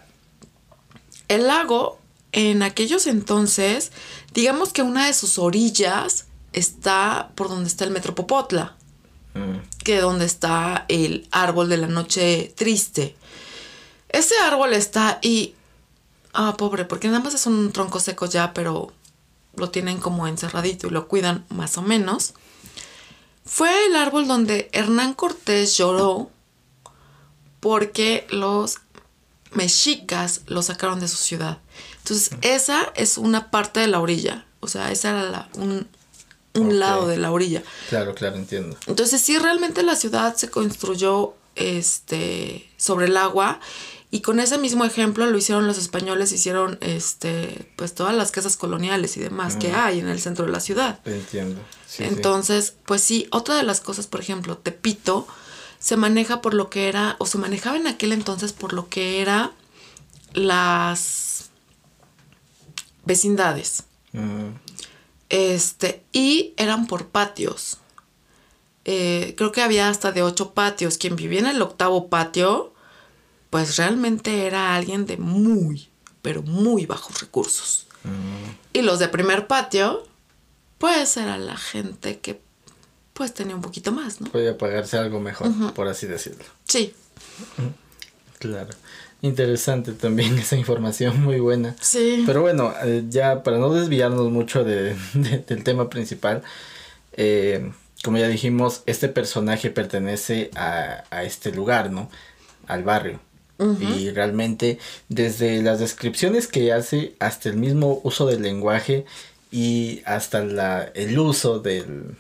el 1.30 1.48
lago, 1.48 2.00
en 2.34 2.62
aquellos 2.62 3.08
entonces, 3.08 3.94
digamos 4.34 4.74
que 4.74 4.82
una 4.82 5.08
de 5.08 5.14
sus 5.14 5.38
orillas 5.40 6.26
está 6.56 7.32
por 7.36 7.50
donde 7.50 7.68
está 7.68 7.84
el 7.86 7.92
Metro 7.92 8.16
Popotla. 8.16 8.76
Mm, 9.34 9.58
que 9.84 10.00
donde 10.00 10.26
está 10.26 10.86
el 10.88 11.28
árbol 11.32 11.68
de 11.70 11.78
la 11.78 11.88
noche 11.88 12.54
triste. 12.56 13.16
Ese 14.10 14.34
árbol 14.44 14.74
está 14.74 15.20
y... 15.22 15.54
Ah, 16.34 16.56
pobre, 16.58 16.86
porque 16.86 17.08
nada 17.08 17.20
más 17.22 17.34
es 17.34 17.46
un 17.46 17.72
tronco 17.72 18.00
seco 18.00 18.26
ya, 18.26 18.54
pero 18.54 18.92
lo 19.56 19.70
tienen 19.70 20.00
como 20.00 20.28
encerradito 20.28 20.88
y 20.88 20.90
lo 20.92 21.08
cuidan 21.08 21.46
más 21.50 21.78
o 21.78 21.82
menos. 21.82 22.34
Fue 23.46 23.70
el 23.88 23.96
árbol 23.96 24.28
donde 24.28 24.70
Hernán 24.74 25.14
Cortés 25.14 25.78
lloró 25.78 26.30
porque 27.60 28.28
los 28.30 28.78
mexicas 29.52 30.42
lo 30.48 30.62
sacaron 30.62 31.00
de 31.00 31.08
su 31.08 31.18
ciudad. 31.18 31.60
Entonces, 32.00 32.32
esa 32.42 32.92
es 32.96 33.18
una 33.18 33.52
parte 33.52 33.80
de 33.80 33.88
la 33.88 34.00
orilla. 34.00 34.46
O 34.60 34.68
sea, 34.68 34.92
esa 34.92 35.10
era 35.10 35.24
la- 35.24 35.50
un, 35.56 35.88
un 36.56 36.80
lado 36.80 37.08
de 37.08 37.18
la 37.18 37.32
orilla. 37.32 37.64
Claro, 37.90 38.16
claro, 38.16 38.38
entiendo. 38.38 38.78
Entonces 38.88 39.22
sí, 39.22 39.38
realmente 39.38 39.84
la 39.84 39.96
ciudad 39.96 40.36
se 40.36 40.50
construyó 40.50 41.34
este, 41.56 42.70
sobre 42.78 43.06
el 43.08 43.18
agua 43.18 43.60
y 44.12 44.22
con 44.22 44.40
ese 44.40 44.58
mismo 44.58 44.86
ejemplo 44.86 45.26
lo 45.26 45.38
hicieron 45.38 45.68
los 45.68 45.78
españoles, 45.78 46.32
hicieron 46.32 46.78
este, 46.82 47.70
pues 47.76 47.94
todas 47.94 48.16
las 48.16 48.32
casas 48.32 48.56
coloniales 48.56 49.18
y 49.18 49.20
demás 49.20 49.58
que 49.58 49.74
hay 49.74 50.00
en 50.00 50.08
el 50.08 50.22
centro 50.22 50.46
de 50.46 50.52
la 50.52 50.60
ciudad. 50.60 51.00
Entiendo. 51.06 51.60
Entonces, 52.00 52.74
pues 52.86 53.02
sí, 53.02 53.28
otra 53.32 53.56
de 53.56 53.64
las 53.64 53.82
cosas, 53.82 54.08
por 54.08 54.22
ejemplo, 54.22 54.58
Tepito 54.58 55.28
se 55.80 55.98
maneja 55.98 56.42
por 56.42 56.54
lo 56.54 56.70
que 56.70 56.88
era, 56.88 57.16
o 57.20 57.26
se 57.26 57.38
manejaba 57.38 57.78
en 57.78 57.88
aquel 57.88 58.12
entonces 58.12 58.54
por 58.54 58.74
lo 58.74 58.90
que 58.90 59.22
era 59.22 59.52
las 60.34 61.50
vecindades. 63.06 63.84
Mm. 64.14 64.50
Este, 65.30 66.04
y 66.12 66.54
eran 66.58 66.88
por 66.88 67.08
patios. 67.08 67.78
Eh, 68.86 69.34
creo 69.38 69.52
que 69.52 69.62
había 69.62 69.90
hasta 69.90 70.12
de 70.12 70.22
ocho 70.22 70.54
patios. 70.54 70.98
Quien 70.98 71.16
vivía 71.16 71.40
en 71.40 71.48
el 71.48 71.62
octavo 71.62 72.08
patio, 72.08 72.74
pues 73.50 73.78
realmente 73.78 74.46
era 74.46 74.76
alguien 74.76 75.06
de 75.06 75.18
muy, 75.18 75.90
pero 76.22 76.44
muy 76.44 76.86
bajos 76.86 77.20
recursos. 77.22 77.88
Mm. 78.04 78.78
Y 78.78 78.82
los 78.84 79.00
de 79.00 79.08
primer 79.08 79.48
patio, 79.48 80.08
pues 80.78 81.18
era 81.18 81.38
la 81.38 81.58
gente 81.58 82.20
que 82.20 82.42
pues 83.14 83.34
tenía 83.34 83.56
un 83.56 83.62
poquito 83.62 83.94
más, 83.94 84.20
¿no? 84.20 84.30
Podía 84.30 84.58
pagarse 84.58 84.98
algo 84.98 85.22
mejor, 85.22 85.74
por 85.74 85.88
así 85.88 86.06
decirlo. 86.06 86.44
Sí. 86.66 86.94
Claro. 88.40 88.70
Interesante 89.22 89.94
también 89.94 90.38
esa 90.40 90.56
información, 90.56 91.24
muy 91.24 91.40
buena. 91.40 91.76
Sí. 91.82 92.24
Pero 92.26 92.42
bueno, 92.42 92.74
eh, 92.84 93.04
ya 93.10 93.44
para 93.44 93.58
no 93.58 93.74
desviarnos 93.74 94.32
mucho 94.32 94.64
de, 94.66 94.96
del 95.14 95.64
tema 95.64 95.90
principal, 95.90 96.44
eh, 97.14 97.72
como 98.04 98.18
ya 98.18 98.28
dijimos, 98.28 98.84
este 98.86 99.10
personaje 99.10 99.70
pertenece 99.72 100.52
a, 100.56 101.04
a 101.10 101.24
este 101.24 101.52
lugar, 101.52 101.92
¿no? 101.92 102.10
Al 102.68 102.84
barrio. 102.84 103.20
Y 103.80 104.10
realmente 104.10 104.80
desde 105.08 105.62
las 105.62 105.80
descripciones 105.80 106.48
que 106.48 106.74
hace 106.74 107.16
hasta 107.20 107.48
el 107.48 107.56
mismo 107.56 108.02
uso 108.04 108.26
del 108.26 108.42
lenguaje 108.42 109.06
y 109.50 110.02
hasta 110.04 110.44
la, 110.44 110.92
el 110.94 111.18
uso 111.18 111.60
del, 111.60 112.18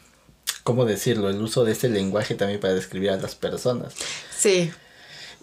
¿cómo 0.63 0.85
decirlo? 0.85 1.29
El 1.29 1.41
uso 1.41 1.65
de 1.65 1.73
este 1.73 1.89
lenguaje 1.89 2.35
también 2.35 2.61
para 2.61 2.73
describir 2.73 3.09
a 3.09 3.17
las 3.17 3.35
personas. 3.35 3.93
Sí. 4.35 4.71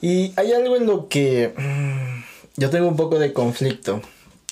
Y 0.02 0.32
hay 0.36 0.52
algo 0.52 0.76
en 0.76 0.86
lo 0.86 1.08
que 1.08 1.54
mm, 1.56 2.60
yo 2.60 2.68
tengo 2.68 2.88
un 2.88 2.96
poco 2.96 3.18
de 3.18 3.32
conflicto. 3.32 4.02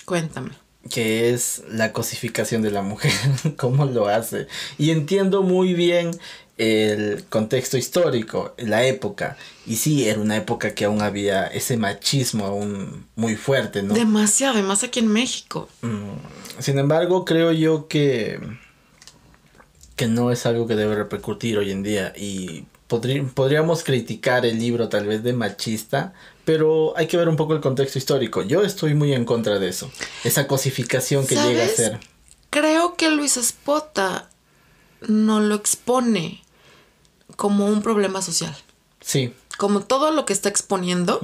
Cuéntame. 0.07 0.51
Que 0.89 1.35
es 1.35 1.63
la 1.69 1.93
cosificación 1.93 2.63
de 2.63 2.71
la 2.71 2.81
mujer, 2.81 3.13
cómo 3.59 3.85
lo 3.85 4.09
hace. 4.09 4.47
Y 4.79 4.91
entiendo 4.91 5.43
muy 5.43 5.75
bien 5.75 6.13
el 6.57 7.25
contexto 7.29 7.77
histórico, 7.77 8.55
la 8.57 8.87
época. 8.87 9.37
Y 9.67 9.77
sí, 9.77 10.09
era 10.09 10.21
una 10.21 10.37
época 10.37 10.75
que 10.75 10.85
aún 10.85 11.03
había 11.03 11.47
ese 11.47 11.77
machismo 11.77 12.47
aún 12.47 13.07
muy 13.17 13.37
fuerte, 13.37 13.83
¿no? 13.83 13.93
Demasiado, 13.93 14.55
además 14.55 14.85
aquí 14.85 15.01
en 15.01 15.09
México. 15.09 15.69
Mm, 15.83 16.61
sin 16.61 16.79
embargo, 16.79 17.25
creo 17.25 17.53
yo 17.53 17.89
que 17.89 18.39
que 20.01 20.07
no 20.07 20.33
es 20.33 20.47
algo 20.47 20.67
que 20.67 20.77
debe 20.77 20.95
repercutir 20.95 21.59
hoy 21.59 21.71
en 21.73 21.83
día 21.83 22.15
y 22.17 22.65
podríamos 22.91 23.85
criticar 23.85 24.45
el 24.45 24.59
libro 24.59 24.89
tal 24.89 25.07
vez 25.07 25.23
de 25.23 25.33
machista, 25.33 26.13
pero 26.45 26.93
hay 26.97 27.07
que 27.07 27.17
ver 27.17 27.29
un 27.29 27.37
poco 27.37 27.55
el 27.55 27.61
contexto 27.61 27.99
histórico. 27.99 28.43
Yo 28.43 28.63
estoy 28.63 28.95
muy 28.95 29.15
en 29.15 29.25
contra 29.25 29.59
de 29.59 29.69
eso, 29.69 29.91
esa 30.25 30.47
cosificación 30.47 31.27
que 31.27 31.37
llega 31.37 31.65
a 31.65 31.69
ser. 31.69 32.01
Creo 32.51 32.97
que 32.97 33.11
Luis 33.11 33.37
Espota 33.37 34.29
no 35.07 35.41
lo 35.41 35.55
expone 35.55 36.43
como 37.37 37.67
un 37.67 37.81
problema 37.81 38.21
social. 38.21 38.55
Sí. 39.01 39.33
Como 39.57 39.81
todo 39.81 40.11
lo 40.11 40.27
que 40.27 40.33
está 40.33 40.49
exponiendo, 40.49 41.21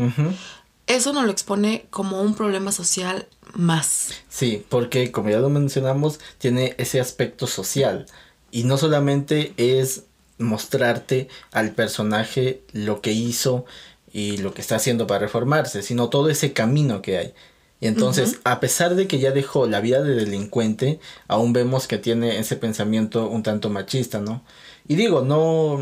eso 0.86 1.12
no 1.12 1.24
lo 1.24 1.32
expone 1.32 1.86
como 1.90 2.22
un 2.22 2.34
problema 2.34 2.70
social 2.70 3.26
más. 3.54 4.10
Sí, 4.28 4.64
porque 4.68 5.10
como 5.10 5.30
ya 5.30 5.40
lo 5.40 5.50
mencionamos, 5.50 6.20
tiene 6.38 6.74
ese 6.78 7.00
aspecto 7.00 7.46
social. 7.46 8.06
Y 8.52 8.64
no 8.64 8.78
solamente 8.78 9.52
es 9.56 10.04
mostrarte 10.38 11.28
al 11.52 11.72
personaje 11.72 12.62
lo 12.72 13.00
que 13.00 13.12
hizo 13.12 13.64
y 14.12 14.38
lo 14.38 14.54
que 14.54 14.60
está 14.60 14.76
haciendo 14.76 15.06
para 15.06 15.20
reformarse, 15.20 15.82
sino 15.82 16.08
todo 16.08 16.30
ese 16.30 16.52
camino 16.52 17.02
que 17.02 17.18
hay. 17.18 17.34
Y 17.80 17.88
entonces, 17.88 18.40
a 18.44 18.58
pesar 18.58 18.94
de 18.94 19.06
que 19.06 19.18
ya 19.18 19.32
dejó 19.32 19.66
la 19.66 19.80
vida 19.80 20.02
de 20.02 20.14
delincuente, 20.14 20.98
aún 21.28 21.52
vemos 21.52 21.86
que 21.86 21.98
tiene 21.98 22.38
ese 22.38 22.56
pensamiento 22.56 23.28
un 23.28 23.42
tanto 23.42 23.68
machista, 23.68 24.18
¿no? 24.18 24.42
Y 24.88 24.94
digo, 24.94 25.20
no, 25.20 25.78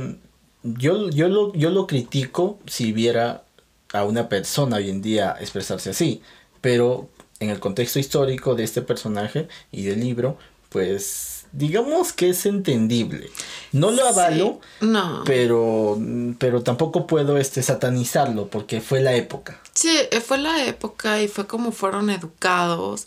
yo, 0.64 1.08
yo, 1.10 1.28
lo, 1.28 1.52
yo 1.54 1.70
lo 1.70 1.86
critico 1.86 2.58
si 2.66 2.92
viera 2.92 3.44
a 3.92 4.04
una 4.04 4.28
persona 4.28 4.76
hoy 4.76 4.90
en 4.90 5.02
día 5.02 5.36
expresarse 5.38 5.90
así, 5.90 6.20
pero 6.60 7.08
en 7.38 7.50
el 7.50 7.60
contexto 7.60 8.00
histórico 8.00 8.56
de 8.56 8.64
este 8.64 8.82
personaje 8.82 9.46
y 9.70 9.84
del 9.84 10.00
libro, 10.00 10.36
pues 10.70 11.33
digamos 11.56 12.12
que 12.12 12.30
es 12.30 12.46
entendible. 12.46 13.30
No 13.72 13.90
lo 13.90 14.06
avalo, 14.06 14.60
no. 14.80 15.22
pero, 15.24 15.98
pero 16.38 16.62
tampoco 16.62 17.06
puedo 17.06 17.38
este, 17.38 17.62
satanizarlo 17.62 18.48
porque 18.48 18.80
fue 18.80 19.00
la 19.00 19.14
época. 19.14 19.60
Sí, 19.72 19.96
eh, 20.10 20.20
fue 20.20 20.38
la 20.38 20.64
época 20.64 21.22
y 21.22 21.28
fue 21.28 21.46
como 21.46 21.72
fueron 21.72 22.10
educados. 22.10 23.06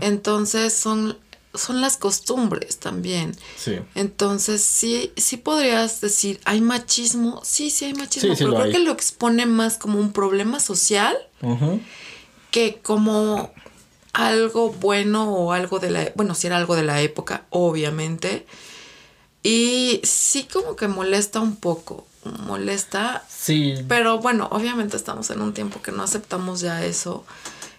Entonces 0.00 0.72
son, 0.72 1.18
son 1.54 1.80
las 1.80 1.96
costumbres 1.96 2.78
también. 2.78 3.36
Sí. 3.56 3.78
Entonces 3.94 4.62
sí, 4.62 5.12
sí 5.16 5.36
podrías 5.36 6.00
decir, 6.00 6.40
¿hay 6.44 6.60
machismo? 6.60 7.40
Sí, 7.44 7.70
sí 7.70 7.86
hay 7.86 7.94
machismo, 7.94 8.34
pero 8.36 8.54
creo 8.54 8.72
que 8.72 8.78
lo 8.78 8.92
expone 8.92 9.46
más 9.46 9.78
como 9.78 9.98
un 9.98 10.12
problema 10.12 10.60
social 10.60 11.16
que 12.50 12.80
como 12.82 13.50
algo 14.12 14.70
bueno 14.70 15.32
o 15.34 15.52
algo 15.52 15.78
de 15.78 15.90
la, 15.90 16.12
bueno, 16.14 16.34
si 16.34 16.46
era 16.46 16.56
algo 16.56 16.76
de 16.76 16.82
la 16.82 17.00
época, 17.00 17.44
obviamente. 17.50 18.46
Y 19.42 20.00
sí 20.04 20.46
como 20.52 20.76
que 20.76 20.88
molesta 20.88 21.40
un 21.40 21.56
poco, 21.56 22.06
molesta. 22.46 23.24
Sí. 23.28 23.74
Pero 23.88 24.18
bueno, 24.18 24.48
obviamente 24.52 24.96
estamos 24.96 25.30
en 25.30 25.40
un 25.40 25.54
tiempo 25.54 25.82
que 25.82 25.92
no 25.92 26.02
aceptamos 26.02 26.60
ya 26.60 26.84
eso. 26.84 27.24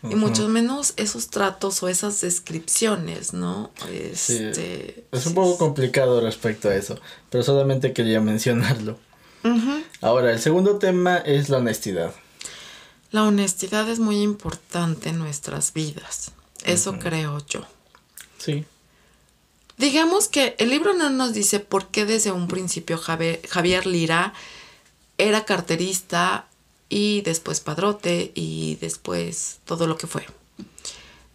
Y 0.10 0.16
mucho 0.16 0.50
menos 0.50 0.92
esos 0.98 1.30
tratos 1.30 1.82
o 1.82 1.88
esas 1.88 2.20
descripciones, 2.20 3.34
¿no? 3.34 3.72
Este, 3.90 5.06
Es 5.14 5.26
un 5.28 5.34
poco 5.34 5.58
complicado 5.58 6.20
respecto 6.20 6.68
a 6.68 6.76
eso, 6.76 7.00
pero 7.30 7.42
solamente 7.42 7.94
quería 7.94 8.20
mencionarlo. 8.22 9.00
Ahora, 10.02 10.32
el 10.34 10.40
segundo 10.40 10.78
tema 10.78 11.18
es 11.18 11.48
la 11.48 11.60
honestidad. 11.60 12.14
La 13.14 13.26
honestidad 13.26 13.88
es 13.92 14.00
muy 14.00 14.24
importante 14.24 15.10
en 15.10 15.20
nuestras 15.20 15.72
vidas. 15.72 16.32
Eso 16.64 16.98
creo 16.98 17.46
yo. 17.46 17.62
Sí. 18.40 18.66
Digamos 19.78 20.28
que 20.28 20.56
el 20.58 20.72
libro 20.72 20.96
no 20.96 21.12
nos 21.12 21.32
dice 21.32 21.60
por 21.60 21.90
qué 21.90 22.06
desde 22.06 22.32
un 22.32 22.48
principio 22.48 22.98
Javier, 22.98 23.86
Lira 23.86 24.34
era 25.20 25.46
carterista 25.46 26.48
y 26.90 27.22
después 27.22 27.60
padrote 27.60 28.32
y 28.34 28.80
después 28.82 29.60
todo 29.66 29.86
lo 29.86 29.96
que 29.96 30.08
fue. 30.08 30.26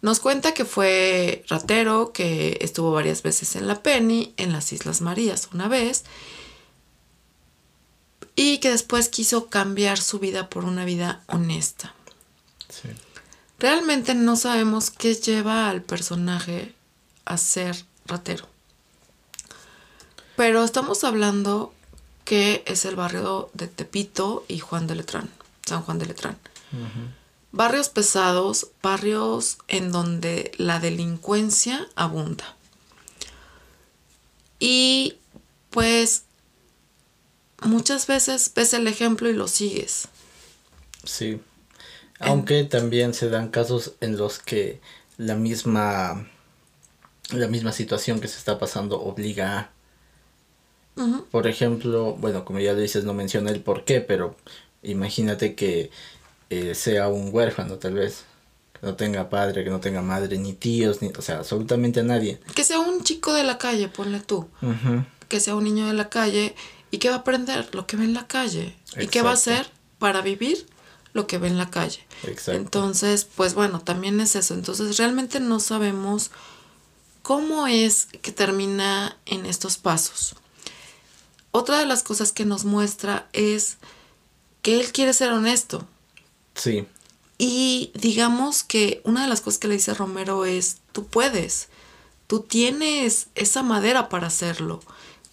Nos 0.01 0.19
cuenta 0.19 0.53
que 0.53 0.65
fue 0.65 1.45
ratero, 1.47 2.11
que 2.11 2.57
estuvo 2.59 2.91
varias 2.91 3.23
veces 3.23 3.55
en 3.55 3.67
la 3.67 3.81
Penny, 3.81 4.33
en 4.35 4.51
las 4.51 4.73
Islas 4.73 4.99
Marías 4.99 5.47
una 5.53 5.69
vez, 5.69 6.03
y 8.39 8.59
que 8.59 8.69
después 8.69 9.09
quiso 9.09 9.47
cambiar 9.47 9.99
su 9.99 10.17
vida 10.17 10.49
por 10.49 10.63
una 10.63 10.85
vida 10.85 11.21
honesta. 11.27 11.93
Realmente 13.59 14.15
no 14.15 14.37
sabemos 14.37 14.91
qué 14.91 15.13
lleva 15.13 15.69
al 15.69 15.81
personaje 15.81 16.73
a 17.25 17.35
ser 17.35 17.83
ratero. 18.05 18.47
Pero 20.37 20.63
estamos 20.63 21.03
hablando 21.03 21.73
que 22.23 22.63
es 22.65 22.85
el 22.85 22.95
barrio 22.95 23.49
de 23.55 23.67
Tepito 23.67 24.45
y 24.47 24.59
Juan 24.59 24.87
de 24.87 24.95
Letrán, 24.95 25.29
San 25.65 25.81
Juan 25.81 25.99
de 25.99 26.05
Letrán. 26.05 26.37
Barrios 27.51 27.89
pesados, 27.89 28.67
barrios 28.81 29.57
en 29.67 29.91
donde 29.91 30.53
la 30.55 30.79
delincuencia 30.79 31.89
abunda. 31.97 32.55
Y 34.59 35.17
pues 35.71 36.23
muchas 37.63 38.07
veces 38.07 38.51
ves 38.55 38.73
el 38.73 38.87
ejemplo 38.87 39.29
y 39.29 39.33
lo 39.33 39.47
sigues. 39.47 40.07
Sí. 41.03 41.39
Aunque 42.19 42.63
también 42.65 43.13
se 43.13 43.29
dan 43.29 43.49
casos 43.49 43.93
en 44.01 44.17
los 44.17 44.39
que 44.39 44.81
la 45.17 45.35
misma 45.35 46.27
la 47.31 47.47
misma 47.47 47.71
situación 47.71 48.19
que 48.19 48.27
se 48.27 48.37
está 48.37 48.57
pasando 48.57 48.99
obliga 49.01 49.59
a 49.59 49.69
por 51.31 51.47
ejemplo, 51.47 52.15
bueno, 52.19 52.43
como 52.43 52.59
ya 52.59 52.73
lo 52.73 52.79
dices, 52.79 53.05
no 53.05 53.13
menciona 53.13 53.51
el 53.51 53.61
por 53.61 53.85
qué, 53.85 54.01
pero 54.01 54.35
imagínate 54.83 55.55
que 55.55 55.91
eh, 56.49 56.75
sea 56.75 57.07
un 57.07 57.29
huérfano 57.33 57.75
tal 57.75 57.93
vez, 57.93 58.25
que 58.73 58.85
no 58.85 58.95
tenga 58.95 59.29
padre, 59.29 59.63
que 59.63 59.69
no 59.69 59.79
tenga 59.79 60.01
madre, 60.01 60.37
ni 60.37 60.53
tíos, 60.53 61.01
ni, 61.01 61.09
o 61.09 61.21
sea, 61.21 61.37
absolutamente 61.37 62.01
a 62.01 62.03
nadie. 62.03 62.39
Que 62.53 62.63
sea 62.63 62.79
un 62.79 63.03
chico 63.03 63.33
de 63.33 63.43
la 63.43 63.57
calle, 63.57 63.87
ponle 63.87 64.19
tú. 64.19 64.49
Que 65.29 65.39
sea 65.39 65.55
un 65.55 65.63
niño 65.63 65.87
de 65.87 65.93
la 65.93 66.09
calle 66.09 66.55
y 66.91 66.97
que 66.97 67.09
va 67.09 67.15
a 67.15 67.19
aprender 67.19 67.73
lo 67.73 67.87
que 67.87 67.97
ve 67.97 68.05
en 68.05 68.13
la 68.13 68.27
calle. 68.27 68.75
¿Y 68.99 69.07
qué 69.07 69.21
va 69.21 69.31
a 69.31 69.33
hacer 69.33 69.69
para 69.99 70.21
vivir 70.21 70.67
lo 71.13 71.27
que 71.27 71.37
ve 71.37 71.47
en 71.47 71.57
la 71.57 71.69
calle? 71.69 72.05
Exacto. 72.23 72.53
Entonces, 72.53 73.25
pues 73.25 73.53
bueno, 73.53 73.81
también 73.81 74.19
es 74.19 74.35
eso. 74.35 74.53
Entonces, 74.53 74.97
realmente 74.97 75.39
no 75.39 75.59
sabemos 75.59 76.31
cómo 77.21 77.67
es 77.67 78.07
que 78.21 78.31
termina 78.31 79.17
en 79.25 79.45
estos 79.45 79.77
pasos. 79.77 80.35
Otra 81.51 81.79
de 81.79 81.85
las 81.85 82.03
cosas 82.03 82.31
que 82.31 82.45
nos 82.45 82.65
muestra 82.65 83.27
es 83.33 83.77
que 84.61 84.79
él 84.79 84.91
quiere 84.91 85.13
ser 85.13 85.31
honesto. 85.31 85.87
Sí. 86.55 86.85
Y 87.37 87.91
digamos 87.95 88.63
que 88.63 89.01
una 89.05 89.23
de 89.23 89.29
las 89.29 89.41
cosas 89.41 89.59
que 89.59 89.67
le 89.67 89.75
dice 89.75 89.93
Romero 89.93 90.45
es, 90.45 90.77
tú 90.91 91.07
puedes, 91.07 91.69
tú 92.27 92.41
tienes 92.41 93.27
esa 93.35 93.63
madera 93.63 94.09
para 94.09 94.27
hacerlo, 94.27 94.81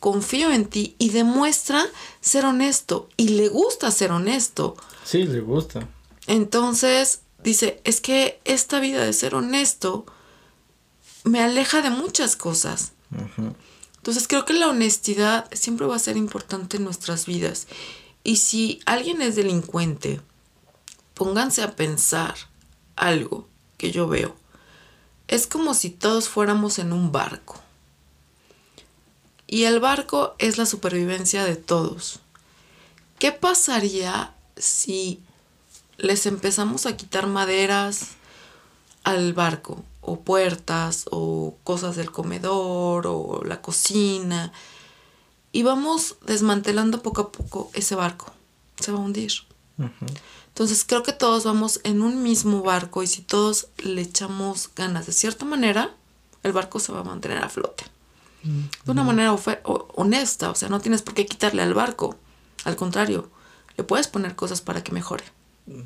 confío 0.00 0.50
en 0.52 0.66
ti 0.66 0.94
y 0.98 1.10
demuestra 1.10 1.84
ser 2.20 2.44
honesto 2.44 3.08
y 3.16 3.30
le 3.30 3.48
gusta 3.48 3.90
ser 3.90 4.12
honesto. 4.12 4.76
Sí, 5.04 5.24
le 5.24 5.40
gusta. 5.40 5.88
Entonces 6.26 7.20
dice, 7.42 7.80
es 7.84 8.00
que 8.00 8.40
esta 8.44 8.80
vida 8.80 9.04
de 9.04 9.12
ser 9.12 9.34
honesto 9.34 10.06
me 11.24 11.40
aleja 11.42 11.82
de 11.82 11.90
muchas 11.90 12.36
cosas. 12.36 12.92
Entonces 13.96 14.28
creo 14.28 14.44
que 14.44 14.52
la 14.52 14.68
honestidad 14.68 15.48
siempre 15.52 15.86
va 15.86 15.96
a 15.96 16.00
ser 16.00 16.16
importante 16.16 16.76
en 16.76 16.84
nuestras 16.84 17.26
vidas. 17.26 17.66
Y 18.22 18.36
si 18.36 18.80
alguien 18.86 19.22
es 19.22 19.36
delincuente, 19.36 20.20
pónganse 21.14 21.62
a 21.62 21.76
pensar 21.76 22.34
algo 22.96 23.48
que 23.76 23.90
yo 23.90 24.08
veo. 24.08 24.36
Es 25.28 25.46
como 25.46 25.74
si 25.74 25.90
todos 25.90 26.28
fuéramos 26.28 26.78
en 26.78 26.92
un 26.92 27.12
barco. 27.12 27.60
Y 29.46 29.64
el 29.64 29.80
barco 29.80 30.34
es 30.38 30.58
la 30.58 30.66
supervivencia 30.66 31.44
de 31.44 31.56
todos. 31.56 32.20
¿Qué 33.18 33.32
pasaría 33.32 34.34
si 34.56 35.22
les 35.98 36.26
empezamos 36.26 36.86
a 36.86 36.96
quitar 36.96 37.26
maderas 37.26 38.10
al 39.04 39.32
barco? 39.32 39.84
O 40.00 40.20
puertas, 40.20 41.06
o 41.10 41.56
cosas 41.64 41.96
del 41.96 42.10
comedor, 42.10 43.06
o 43.06 43.42
la 43.44 43.60
cocina. 43.62 44.52
Y 45.52 45.62
vamos 45.62 46.16
desmantelando 46.26 47.02
poco 47.02 47.20
a 47.22 47.32
poco 47.32 47.70
ese 47.74 47.94
barco. 47.94 48.32
Se 48.80 48.92
va 48.92 48.98
a 48.98 49.02
hundir. 49.02 49.32
Entonces 50.48 50.84
creo 50.86 51.02
que 51.02 51.12
todos 51.12 51.44
vamos 51.44 51.80
en 51.84 52.02
un 52.02 52.22
mismo 52.22 52.62
barco 52.62 53.02
y 53.02 53.06
si 53.06 53.22
todos 53.22 53.68
le 53.78 54.00
echamos 54.02 54.70
ganas 54.74 55.06
de 55.06 55.12
cierta 55.12 55.44
manera, 55.44 55.94
el 56.42 56.52
barco 56.52 56.78
se 56.80 56.92
va 56.92 57.00
a 57.00 57.04
mantener 57.04 57.44
a 57.44 57.48
flote. 57.48 57.84
De 58.84 58.92
una 58.92 59.02
manera 59.02 59.36
honesta, 59.94 60.50
o 60.50 60.54
sea, 60.54 60.68
no 60.68 60.80
tienes 60.80 61.02
por 61.02 61.14
qué 61.14 61.26
quitarle 61.26 61.62
al 61.62 61.74
barco. 61.74 62.16
Al 62.64 62.76
contrario, 62.76 63.30
le 63.76 63.84
puedes 63.84 64.08
poner 64.08 64.36
cosas 64.36 64.60
para 64.60 64.82
que 64.82 64.92
mejore. 64.92 65.24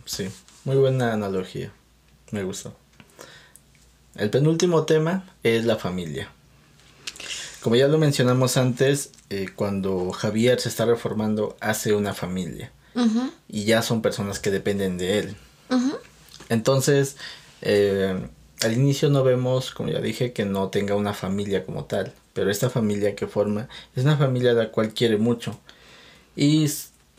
Sí, 0.04 0.28
muy 0.64 0.76
buena 0.76 1.12
analogía. 1.12 1.72
Me 2.30 2.42
gustó. 2.44 2.74
El 4.14 4.30
penúltimo 4.30 4.84
tema 4.84 5.24
es 5.42 5.64
la 5.64 5.76
familia. 5.76 6.30
Como 7.62 7.76
ya 7.76 7.88
lo 7.88 7.98
mencionamos 7.98 8.56
antes, 8.56 9.10
eh, 9.28 9.48
cuando 9.54 10.10
Javier 10.12 10.60
se 10.60 10.68
está 10.68 10.86
reformando, 10.86 11.56
hace 11.60 11.94
una 11.94 12.14
familia 12.14 12.72
y 13.48 13.64
ya 13.64 13.82
son 13.82 14.02
personas 14.02 14.40
que 14.40 14.50
dependen 14.50 14.98
de 14.98 15.18
él. 15.18 15.36
Entonces, 16.48 17.16
eh, 17.62 18.28
al 18.62 18.72
inicio 18.72 19.08
no 19.10 19.22
vemos, 19.22 19.70
como 19.70 19.90
ya 19.90 20.00
dije, 20.00 20.32
que 20.32 20.44
no 20.44 20.68
tenga 20.68 20.96
una 20.96 21.14
familia 21.14 21.64
como 21.64 21.84
tal, 21.84 22.12
pero 22.40 22.50
esta 22.50 22.70
familia 22.70 23.14
que 23.14 23.26
forma 23.26 23.68
es 23.94 24.02
una 24.02 24.16
familia 24.16 24.54
la 24.54 24.70
cual 24.70 24.94
quiere 24.94 25.18
mucho 25.18 25.60
y 26.34 26.66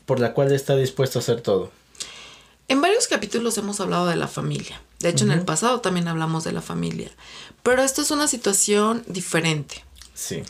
por 0.07 0.19
la 0.19 0.33
cual 0.33 0.51
está 0.51 0.75
dispuesto 0.75 1.19
a 1.19 1.21
hacer 1.21 1.41
todo. 1.41 1.71
En 2.67 2.81
varios 2.81 3.07
capítulos 3.07 3.55
hemos 3.59 3.79
hablado 3.79 4.07
de 4.07 4.15
la 4.15 4.27
familia. 4.27 4.81
De 4.97 5.09
hecho, 5.09 5.25
en 5.25 5.31
el 5.31 5.45
pasado 5.45 5.79
también 5.79 6.07
hablamos 6.07 6.43
de 6.43 6.53
la 6.53 6.63
familia. 6.63 7.11
Pero 7.61 7.83
esto 7.83 8.01
es 8.01 8.09
una 8.09 8.27
situación 8.27 9.03
diferente. 9.05 9.85
Sí. 10.15 10.41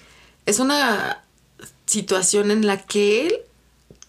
Es 0.46 0.60
una 0.60 1.22
situación 1.86 2.50
en 2.50 2.66
la 2.66 2.78
que 2.78 3.28
él 3.28 3.34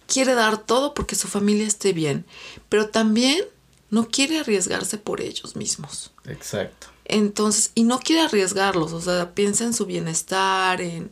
quiere 0.06 0.34
dar 0.34 0.58
todo 0.58 0.94
porque 0.94 1.16
su 1.16 1.26
familia 1.26 1.66
esté 1.66 1.92
bien, 1.92 2.24
pero 2.68 2.88
también 2.88 3.44
no 3.90 4.06
quiere 4.06 4.38
arriesgarse 4.38 4.96
por 4.96 5.22
ellos 5.22 5.56
mismos. 5.56 6.12
Exacto. 6.24 6.86
Entonces, 7.12 7.72
y 7.74 7.84
no 7.84 7.98
quiere 8.00 8.22
arriesgarlos, 8.22 8.94
o 8.94 9.00
sea, 9.02 9.34
piensa 9.34 9.64
en 9.64 9.74
su 9.74 9.84
bienestar, 9.84 10.80
en, 10.80 11.10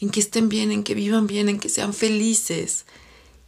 en 0.00 0.10
que 0.10 0.20
estén 0.20 0.48
bien, 0.48 0.70
en 0.70 0.84
que 0.84 0.94
vivan 0.94 1.26
bien, 1.26 1.48
en 1.48 1.58
que 1.58 1.68
sean 1.68 1.92
felices. 1.92 2.84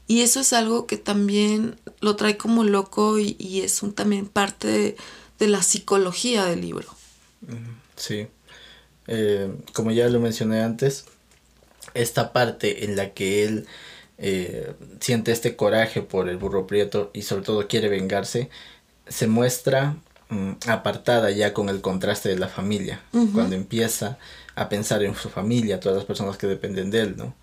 Y 0.08 0.22
eso 0.22 0.40
es 0.40 0.52
algo 0.52 0.88
que 0.88 0.96
también 0.96 1.76
lo 2.00 2.16
trae 2.16 2.36
como 2.36 2.64
loco 2.64 3.20
y, 3.20 3.60
es 3.60 3.80
un, 3.84 3.94
también 3.94 4.26
parte 4.26 4.96
de, 5.38 5.46
la 5.46 5.62
psicología 5.62 6.44
del 6.46 6.62
libro. 6.62 6.88
Sí. 7.94 8.26
Eh, 9.06 9.54
como 9.72 9.92
ya 9.92 10.08
lo 10.08 10.18
mencioné 10.18 10.62
antes, 10.62 11.04
esta 11.92 12.32
parte 12.32 12.86
en 12.86 12.96
la 12.96 13.12
que 13.12 13.44
él 13.44 13.66
eh, 14.18 14.74
siente 15.00 15.30
este 15.30 15.54
coraje 15.54 16.02
por 16.02 16.28
el 16.28 16.38
burro 16.38 16.66
prieto 16.66 17.10
y 17.14 17.22
sobre 17.22 17.44
todo 17.44 17.68
quiere 17.68 17.88
vengarse, 17.88 18.50
se 19.06 19.28
muestra 19.28 19.96
apartada 20.66 21.30
ya 21.30 21.52
con 21.52 21.68
el 21.68 21.80
contraste 21.80 22.28
de 22.28 22.38
la 22.38 22.48
familia, 22.48 23.00
cuando 23.32 23.56
empieza 23.56 24.18
a 24.54 24.68
pensar 24.68 25.02
en 25.02 25.14
su 25.14 25.28
familia, 25.28 25.80
todas 25.80 25.96
las 25.96 26.06
personas 26.06 26.36
que 26.36 26.46
dependen 26.46 26.90
de 26.90 27.00
él, 27.00 27.16
¿no? 27.16 27.34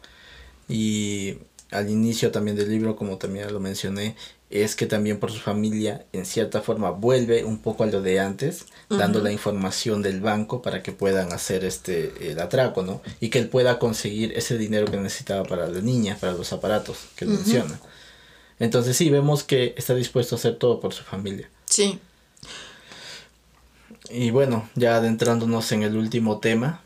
Y 0.69 1.37
al 1.71 1.89
inicio 1.89 2.31
también 2.31 2.57
del 2.57 2.69
libro, 2.69 2.95
como 2.95 3.17
también 3.17 3.51
lo 3.51 3.59
mencioné, 3.59 4.15
es 4.49 4.75
que 4.75 4.85
también 4.85 5.17
por 5.17 5.31
su 5.31 5.39
familia, 5.39 6.05
en 6.11 6.25
cierta 6.25 6.61
forma, 6.61 6.91
vuelve 6.91 7.45
un 7.45 7.59
poco 7.59 7.83
a 7.83 7.87
lo 7.87 8.01
de 8.01 8.19
antes, 8.19 8.65
dando 8.89 9.21
la 9.21 9.31
información 9.31 10.01
del 10.01 10.19
banco 10.19 10.61
para 10.61 10.83
que 10.83 10.91
puedan 10.91 11.31
hacer 11.31 11.63
este 11.63 12.31
el 12.31 12.39
atraco, 12.39 12.83
¿no? 12.83 13.01
Y 13.21 13.29
que 13.29 13.39
él 13.39 13.47
pueda 13.47 13.79
conseguir 13.79 14.33
ese 14.35 14.57
dinero 14.57 14.91
que 14.91 14.97
necesitaba 14.97 15.43
para 15.43 15.67
la 15.67 15.79
niña, 15.79 16.17
para 16.19 16.33
los 16.33 16.51
aparatos 16.51 16.97
que 17.15 17.25
menciona. 17.25 17.79
Entonces 18.59 18.97
sí, 18.97 19.09
vemos 19.09 19.43
que 19.43 19.73
está 19.77 19.95
dispuesto 19.95 20.35
a 20.35 20.37
hacer 20.37 20.57
todo 20.57 20.81
por 20.81 20.93
su 20.93 21.03
familia. 21.03 21.49
Sí. 21.65 21.99
Y 24.13 24.31
bueno, 24.31 24.69
ya 24.75 24.97
adentrándonos 24.97 25.71
en 25.71 25.83
el 25.83 25.95
último 25.95 26.39
tema 26.39 26.81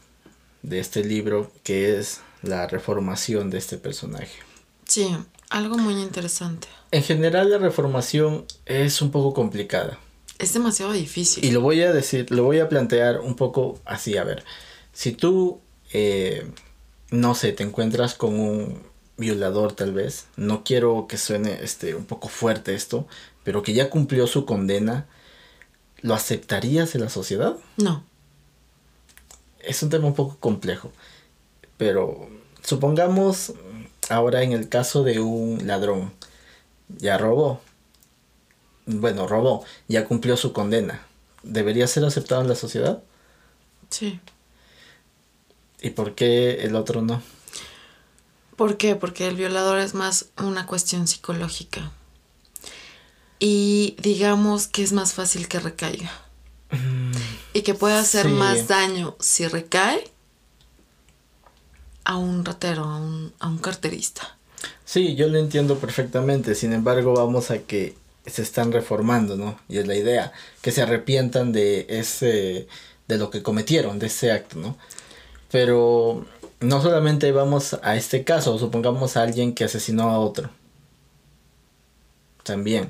de 0.62 0.80
este 0.80 1.04
libro, 1.04 1.52
que 1.64 1.98
es 1.98 2.22
la 2.42 2.68
reformación 2.68 3.50
de 3.50 3.58
este 3.58 3.78
personaje. 3.78 4.40
Sí, 4.88 5.16
algo 5.50 5.78
muy 5.78 5.96
interesante. 6.02 6.68
En 6.92 7.04
general 7.04 7.50
la 7.50 7.58
reformación 7.58 8.46
es 8.66 9.02
un 9.02 9.12
poco 9.12 9.34
complicada. 9.34 10.00
Es 10.38 10.54
demasiado 10.54 10.92
difícil. 10.92 11.44
Y 11.44 11.52
lo 11.52 11.62
voy 11.62 11.82
a 11.82 11.94
decir, 11.94 12.30
lo 12.30 12.44
voy 12.44 12.60
a 12.60 12.70
plantear 12.70 13.22
un 13.22 13.36
poco 13.36 13.80
así, 13.86 14.18
a 14.18 14.24
ver. 14.24 14.44
Si 14.94 15.12
tú, 15.12 15.60
eh, 15.94 16.46
no 17.10 17.36
sé, 17.36 17.54
te 17.54 17.64
encuentras 17.64 18.16
con 18.16 18.40
un 18.40 18.84
violador 19.18 19.74
tal 19.74 19.94
vez, 19.94 20.26
no 20.36 20.64
quiero 20.64 21.08
que 21.08 21.18
suene 21.18 21.60
este, 21.64 21.96
un 21.96 22.06
poco 22.06 22.28
fuerte 22.28 22.76
esto, 22.76 23.08
pero 23.44 23.64
que 23.64 23.74
ya 23.74 23.90
cumplió 23.90 24.28
su 24.28 24.46
condena, 24.46 25.08
¿lo 26.06 26.14
aceptarías 26.14 26.96
en 26.96 27.02
la 27.02 27.10
sociedad? 27.10 27.58
No. 27.78 28.04
Es 29.60 29.82
un 29.84 29.90
tema 29.90 30.08
un 30.08 30.16
poco 30.16 30.38
complejo, 30.40 30.92
pero 31.78 32.30
supongamos 32.64 33.54
Ahora 34.10 34.44
en 34.44 34.52
el 34.52 34.70
caso 34.70 35.04
de 35.04 35.20
un 35.20 35.66
ladrón, 35.66 36.14
ya 36.90 37.18
robó. 37.18 37.60
Bueno, 38.86 39.28
robó, 39.28 39.66
ya 39.88 40.06
cumplió 40.06 40.38
su 40.38 40.54
condena. 40.54 41.02
¿Debería 41.42 41.88
ser 41.88 42.06
aceptado 42.06 42.42
en 42.42 42.48
la 42.48 42.56
sociedad? 42.56 43.02
Sí. 43.90 44.20
¿Y 45.82 45.92
por 45.92 46.14
qué 46.14 46.64
el 46.64 46.76
otro 46.76 47.02
no? 47.02 47.22
¿Por 48.56 48.78
qué? 48.78 48.96
Porque 48.96 49.28
el 49.28 49.36
violador 49.36 49.80
es 49.80 49.96
más 49.96 50.28
una 50.38 50.68
cuestión 50.68 51.08
psicológica. 51.08 51.92
Y 53.48 53.96
digamos 54.00 54.68
que 54.68 54.82
es 54.82 54.92
más 54.92 55.14
fácil 55.14 55.48
que 55.48 55.60
recaiga. 55.60 56.10
Mm, 56.72 57.12
y 57.54 57.62
que 57.62 57.76
puede 57.76 57.94
hacer 57.94 58.28
más 58.28 58.68
daño 58.68 59.16
si 59.20 59.48
recae 59.48 60.04
a 62.06 62.18
un 62.18 62.44
ratero, 62.44 62.86
a 62.86 62.98
un, 62.98 63.34
a 63.38 63.48
un 63.48 63.60
carterista. 63.60 64.36
Sí, 64.84 65.14
yo 65.14 65.28
lo 65.28 65.38
entiendo 65.38 65.78
perfectamente. 65.78 66.56
Sin 66.56 66.74
embargo, 66.74 67.14
vamos 67.14 67.52
a 67.52 67.60
que 67.60 67.96
se 68.26 68.42
están 68.42 68.72
reformando, 68.72 69.38
¿no? 69.38 69.60
Y 69.70 69.78
es 69.78 69.86
la 69.86 69.94
idea, 69.94 70.34
que 70.64 70.72
se 70.72 70.82
arrepientan 70.82 71.52
de 71.52 71.86
ese, 71.88 72.68
de 73.08 73.18
lo 73.20 73.30
que 73.30 73.44
cometieron, 73.44 74.00
de 74.00 74.08
ese 74.08 74.32
acto, 74.32 74.58
¿no? 74.58 74.76
Pero 75.52 76.26
no 76.62 76.82
solamente 76.82 77.32
vamos 77.32 77.78
a 77.84 77.96
este 77.96 78.24
caso, 78.24 78.58
supongamos 78.58 79.18
a 79.18 79.22
alguien 79.22 79.54
que 79.54 79.66
asesinó 79.66 80.10
a 80.10 80.18
otro. 80.18 80.50
También. 82.42 82.90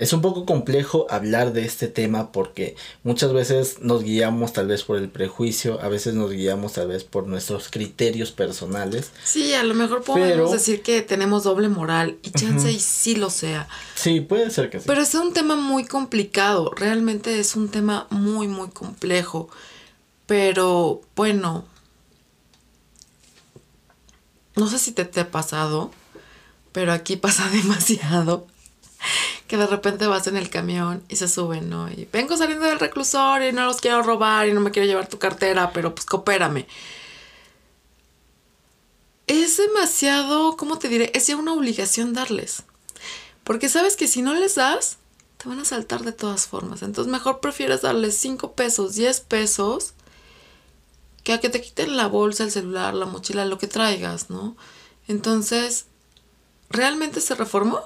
Es 0.00 0.14
un 0.14 0.22
poco 0.22 0.46
complejo 0.46 1.06
hablar 1.10 1.52
de 1.52 1.66
este 1.66 1.86
tema 1.86 2.32
porque 2.32 2.74
muchas 3.04 3.34
veces 3.34 3.80
nos 3.80 4.02
guiamos 4.02 4.54
tal 4.54 4.66
vez 4.66 4.82
por 4.82 4.96
el 4.96 5.10
prejuicio, 5.10 5.78
a 5.82 5.88
veces 5.90 6.14
nos 6.14 6.30
guiamos 6.30 6.72
tal 6.72 6.88
vez 6.88 7.04
por 7.04 7.26
nuestros 7.26 7.68
criterios 7.68 8.32
personales. 8.32 9.10
Sí, 9.22 9.52
a 9.52 9.62
lo 9.62 9.74
mejor 9.74 10.02
podemos 10.02 10.52
decir 10.52 10.80
que 10.80 11.02
tenemos 11.02 11.44
doble 11.44 11.68
moral 11.68 12.16
y 12.22 12.30
chance 12.30 12.72
y 12.72 12.80
sí 12.80 13.14
lo 13.14 13.28
sea. 13.28 13.68
Sí, 13.94 14.22
puede 14.22 14.48
ser 14.48 14.70
que 14.70 14.78
sí. 14.78 14.84
Pero 14.86 15.02
es 15.02 15.14
un 15.14 15.34
tema 15.34 15.54
muy 15.54 15.84
complicado, 15.84 16.72
realmente 16.74 17.38
es 17.38 17.54
un 17.54 17.68
tema 17.68 18.06
muy, 18.08 18.48
muy 18.48 18.70
complejo. 18.70 19.50
Pero 20.24 21.02
bueno, 21.14 21.66
no 24.56 24.66
sé 24.66 24.78
si 24.78 24.92
te, 24.92 25.04
te 25.04 25.20
ha 25.20 25.30
pasado, 25.30 25.90
pero 26.72 26.94
aquí 26.94 27.16
pasa 27.18 27.50
demasiado 27.50 28.46
que 29.46 29.56
de 29.56 29.66
repente 29.66 30.06
vas 30.06 30.26
en 30.26 30.36
el 30.36 30.50
camión 30.50 31.02
y 31.08 31.16
se 31.16 31.28
suben, 31.28 31.68
¿no? 31.68 31.90
Y 31.90 32.08
vengo 32.12 32.36
saliendo 32.36 32.66
del 32.66 32.80
reclusorio 32.80 33.48
y 33.48 33.52
no 33.52 33.64
los 33.64 33.80
quiero 33.80 34.02
robar 34.02 34.48
y 34.48 34.52
no 34.52 34.60
me 34.60 34.70
quiero 34.70 34.86
llevar 34.86 35.08
tu 35.08 35.18
cartera, 35.18 35.72
pero 35.72 35.94
pues 35.94 36.06
coopérame. 36.06 36.66
Es 39.26 39.58
demasiado, 39.58 40.56
¿cómo 40.56 40.78
te 40.78 40.88
diré? 40.88 41.12
Es 41.14 41.26
ya 41.28 41.36
una 41.36 41.52
obligación 41.52 42.14
darles. 42.14 42.64
Porque 43.44 43.68
sabes 43.68 43.96
que 43.96 44.08
si 44.08 44.22
no 44.22 44.34
les 44.34 44.56
das, 44.56 44.98
te 45.36 45.48
van 45.48 45.60
a 45.60 45.64
saltar 45.64 46.02
de 46.02 46.12
todas 46.12 46.46
formas. 46.46 46.82
Entonces 46.82 47.10
mejor 47.10 47.40
prefieres 47.40 47.82
darles 47.82 48.16
5 48.18 48.52
pesos, 48.52 48.94
10 48.94 49.20
pesos, 49.20 49.94
que 51.24 51.32
a 51.32 51.40
que 51.40 51.48
te 51.48 51.60
quiten 51.60 51.96
la 51.96 52.06
bolsa, 52.06 52.44
el 52.44 52.50
celular, 52.50 52.94
la 52.94 53.06
mochila, 53.06 53.44
lo 53.44 53.58
que 53.58 53.66
traigas, 53.66 54.30
¿no? 54.30 54.56
Entonces, 55.08 55.86
¿realmente 56.68 57.20
se 57.20 57.34
reformó? 57.34 57.80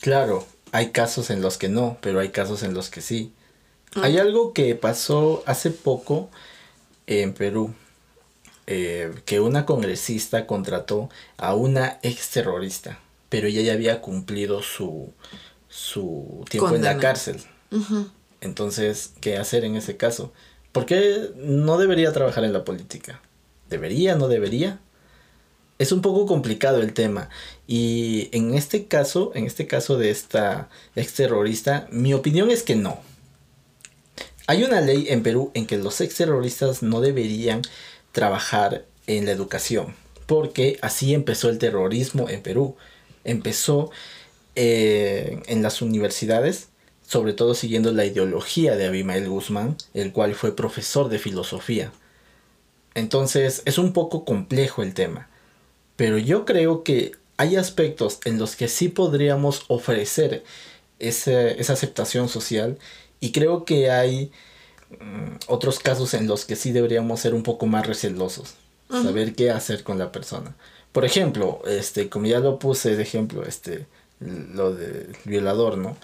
Claro, 0.00 0.46
hay 0.72 0.90
casos 0.90 1.30
en 1.30 1.42
los 1.42 1.58
que 1.58 1.68
no, 1.68 1.98
pero 2.00 2.20
hay 2.20 2.30
casos 2.30 2.62
en 2.62 2.74
los 2.74 2.90
que 2.90 3.00
sí. 3.00 3.32
Hay 3.96 4.18
algo 4.18 4.52
que 4.52 4.74
pasó 4.76 5.42
hace 5.46 5.70
poco 5.70 6.30
en 7.06 7.34
Perú, 7.34 7.74
eh, 8.66 9.12
que 9.24 9.40
una 9.40 9.66
congresista 9.66 10.46
contrató 10.46 11.10
a 11.36 11.54
una 11.54 11.98
ex 12.02 12.30
terrorista, 12.30 13.00
pero 13.28 13.48
ella 13.48 13.62
ya 13.62 13.72
había 13.72 14.00
cumplido 14.00 14.62
su, 14.62 15.12
su 15.68 16.44
tiempo 16.48 16.74
en 16.74 16.84
la 16.84 16.98
cárcel. 16.98 17.42
Entonces, 18.40 19.12
¿qué 19.20 19.38
hacer 19.38 19.64
en 19.64 19.76
ese 19.76 19.96
caso? 19.96 20.32
¿Por 20.72 20.86
qué 20.86 21.30
no 21.36 21.78
debería 21.78 22.12
trabajar 22.12 22.44
en 22.44 22.52
la 22.52 22.64
política? 22.64 23.20
¿Debería? 23.68 24.14
¿No 24.14 24.28
debería? 24.28 24.78
Es 25.80 25.92
un 25.92 26.02
poco 26.02 26.26
complicado 26.26 26.82
el 26.82 26.92
tema. 26.92 27.30
Y 27.66 28.28
en 28.32 28.52
este 28.52 28.84
caso, 28.84 29.32
en 29.34 29.46
este 29.46 29.66
caso 29.66 29.96
de 29.96 30.10
esta 30.10 30.68
ex 30.94 31.14
terrorista, 31.14 31.88
mi 31.90 32.12
opinión 32.12 32.50
es 32.50 32.62
que 32.62 32.76
no. 32.76 33.00
Hay 34.46 34.62
una 34.62 34.82
ley 34.82 35.06
en 35.08 35.22
Perú 35.22 35.50
en 35.54 35.66
que 35.66 35.78
los 35.78 36.02
ex 36.02 36.16
terroristas 36.16 36.82
no 36.82 37.00
deberían 37.00 37.62
trabajar 38.12 38.84
en 39.06 39.24
la 39.24 39.32
educación, 39.32 39.96
porque 40.26 40.78
así 40.82 41.14
empezó 41.14 41.48
el 41.48 41.56
terrorismo 41.56 42.28
en 42.28 42.42
Perú. 42.42 42.76
Empezó 43.24 43.90
eh, 44.56 45.40
en 45.46 45.62
las 45.62 45.80
universidades, 45.80 46.68
sobre 47.08 47.32
todo 47.32 47.54
siguiendo 47.54 47.90
la 47.92 48.04
ideología 48.04 48.76
de 48.76 48.86
Abimael 48.86 49.30
Guzmán, 49.30 49.78
el 49.94 50.12
cual 50.12 50.34
fue 50.34 50.54
profesor 50.54 51.08
de 51.08 51.18
filosofía. 51.18 51.90
Entonces 52.94 53.62
es 53.64 53.78
un 53.78 53.94
poco 53.94 54.26
complejo 54.26 54.82
el 54.82 54.92
tema. 54.92 55.29
Pero 56.00 56.16
yo 56.16 56.46
creo 56.46 56.82
que 56.82 57.12
hay 57.36 57.56
aspectos 57.56 58.20
en 58.24 58.38
los 58.38 58.56
que 58.56 58.68
sí 58.68 58.88
podríamos 58.88 59.66
ofrecer 59.68 60.44
esa 60.98 61.74
aceptación 61.74 62.30
social 62.30 62.78
y 63.20 63.32
creo 63.32 63.66
que 63.66 63.90
hay 63.90 64.32
mm, 64.98 65.34
otros 65.48 65.78
casos 65.78 66.14
en 66.14 66.26
los 66.26 66.46
que 66.46 66.56
sí 66.56 66.72
deberíamos 66.72 67.20
ser 67.20 67.34
un 67.34 67.42
poco 67.42 67.66
más 67.66 67.86
recelosos, 67.86 68.54
saber 68.88 69.34
qué 69.34 69.50
hacer 69.50 69.82
con 69.82 69.98
la 69.98 70.10
persona. 70.10 70.56
Por 70.92 71.04
ejemplo, 71.04 71.60
este, 71.66 72.08
como 72.08 72.24
ya 72.24 72.40
lo 72.40 72.58
puse 72.58 72.96
de 72.96 73.02
ejemplo, 73.02 73.44
este, 73.44 73.86
lo 74.20 74.74
del 74.74 75.14
violador, 75.26 75.76
¿no? 75.76 75.98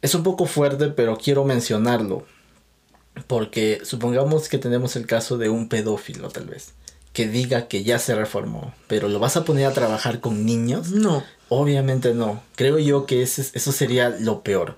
Es 0.00 0.14
un 0.14 0.22
poco 0.22 0.46
fuerte, 0.46 0.90
pero 0.90 1.18
quiero 1.18 1.44
mencionarlo. 1.44 2.24
Porque 3.26 3.80
supongamos 3.82 4.48
que 4.48 4.58
tenemos 4.58 4.94
el 4.94 5.06
caso 5.06 5.38
de 5.38 5.48
un 5.48 5.68
pedófilo, 5.68 6.28
tal 6.28 6.44
vez 6.44 6.72
que 7.12 7.28
diga 7.28 7.68
que 7.68 7.84
ya 7.84 7.98
se 7.98 8.14
reformó, 8.14 8.74
pero 8.86 9.08
¿lo 9.08 9.18
vas 9.18 9.36
a 9.36 9.44
poner 9.44 9.66
a 9.66 9.72
trabajar 9.72 10.20
con 10.20 10.44
niños? 10.46 10.90
No. 10.90 11.24
Obviamente 11.48 12.14
no. 12.14 12.42
Creo 12.56 12.78
yo 12.78 13.06
que 13.06 13.22
eso 13.22 13.72
sería 13.72 14.10
lo 14.10 14.42
peor. 14.42 14.76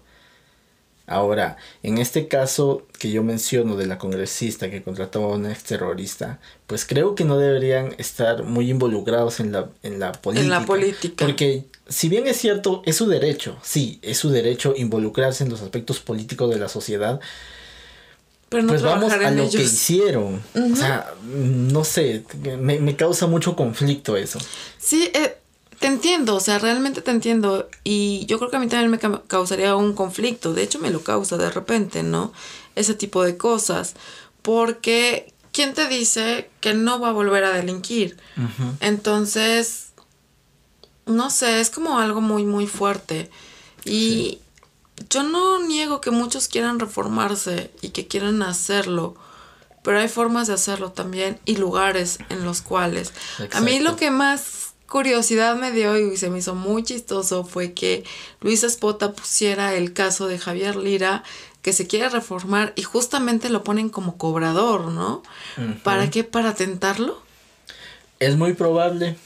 Ahora, 1.10 1.56
en 1.82 1.98
este 1.98 2.28
caso 2.28 2.86
que 3.00 3.10
yo 3.10 3.24
menciono 3.24 3.76
de 3.76 3.88
la 3.88 3.98
congresista 3.98 4.70
que 4.70 4.80
contrató 4.80 5.24
a 5.24 5.34
un 5.34 5.46
ex 5.50 5.64
terrorista, 5.64 6.38
pues 6.68 6.86
creo 6.86 7.16
que 7.16 7.24
no 7.24 7.36
deberían 7.36 7.96
estar 7.98 8.44
muy 8.44 8.70
involucrados 8.70 9.40
en 9.40 9.50
la, 9.50 9.70
en 9.82 9.98
la 9.98 10.12
política. 10.12 10.44
En 10.44 10.50
la 10.50 10.64
política. 10.64 11.26
Porque 11.26 11.64
si 11.88 12.08
bien 12.08 12.28
es 12.28 12.36
cierto, 12.36 12.82
es 12.86 12.94
su 12.94 13.08
derecho, 13.08 13.58
sí, 13.60 13.98
es 14.02 14.18
su 14.18 14.30
derecho 14.30 14.72
involucrarse 14.76 15.42
en 15.42 15.50
los 15.50 15.62
aspectos 15.62 15.98
políticos 15.98 16.48
de 16.48 16.60
la 16.60 16.68
sociedad, 16.68 17.18
pues 18.50 18.82
vamos 18.82 19.12
a 19.12 19.30
lo 19.30 19.48
que 19.48 19.62
hicieron. 19.62 20.42
O 20.54 20.76
sea, 20.76 21.14
no 21.24 21.84
sé, 21.84 22.24
me, 22.58 22.96
causa 22.96 23.28
mucho 23.28 23.54
conflicto 23.54 24.16
eso. 24.16 24.40
Sí, 24.76 25.08
eh, 25.14 25.36
te 25.78 25.86
entiendo, 25.86 26.34
o 26.34 26.40
sea, 26.40 26.58
realmente 26.58 27.00
te 27.00 27.12
entiendo. 27.12 27.68
Y 27.84 28.26
yo 28.26 28.38
creo 28.38 28.50
que 28.50 28.56
a 28.56 28.60
mí 28.60 28.66
también 28.66 28.90
me 28.90 28.98
causaría 29.28 29.76
un 29.76 29.94
conflicto. 29.94 30.52
De 30.52 30.64
hecho, 30.64 30.80
me 30.80 30.90
lo 30.90 31.02
causa 31.04 31.36
de 31.36 31.48
repente, 31.48 32.02
¿no? 32.02 32.32
Ese 32.74 32.94
tipo 32.94 33.22
de 33.22 33.36
cosas. 33.36 33.94
Porque, 34.42 35.32
¿quién 35.52 35.72
te 35.72 35.86
dice 35.86 36.50
que 36.60 36.74
no 36.74 36.98
va 36.98 37.10
a 37.10 37.12
volver 37.12 37.44
a 37.44 37.52
delinquir? 37.52 38.16
Entonces, 38.80 39.90
no 41.06 41.30
sé, 41.30 41.60
es 41.60 41.70
como 41.70 42.00
algo 42.00 42.20
muy, 42.20 42.44
muy 42.44 42.66
fuerte. 42.66 43.30
Y 43.84 44.40
yo 45.08 45.22
no 45.22 45.62
niego 45.66 46.00
que 46.00 46.10
muchos 46.10 46.48
quieran 46.48 46.78
reformarse 46.78 47.70
y 47.80 47.90
que 47.90 48.06
quieran 48.06 48.42
hacerlo, 48.42 49.14
pero 49.82 49.98
hay 49.98 50.08
formas 50.08 50.46
de 50.48 50.54
hacerlo 50.54 50.92
también 50.92 51.38
y 51.44 51.56
lugares 51.56 52.18
en 52.28 52.44
los 52.44 52.60
cuales. 52.60 53.12
A 53.52 53.60
mí 53.60 53.80
lo 53.80 53.96
que 53.96 54.10
más 54.10 54.74
curiosidad 54.86 55.56
me 55.56 55.70
dio 55.70 55.96
y 55.96 56.16
se 56.16 56.28
me 56.28 56.40
hizo 56.40 56.54
muy 56.54 56.82
chistoso 56.82 57.44
fue 57.44 57.72
que 57.72 58.04
Luis 58.40 58.64
Espota 58.64 59.12
pusiera 59.12 59.74
el 59.74 59.92
caso 59.92 60.26
de 60.26 60.38
Javier 60.38 60.76
Lira 60.76 61.22
que 61.62 61.72
se 61.72 61.86
quiere 61.86 62.08
reformar 62.08 62.72
y 62.76 62.82
justamente 62.82 63.50
lo 63.50 63.62
ponen 63.64 63.88
como 63.88 64.16
cobrador, 64.16 64.86
¿no? 64.86 65.22
¿Para 65.82 66.10
qué? 66.10 66.24
¿Para 66.24 66.54
tentarlo? 66.54 67.22
Es 68.18 68.36
muy 68.36 68.54
probable, 68.54 69.16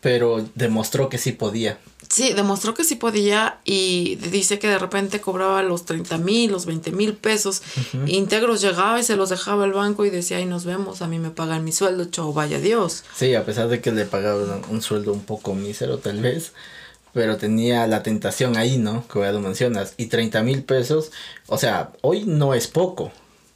pero 0.00 0.46
demostró 0.54 1.08
que 1.08 1.18
sí 1.18 1.32
podía. 1.32 1.78
Sí, 2.10 2.32
demostró 2.32 2.74
que 2.74 2.82
sí 2.82 2.96
podía 2.96 3.60
y 3.64 4.16
dice 4.16 4.58
que 4.58 4.66
de 4.66 4.80
repente 4.80 5.20
cobraba 5.20 5.62
los 5.62 5.84
30 5.84 6.18
mil, 6.18 6.50
los 6.50 6.66
20 6.66 6.90
mil 6.90 7.14
pesos 7.14 7.62
íntegros, 8.04 8.60
llegaba 8.60 8.98
y 8.98 9.04
se 9.04 9.14
los 9.14 9.30
dejaba 9.30 9.62
al 9.62 9.72
banco 9.72 10.04
y 10.04 10.10
decía, 10.10 10.38
ahí 10.38 10.44
nos 10.44 10.64
vemos, 10.64 11.02
a 11.02 11.06
mí 11.06 11.20
me 11.20 11.30
pagan 11.30 11.62
mi 11.62 11.70
sueldo, 11.70 12.06
chau, 12.06 12.32
vaya 12.32 12.58
Dios. 12.58 13.04
Sí, 13.14 13.36
a 13.36 13.44
pesar 13.44 13.68
de 13.68 13.80
que 13.80 13.92
le 13.92 14.06
pagaban 14.06 14.62
un 14.68 14.82
sueldo 14.82 15.12
un 15.12 15.22
poco 15.22 15.54
mísero 15.54 15.98
tal 15.98 16.20
vez, 16.20 16.52
pero 17.12 17.36
tenía 17.36 17.86
la 17.86 18.02
tentación 18.02 18.56
ahí, 18.56 18.76
¿no? 18.76 19.06
Que 19.06 19.20
ya 19.20 19.30
lo 19.30 19.38
mencionas. 19.38 19.94
Y 19.96 20.06
30 20.06 20.42
mil 20.42 20.64
pesos, 20.64 21.12
o 21.46 21.58
sea, 21.58 21.92
hoy 22.00 22.24
no 22.24 22.54
es 22.54 22.66
poco, 22.66 23.12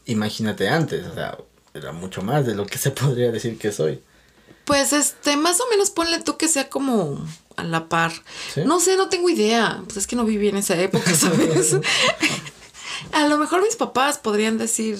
imagínate 0.06 0.68
antes, 0.68 1.04
o 1.08 1.14
sea, 1.14 1.36
era 1.74 1.90
mucho 1.90 2.22
más 2.22 2.46
de 2.46 2.54
lo 2.54 2.66
que 2.66 2.78
se 2.78 2.90
podría 2.92 3.32
decir 3.32 3.58
que 3.58 3.72
soy. 3.72 4.00
Pues 4.64 4.92
este, 4.92 5.36
más 5.36 5.60
o 5.60 5.64
menos 5.70 5.90
ponle 5.90 6.22
tú 6.22 6.38
que 6.38 6.48
sea 6.48 6.70
como 6.70 7.26
a 7.56 7.64
la 7.64 7.88
par. 7.88 8.12
No 8.64 8.80
sé, 8.80 8.96
no 8.96 9.08
tengo 9.08 9.28
idea. 9.28 9.82
Pues 9.84 9.98
es 9.98 10.06
que 10.06 10.16
no 10.16 10.24
viví 10.24 10.48
en 10.48 10.56
esa 10.56 10.80
época, 10.80 11.14
¿sabes? 11.14 11.76
a 13.12 13.28
lo 13.28 13.38
mejor 13.38 13.62
mis 13.62 13.76
papás 13.76 14.18
podrían 14.18 14.58
decir 14.58 14.98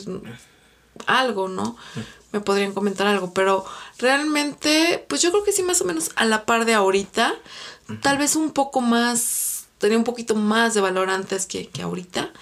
algo, 1.07 1.48
¿no? 1.48 1.76
Me 2.32 2.40
podrían 2.40 2.72
comentar 2.72 3.07
algo, 3.07 3.32
pero 3.32 3.64
realmente, 3.98 5.05
pues 5.09 5.22
yo 5.22 5.30
creo 5.30 5.44
que 5.44 5.52
sí, 5.52 5.62
más 5.62 5.80
o 5.80 5.84
menos 5.84 6.11
a 6.16 6.24
la 6.24 6.46
par 6.46 6.64
de 6.64 6.74
ahorita. 6.74 7.34
Tal 8.00 8.18
vez 8.18 8.34
un 8.34 8.50
poco 8.50 8.80
más, 8.80 9.66
tenía 9.78 9.98
un 9.98 10.05
poquito 10.05 10.34
más 10.34 10.74
de 10.74 10.80
valor 10.80 11.11
antes 11.11 11.46
que, 11.46 11.68
que 11.68 11.82
ahorita. 11.82 12.32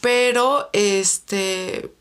Pero, 0.00 0.68
este, 0.72 1.92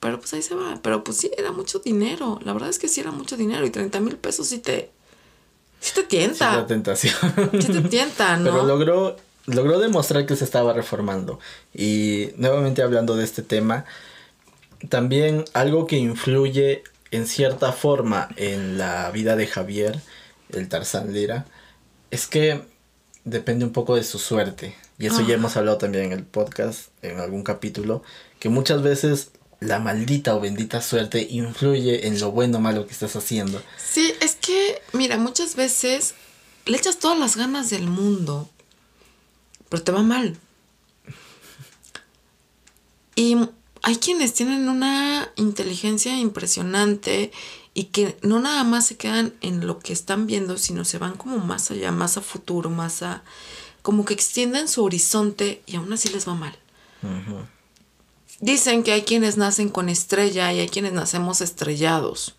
pero 0.00 0.18
pues 0.18 0.32
ahí 0.32 0.42
se 0.42 0.54
va. 0.54 0.78
Pero 0.82 1.04
pues 1.04 1.18
sí, 1.18 1.30
era 1.36 1.52
mucho 1.52 1.80
dinero. 1.80 2.38
La 2.42 2.52
verdad 2.52 2.70
es 2.70 2.78
que 2.78 2.88
sí 2.88 3.00
era 3.00 3.10
mucho 3.10 3.36
dinero. 3.36 3.66
Y 3.66 3.70
30 3.70 4.00
mil 4.00 4.16
pesos 4.16 4.48
sí 4.48 4.58
te, 4.58 4.92
Sí 5.84 5.92
te 5.94 6.04
tienta. 6.04 6.50
Sí, 6.50 6.56
la 6.56 6.66
tentación. 6.66 7.14
Sí 7.60 7.70
te 7.70 7.82
tienta, 7.82 8.36
¿no? 8.38 8.44
Pero 8.44 8.64
logró, 8.64 9.16
logró 9.44 9.78
demostrar 9.78 10.24
que 10.24 10.34
se 10.34 10.42
estaba 10.42 10.72
reformando. 10.72 11.38
Y 11.74 12.30
nuevamente 12.38 12.80
hablando 12.80 13.16
de 13.16 13.24
este 13.24 13.42
tema, 13.42 13.84
también 14.88 15.44
algo 15.52 15.86
que 15.86 15.96
influye 15.96 16.84
en 17.10 17.26
cierta 17.26 17.70
forma 17.72 18.30
en 18.36 18.78
la 18.78 19.10
vida 19.10 19.36
de 19.36 19.46
Javier, 19.46 20.00
el 20.48 20.70
Tarzán 20.70 21.12
Lira, 21.12 21.44
es 22.10 22.26
que 22.28 22.62
depende 23.24 23.66
un 23.66 23.72
poco 23.72 23.94
de 23.94 24.04
su 24.04 24.18
suerte. 24.18 24.74
Y 24.98 25.04
eso 25.04 25.20
ya 25.20 25.34
hemos 25.34 25.58
hablado 25.58 25.76
también 25.76 26.04
en 26.04 26.12
el 26.12 26.24
podcast, 26.24 26.88
en 27.02 27.20
algún 27.20 27.42
capítulo, 27.42 28.02
que 28.38 28.48
muchas 28.48 28.80
veces 28.80 29.32
la 29.64 29.78
maldita 29.78 30.34
o 30.34 30.40
bendita 30.40 30.80
suerte 30.80 31.26
influye 31.30 32.06
en 32.06 32.18
lo 32.20 32.30
bueno 32.30 32.58
o 32.58 32.60
malo 32.60 32.86
que 32.86 32.92
estás 32.92 33.16
haciendo. 33.16 33.62
Sí, 33.76 34.12
es 34.20 34.34
que, 34.36 34.82
mira, 34.92 35.16
muchas 35.18 35.56
veces 35.56 36.14
le 36.66 36.76
echas 36.76 36.98
todas 36.98 37.18
las 37.18 37.36
ganas 37.36 37.70
del 37.70 37.86
mundo, 37.86 38.48
pero 39.68 39.82
te 39.82 39.92
va 39.92 40.02
mal. 40.02 40.38
Y 43.16 43.36
hay 43.82 43.96
quienes 43.96 44.34
tienen 44.34 44.68
una 44.68 45.30
inteligencia 45.36 46.18
impresionante 46.18 47.32
y 47.74 47.84
que 47.84 48.16
no 48.22 48.40
nada 48.40 48.64
más 48.64 48.86
se 48.86 48.96
quedan 48.96 49.34
en 49.40 49.66
lo 49.66 49.78
que 49.78 49.92
están 49.92 50.26
viendo, 50.26 50.58
sino 50.58 50.84
se 50.84 50.98
van 50.98 51.16
como 51.16 51.38
más 51.38 51.70
allá, 51.70 51.92
más 51.92 52.16
a 52.16 52.20
futuro, 52.20 52.70
más 52.70 53.02
a... 53.02 53.22
como 53.82 54.04
que 54.04 54.14
extienden 54.14 54.68
su 54.68 54.84
horizonte 54.84 55.62
y 55.66 55.76
aún 55.76 55.92
así 55.92 56.08
les 56.08 56.26
va 56.28 56.34
mal. 56.34 56.56
Dicen 58.44 58.82
que 58.82 58.92
hay 58.92 59.04
quienes 59.04 59.38
nacen 59.38 59.70
con 59.70 59.88
estrella 59.88 60.52
y 60.52 60.60
hay 60.60 60.68
quienes 60.68 60.92
nacemos 60.92 61.40
estrellados. 61.40 62.34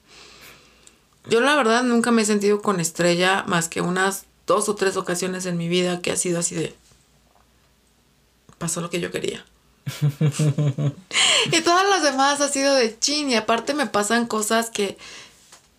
Yo 1.27 1.41
la 1.41 1.55
verdad 1.55 1.81
nunca 1.81 2.11
me 2.11 2.21
he 2.21 2.25
sentido 2.25 2.61
con 2.61 2.79
estrella 2.79 3.43
más 3.47 3.69
que 3.69 3.81
unas 3.81 4.25
dos 4.45 4.69
o 4.69 4.75
tres 4.75 4.97
ocasiones 4.97 5.47
en 5.47 5.57
mi 5.57 5.67
vida 5.67 6.03
que 6.03 6.11
ha 6.11 6.15
sido 6.15 6.37
así 6.37 6.53
de... 6.53 6.75
Pasó 8.59 8.81
lo 8.81 8.91
que 8.91 8.99
yo 8.99 9.09
quería. 9.09 9.43
y 11.51 11.61
todas 11.61 11.89
las 11.89 12.03
demás 12.03 12.39
ha 12.39 12.49
sido 12.49 12.75
de 12.75 12.99
chin 12.99 13.31
y 13.31 13.35
aparte 13.35 13.73
me 13.73 13.87
pasan 13.87 14.27
cosas 14.27 14.69
que, 14.69 14.99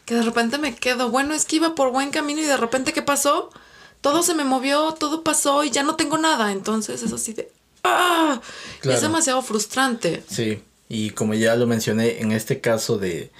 que 0.06 0.16
de 0.16 0.22
repente 0.22 0.58
me 0.58 0.74
quedo, 0.74 1.08
bueno, 1.08 1.34
es 1.34 1.44
que 1.44 1.54
iba 1.54 1.76
por 1.76 1.92
buen 1.92 2.10
camino 2.10 2.40
y 2.40 2.46
de 2.46 2.56
repente 2.56 2.92
¿qué 2.92 3.02
pasó? 3.02 3.50
Todo 4.00 4.24
se 4.24 4.34
me 4.34 4.42
movió, 4.42 4.90
todo 4.90 5.22
pasó 5.22 5.62
y 5.62 5.70
ya 5.70 5.84
no 5.84 5.94
tengo 5.94 6.18
nada. 6.18 6.50
Entonces 6.50 7.04
es 7.04 7.12
así 7.12 7.32
de... 7.32 7.52
¡Ah! 7.86 8.40
Es 8.82 9.00
demasiado 9.00 9.42
frustrante. 9.42 10.22
Sí, 10.28 10.62
y 10.88 11.10
como 11.10 11.34
ya 11.34 11.56
lo 11.56 11.66
mencioné, 11.66 12.20
en 12.20 12.32
este 12.32 12.60
caso 12.60 12.98
de, 12.98 13.30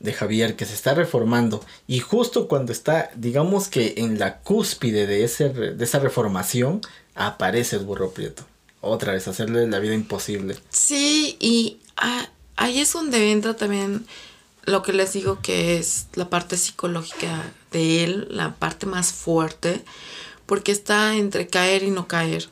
de 0.00 0.12
Javier, 0.12 0.56
que 0.56 0.64
se 0.64 0.74
está 0.74 0.94
reformando, 0.94 1.64
y 1.86 2.00
justo 2.00 2.48
cuando 2.48 2.72
está, 2.72 3.10
digamos 3.14 3.68
que 3.68 3.94
en 3.98 4.18
la 4.18 4.38
cúspide 4.38 5.06
de, 5.06 5.24
ese, 5.24 5.50
de 5.50 5.84
esa 5.84 5.98
reformación, 5.98 6.80
aparece 7.14 7.76
el 7.76 7.84
burro 7.84 8.10
prieto. 8.10 8.44
Otra 8.80 9.12
vez, 9.12 9.26
hacerle 9.28 9.66
la 9.66 9.80
vida 9.80 9.94
imposible. 9.94 10.56
Sí, 10.70 11.36
y 11.40 11.78
ahí 12.56 12.80
es 12.80 12.92
donde 12.92 13.32
entra 13.32 13.54
también 13.54 14.06
lo 14.64 14.82
que 14.82 14.92
les 14.92 15.12
digo 15.12 15.40
que 15.42 15.78
es 15.78 16.06
la 16.14 16.28
parte 16.28 16.56
psicológica 16.56 17.52
de 17.72 18.04
él, 18.04 18.28
la 18.30 18.54
parte 18.54 18.86
más 18.86 19.12
fuerte, 19.12 19.82
porque 20.46 20.72
está 20.72 21.16
entre 21.16 21.48
caer 21.48 21.82
y 21.82 21.90
no 21.90 22.06
caer 22.06 22.48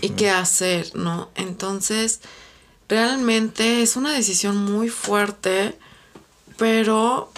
y 0.00 0.10
qué 0.10 0.30
hacer, 0.30 0.94
¿no? 0.94 1.30
Entonces, 1.34 2.20
realmente 2.88 3.82
es 3.82 3.96
una 3.96 4.12
decisión 4.12 4.56
muy 4.56 4.88
fuerte, 4.88 5.78
pero 6.56 7.30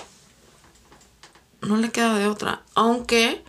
no 1.61 1.77
le 1.77 1.91
queda 1.91 2.19
de 2.19 2.27
otra. 2.27 2.63
Aunque 2.75 3.43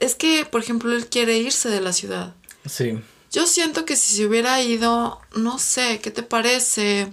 es 0.00 0.14
que, 0.14 0.44
por 0.44 0.62
ejemplo, 0.62 0.92
él 0.92 1.08
quiere 1.08 1.38
irse 1.38 1.68
de 1.68 1.80
la 1.80 1.92
ciudad. 1.92 2.34
Sí. 2.66 2.98
Yo 3.32 3.46
siento 3.46 3.84
que 3.84 3.96
si 3.96 4.16
se 4.16 4.26
hubiera 4.26 4.60
ido, 4.62 5.20
no 5.34 5.58
sé, 5.58 6.00
¿qué 6.00 6.10
te 6.10 6.22
parece? 6.22 7.12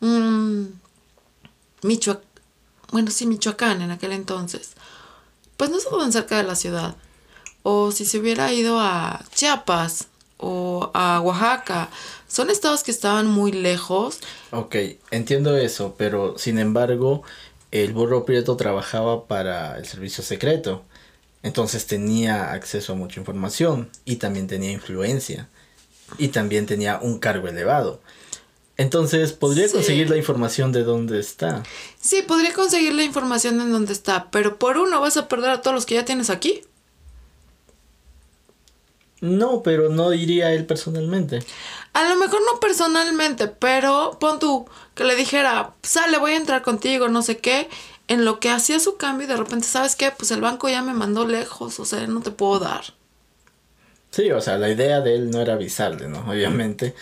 Mm, 0.00 0.64
Michoacán, 1.82 2.24
bueno, 2.90 3.10
sí, 3.10 3.26
Michoacán 3.26 3.82
en 3.82 3.90
aquel 3.90 4.12
entonces. 4.12 4.72
Pues 5.56 5.70
no 5.70 5.78
estaba 5.78 5.98
tan 5.98 6.12
cerca 6.12 6.36
de 6.36 6.44
la 6.44 6.56
ciudad 6.56 6.96
o 7.70 7.92
si 7.92 8.06
se 8.06 8.18
hubiera 8.18 8.50
ido 8.50 8.80
a 8.80 9.22
Chiapas 9.34 10.06
o 10.38 10.90
a 10.94 11.20
Oaxaca. 11.20 11.90
Son 12.26 12.48
estados 12.48 12.82
que 12.82 12.90
estaban 12.90 13.26
muy 13.26 13.52
lejos. 13.52 14.20
Ok, 14.52 14.74
entiendo 15.10 15.54
eso, 15.54 15.94
pero 15.98 16.38
sin 16.38 16.58
embargo, 16.58 17.24
el 17.70 17.92
burro 17.92 18.24
prieto 18.24 18.56
trabajaba 18.56 19.26
para 19.26 19.76
el 19.76 19.84
servicio 19.84 20.24
secreto. 20.24 20.82
Entonces 21.42 21.86
tenía 21.86 22.52
acceso 22.52 22.94
a 22.94 22.96
mucha 22.96 23.20
información 23.20 23.90
y 24.06 24.16
también 24.16 24.46
tenía 24.46 24.72
influencia 24.72 25.50
y 26.16 26.28
también 26.28 26.64
tenía 26.64 26.98
un 27.02 27.18
cargo 27.18 27.48
elevado. 27.48 28.00
Entonces, 28.78 29.32
¿podría 29.32 29.68
conseguir 29.70 30.08
la 30.08 30.16
información 30.16 30.72
de 30.72 30.84
dónde 30.84 31.20
está? 31.20 31.64
Sí, 32.00 32.22
podría 32.22 32.54
conseguir 32.54 32.94
la 32.94 33.02
información 33.02 33.58
de 33.58 33.66
dónde 33.66 33.92
está, 33.92 34.30
pero 34.30 34.56
por 34.56 34.78
uno 34.78 35.02
vas 35.02 35.18
a 35.18 35.28
perder 35.28 35.50
a 35.50 35.60
todos 35.60 35.74
los 35.74 35.84
que 35.84 35.96
ya 35.96 36.06
tienes 36.06 36.30
aquí. 36.30 36.62
No, 39.20 39.62
pero 39.62 39.88
no 39.88 40.12
iría 40.12 40.52
él 40.52 40.64
personalmente. 40.64 41.40
A 41.92 42.08
lo 42.08 42.16
mejor 42.16 42.40
no 42.52 42.60
personalmente, 42.60 43.48
pero 43.48 44.16
pon 44.20 44.38
tú 44.38 44.66
que 44.94 45.04
le 45.04 45.16
dijera, 45.16 45.74
sale, 45.82 46.18
voy 46.18 46.32
a 46.32 46.36
entrar 46.36 46.62
contigo, 46.62 47.08
no 47.08 47.22
sé 47.22 47.38
qué. 47.38 47.68
En 48.06 48.24
lo 48.24 48.40
que 48.40 48.50
hacía 48.50 48.80
su 48.80 48.96
cambio 48.96 49.26
y 49.26 49.28
de 49.28 49.36
repente, 49.36 49.66
¿sabes 49.66 49.94
qué? 49.94 50.10
Pues 50.16 50.30
el 50.30 50.40
banco 50.40 50.68
ya 50.68 50.82
me 50.82 50.94
mandó 50.94 51.26
lejos, 51.26 51.78
o 51.78 51.84
sea, 51.84 52.06
no 52.06 52.22
te 52.22 52.30
puedo 52.30 52.60
dar. 52.60 52.84
Sí, 54.10 54.30
o 54.30 54.40
sea, 54.40 54.56
la 54.56 54.70
idea 54.70 55.00
de 55.00 55.14
él 55.14 55.30
no 55.30 55.40
era 55.40 55.54
avisarle, 55.54 56.08
¿no? 56.08 56.20
Obviamente. 56.30 56.94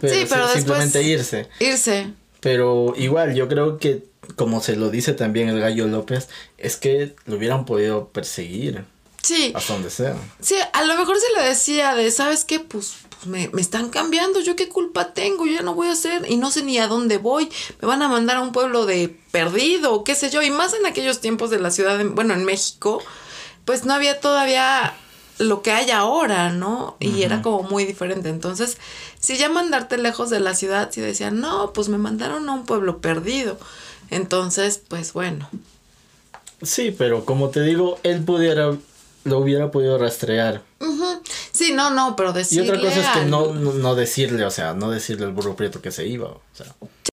sí, 0.00 0.26
pero 0.28 0.48
simplemente 0.48 1.02
irse. 1.02 1.48
Irse. 1.58 2.12
Pero 2.40 2.94
igual, 2.96 3.34
yo 3.34 3.48
creo 3.48 3.78
que, 3.78 4.04
como 4.36 4.60
se 4.60 4.76
lo 4.76 4.90
dice 4.90 5.14
también 5.14 5.48
el 5.48 5.60
gallo 5.60 5.86
López, 5.86 6.28
es 6.58 6.76
que 6.76 7.14
lo 7.26 7.36
hubieran 7.36 7.64
podido 7.64 8.08
perseguir. 8.08 8.84
Sí. 9.22 9.52
Hasta 9.54 9.74
donde 9.74 9.90
sea. 9.90 10.16
Sí, 10.40 10.56
a 10.72 10.82
lo 10.84 10.96
mejor 10.96 11.16
se 11.18 11.40
le 11.40 11.48
decía 11.48 11.94
de, 11.94 12.10
¿sabes 12.10 12.44
qué? 12.44 12.60
Pues, 12.60 12.94
pues 13.08 13.26
me, 13.26 13.50
están 13.60 13.88
cambiando, 13.88 14.40
yo 14.40 14.56
qué 14.56 14.68
culpa 14.68 15.14
tengo, 15.14 15.46
yo 15.46 15.52
ya 15.52 15.62
no 15.62 15.74
voy 15.74 15.88
a 15.88 15.92
hacer 15.92 16.26
y 16.28 16.36
no 16.36 16.50
sé 16.50 16.64
ni 16.64 16.78
a 16.78 16.88
dónde 16.88 17.18
voy, 17.18 17.48
me 17.80 17.86
van 17.86 18.02
a 18.02 18.08
mandar 18.08 18.38
a 18.38 18.42
un 18.42 18.52
pueblo 18.52 18.84
de 18.84 19.16
perdido 19.30 19.92
o 19.92 20.04
qué 20.04 20.14
sé 20.14 20.30
yo, 20.30 20.42
y 20.42 20.50
más 20.50 20.74
en 20.74 20.86
aquellos 20.86 21.20
tiempos 21.20 21.50
de 21.50 21.60
la 21.60 21.70
ciudad, 21.70 21.98
de, 21.98 22.04
bueno, 22.04 22.34
en 22.34 22.44
México, 22.44 23.00
pues 23.64 23.84
no 23.84 23.94
había 23.94 24.18
todavía 24.20 24.94
lo 25.38 25.62
que 25.62 25.70
hay 25.70 25.90
ahora, 25.90 26.50
¿no? 26.50 26.96
Y 27.00 27.22
era 27.22 27.42
como 27.42 27.62
muy 27.62 27.84
diferente. 27.84 28.28
Entonces, 28.28 28.76
si 29.18 29.36
ya 29.36 29.48
mandarte 29.48 29.98
lejos 29.98 30.30
de 30.30 30.40
la 30.40 30.54
ciudad, 30.54 30.90
si 30.92 31.00
decían, 31.00 31.40
no, 31.40 31.72
pues 31.72 31.88
me 31.88 31.98
mandaron 31.98 32.48
a 32.48 32.52
un 32.52 32.64
pueblo 32.64 32.98
perdido. 32.98 33.58
Entonces, 34.10 34.80
pues 34.86 35.12
bueno. 35.12 35.48
Sí, 36.62 36.94
pero 36.96 37.24
como 37.24 37.48
te 37.48 37.62
digo, 37.62 37.98
él 38.02 38.22
pudiera 38.22 38.76
lo 39.24 39.38
hubiera 39.38 39.70
podido 39.70 39.98
rastrear. 39.98 40.62
Sí, 41.52 41.72
no, 41.72 41.90
no, 41.90 42.16
pero 42.16 42.32
decirle. 42.32 42.66
Y 42.66 42.68
otra 42.70 42.80
cosa 42.80 43.00
es 43.00 43.18
que 43.18 43.24
no, 43.26 43.52
no, 43.52 43.94
decirle, 43.94 44.44
o 44.44 44.50
sea, 44.50 44.74
no 44.74 44.90
decirle 44.90 45.26
al 45.26 45.32
burro 45.32 45.54
prieto 45.54 45.80
que 45.80 45.92
se 45.92 46.06
iba. 46.06 46.28
O 46.28 46.40
sea, 46.52 46.66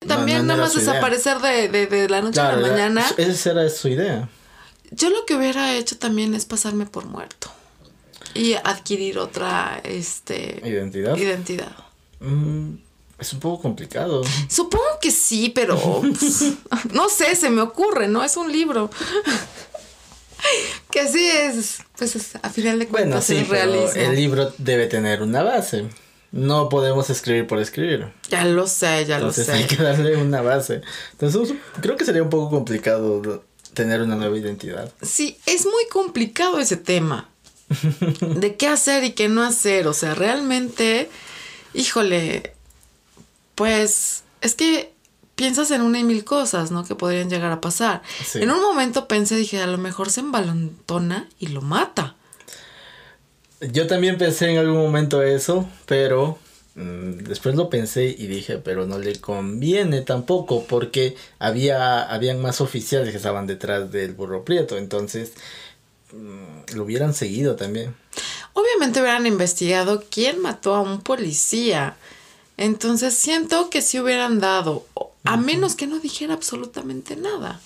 también 0.07 0.47
nada 0.47 0.63
más 0.63 0.75
desaparecer 0.75 1.39
de, 1.39 1.87
de, 1.87 2.09
la 2.09 2.23
noche 2.23 2.41
a 2.41 2.53
la 2.53 2.69
mañana. 2.69 3.05
Esa 3.17 3.51
era 3.51 3.69
su 3.69 3.89
idea. 3.89 4.29
Yo 4.91 5.11
lo 5.11 5.27
que 5.27 5.35
hubiera 5.35 5.75
hecho 5.75 5.99
también 5.99 6.35
es 6.35 6.47
pasarme 6.47 6.87
por 6.87 7.07
muerto. 7.07 7.51
Y 8.35 8.55
adquirir 8.55 9.19
otra 9.19 9.81
este 9.85 10.61
identidad. 10.65 11.17
Identidad. 11.17 11.77
Mm, 12.21 12.75
es 13.19 13.33
un 13.33 13.41
poco 13.41 13.63
complicado. 13.63 14.23
Supongo 14.49 14.99
que 15.01 15.11
sí, 15.11 15.51
pero 15.51 15.77
pues, 16.01 16.53
no 16.93 17.09
sé, 17.09 17.35
se 17.37 17.51
me 17.51 17.61
ocurre, 17.61 18.09
¿no? 18.09 18.23
Es 18.23 18.37
un 18.37 18.51
libro. 18.51 18.91
que 20.91 21.09
sí 21.09 21.29
es, 21.29 21.79
pues 21.97 22.37
a 22.41 22.51
final 22.51 22.79
de 22.79 22.87
cuentas 22.87 23.29
bueno, 23.29 23.43
sí, 23.43 23.91
es 23.91 23.97
el 23.97 24.17
libro 24.17 24.53
debe 24.59 24.87
tener 24.87 25.23
una 25.23 25.43
base. 25.43 25.87
No 26.31 26.69
podemos 26.69 27.09
escribir 27.09 27.47
por 27.47 27.59
escribir. 27.59 28.13
Ya 28.29 28.45
lo 28.45 28.67
sé, 28.67 29.07
ya 29.07 29.19
lo 29.19 29.33
sé. 29.33 29.51
Hay 29.51 29.65
que 29.65 29.83
darle 29.83 30.17
una 30.17 30.43
base. 30.43 30.83
Entonces 31.13 31.57
creo 31.81 31.97
que 31.97 32.05
sería 32.05 32.23
un 32.23 32.29
poco 32.29 32.51
complicado 32.51 33.45
tener 33.73 34.03
una 34.03 34.15
nueva 34.15 34.37
identidad. 34.37 34.93
Sí, 35.01 35.39
es 35.47 35.65
muy 35.65 35.87
complicado 35.91 36.61
ese 36.61 36.77
tema. 36.77 37.31
de 38.21 38.57
qué 38.57 38.67
hacer 38.67 39.05
y 39.05 39.13
qué 39.13 39.29
no 39.29 39.43
hacer. 39.43 39.87
O 39.87 39.95
sea, 39.95 40.15
realmente, 40.15 41.09
híjole, 41.75 42.55
pues 43.55 44.23
es 44.41 44.55
que 44.55 44.93
piensas 45.39 45.71
en 45.71 45.83
una 45.83 46.01
y 46.01 46.05
mil 46.05 46.25
cosas, 46.25 46.73
¿no? 46.73 46.85
Que 46.85 46.97
podrían 46.97 47.31
llegar 47.31 47.53
a 47.53 47.61
pasar. 47.61 48.03
En 48.35 48.51
un 48.51 48.61
momento 48.61 49.07
pensé, 49.07 49.37
dije, 49.37 49.63
a 49.63 49.69
lo 49.69 49.79
mejor 49.79 50.11
se 50.11 50.19
embalontona 50.19 51.29
y 51.39 51.47
lo 51.47 51.63
mata. 51.63 52.17
Yo 53.61 53.87
también 53.87 54.19
pensé 54.19 54.51
en 54.51 54.59
algún 54.59 54.79
momento 54.79 55.23
eso, 55.23 55.69
pero 55.87 56.39
mm, 56.75 57.19
después 57.19 57.55
lo 57.55 57.71
pensé 57.71 58.07
y 58.07 58.27
dije, 58.27 58.59
pero 58.59 58.85
no 58.87 58.99
le 58.99 59.21
conviene 59.21 60.01
tampoco, 60.01 60.65
porque 60.65 61.15
había 61.39 62.03
habían 62.03 62.43
más 62.43 62.61
oficiales 62.61 63.11
que 63.11 63.17
estaban 63.17 63.47
detrás 63.47 63.93
del 63.93 64.15
burro 64.15 64.45
prieto, 64.45 64.77
entonces 64.77 65.35
mm, 66.13 66.75
lo 66.75 66.83
hubieran 66.83 67.15
seguido 67.15 67.55
también. 67.55 67.95
Obviamente 68.55 69.01
hubieran 69.01 69.27
investigado 69.27 70.03
quién 70.11 70.41
mató 70.41 70.75
a 70.75 70.81
un 70.81 71.01
policía. 71.01 71.97
Entonces 72.57 73.15
siento 73.15 73.71
que 73.71 73.83
si 73.83 74.01
hubieran 74.01 74.41
dado, 74.41 74.85
a 75.25 75.37
menos 75.37 75.75
que 75.75 75.87
no 75.87 75.99
dijera 75.99 76.35
absolutamente 76.35 77.17
nada. 77.17 77.61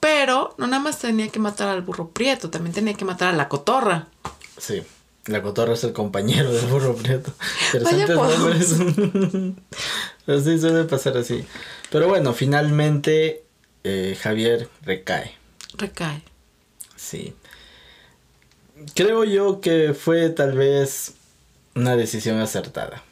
Pero 0.00 0.54
no 0.58 0.66
nada 0.66 0.82
más 0.82 0.98
tenía 0.98 1.28
que 1.28 1.38
matar 1.38 1.68
al 1.68 1.82
burro 1.82 2.10
prieto, 2.10 2.50
también 2.50 2.74
tenía 2.74 2.94
que 2.94 3.04
matar 3.04 3.32
a 3.32 3.36
la 3.36 3.48
cotorra. 3.48 4.08
Sí. 4.58 4.82
La 5.26 5.40
cotorra 5.40 5.72
es 5.72 5.84
el 5.84 5.94
compañero 5.94 6.52
del 6.52 6.66
burro 6.66 6.94
prieto. 6.96 7.32
Vaya 7.82 8.02
Interesantes 8.02 8.78
nombres. 8.78 9.54
Pero 10.26 10.40
sí 10.42 10.58
suele 10.58 10.84
pasar 10.84 11.16
así. 11.16 11.44
Pero 11.90 12.08
bueno, 12.08 12.34
finalmente 12.34 13.44
eh, 13.84 14.18
Javier 14.20 14.68
recae. 14.82 15.34
Recae. 15.78 16.22
Sí. 16.96 17.34
Creo 18.94 19.24
yo 19.24 19.60
que 19.60 19.94
fue 19.94 20.28
tal 20.28 20.52
vez 20.52 21.14
una 21.74 21.96
decisión 21.96 22.38
acertada. 22.40 23.02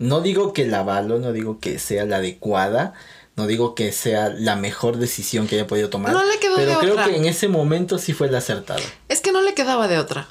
No 0.00 0.22
digo 0.22 0.52
que 0.54 0.66
la 0.66 0.80
avalo, 0.80 1.18
no 1.18 1.32
digo 1.32 1.60
que 1.60 1.78
sea 1.78 2.06
la 2.06 2.16
adecuada, 2.16 2.94
no 3.36 3.46
digo 3.46 3.74
que 3.74 3.92
sea 3.92 4.30
la 4.30 4.56
mejor 4.56 4.96
decisión 4.96 5.46
que 5.46 5.56
haya 5.56 5.66
podido 5.66 5.90
tomar. 5.90 6.12
No 6.12 6.24
le 6.24 6.38
quedó 6.38 6.56
pero 6.56 6.70
de 6.72 6.78
creo 6.78 6.92
otra. 6.94 7.04
que 7.04 7.16
en 7.16 7.26
ese 7.26 7.48
momento 7.48 7.98
sí 7.98 8.14
fue 8.14 8.30
la 8.30 8.38
acertada. 8.38 8.80
Es 9.10 9.20
que 9.20 9.30
no 9.30 9.42
le 9.42 9.52
quedaba 9.54 9.88
de 9.88 9.98
otra. 9.98 10.26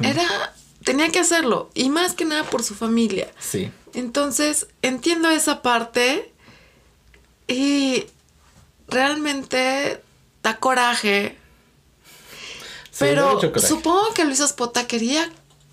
Era. 0.00 0.24
Tenía 0.84 1.10
que 1.10 1.18
hacerlo. 1.18 1.68
Y 1.74 1.90
más 1.90 2.14
que 2.14 2.24
nada 2.24 2.44
por 2.44 2.62
su 2.62 2.74
familia. 2.76 3.28
Sí. 3.40 3.70
Entonces, 3.92 4.68
entiendo 4.82 5.28
esa 5.30 5.62
parte. 5.62 6.32
Y 7.48 8.06
realmente 8.86 10.00
da 10.42 10.58
coraje. 10.58 11.36
Sí, 12.90 12.98
Pero 13.00 13.38
coraje. 13.40 13.66
supongo 13.66 14.14
que 14.14 14.24
Luis 14.24 14.40
Espota 14.40 14.86
quería 14.86 15.28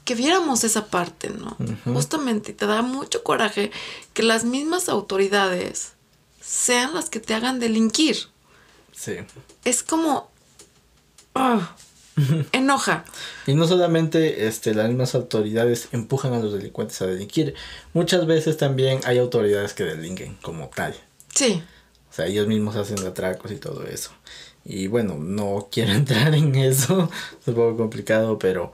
que 0.05 0.15
viéramos 0.15 0.63
esa 0.63 0.87
parte, 0.87 1.29
¿no? 1.29 1.57
Justamente, 1.83 2.53
te 2.53 2.65
da 2.67 2.81
mucho 2.81 3.23
coraje 3.23 3.71
que 4.13 4.23
las 4.23 4.45
mismas 4.45 4.87
autoridades 4.87 5.93
sean 6.39 6.93
las 6.93 7.09
que 7.09 7.19
te 7.19 7.33
hagan 7.33 7.59
delinquir. 7.59 8.17
Sí. 8.93 9.17
Es 9.65 9.83
como... 9.83 10.29
ah, 11.33 11.75
enoja. 12.51 13.03
Y 13.47 13.55
no 13.55 13.67
solamente 13.67 14.47
este, 14.47 14.73
las 14.73 14.87
mismas 14.87 15.15
autoridades 15.15 15.89
empujan 15.91 16.33
a 16.33 16.39
los 16.39 16.53
delincuentes 16.53 17.01
a 17.01 17.07
delinquir, 17.07 17.55
muchas 17.93 18.25
veces 18.25 18.57
también 18.57 18.99
hay 19.05 19.17
autoridades 19.17 19.73
que 19.73 19.83
delinquen 19.83 20.35
como 20.41 20.69
tal. 20.69 20.95
Sí. 21.33 21.63
O 22.09 22.13
sea, 22.13 22.27
ellos 22.27 22.47
mismos 22.47 22.75
hacen 22.75 23.05
atracos 23.05 23.51
y 23.51 23.57
todo 23.57 23.85
eso. 23.85 24.11
Y 24.63 24.87
bueno, 24.87 25.17
no 25.17 25.67
quiero 25.71 25.91
entrar 25.93 26.33
en 26.35 26.55
eso, 26.55 27.09
es 27.41 27.47
un 27.47 27.55
poco 27.55 27.75
complicado, 27.75 28.39
pero 28.39 28.71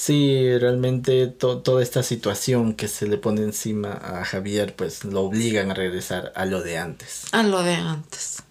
sí, 0.00 0.56
realmente 0.58 1.26
to- 1.26 1.58
toda 1.58 1.82
esta 1.82 2.02
situación 2.02 2.74
que 2.74 2.88
se 2.88 3.06
le 3.06 3.18
pone 3.18 3.42
encima 3.42 3.92
a 3.92 4.24
Javier, 4.24 4.74
pues 4.74 5.04
lo 5.04 5.20
obligan 5.22 5.70
a 5.70 5.74
regresar 5.74 6.32
a 6.34 6.46
lo 6.46 6.62
de 6.62 6.78
antes. 6.78 7.24
A 7.32 7.42
lo 7.42 7.62
de 7.62 7.74
antes. 7.74 8.42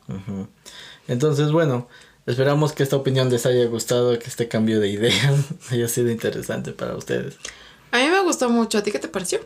Entonces, 1.08 1.52
bueno, 1.52 1.88
esperamos 2.28 2.74
que 2.74 2.84
esta 2.84 2.96
opinión 2.98 3.30
les 3.32 3.46
haya 3.46 3.66
gustado, 3.66 4.18
que 4.20 4.28
este 4.28 4.48
cambio 4.48 4.80
de 4.80 4.90
idea 4.90 5.34
haya 5.72 5.88
sido 5.88 6.12
interesante 6.12 6.72
para 6.72 6.96
ustedes. 6.96 7.36
A 7.92 7.98
mí 7.98 8.08
me 8.10 8.22
gustó 8.22 8.50
mucho. 8.50 8.78
¿A 8.78 8.84
ti 8.84 8.92
qué 8.92 9.00
te 9.00 9.08
pareció? 9.08 9.40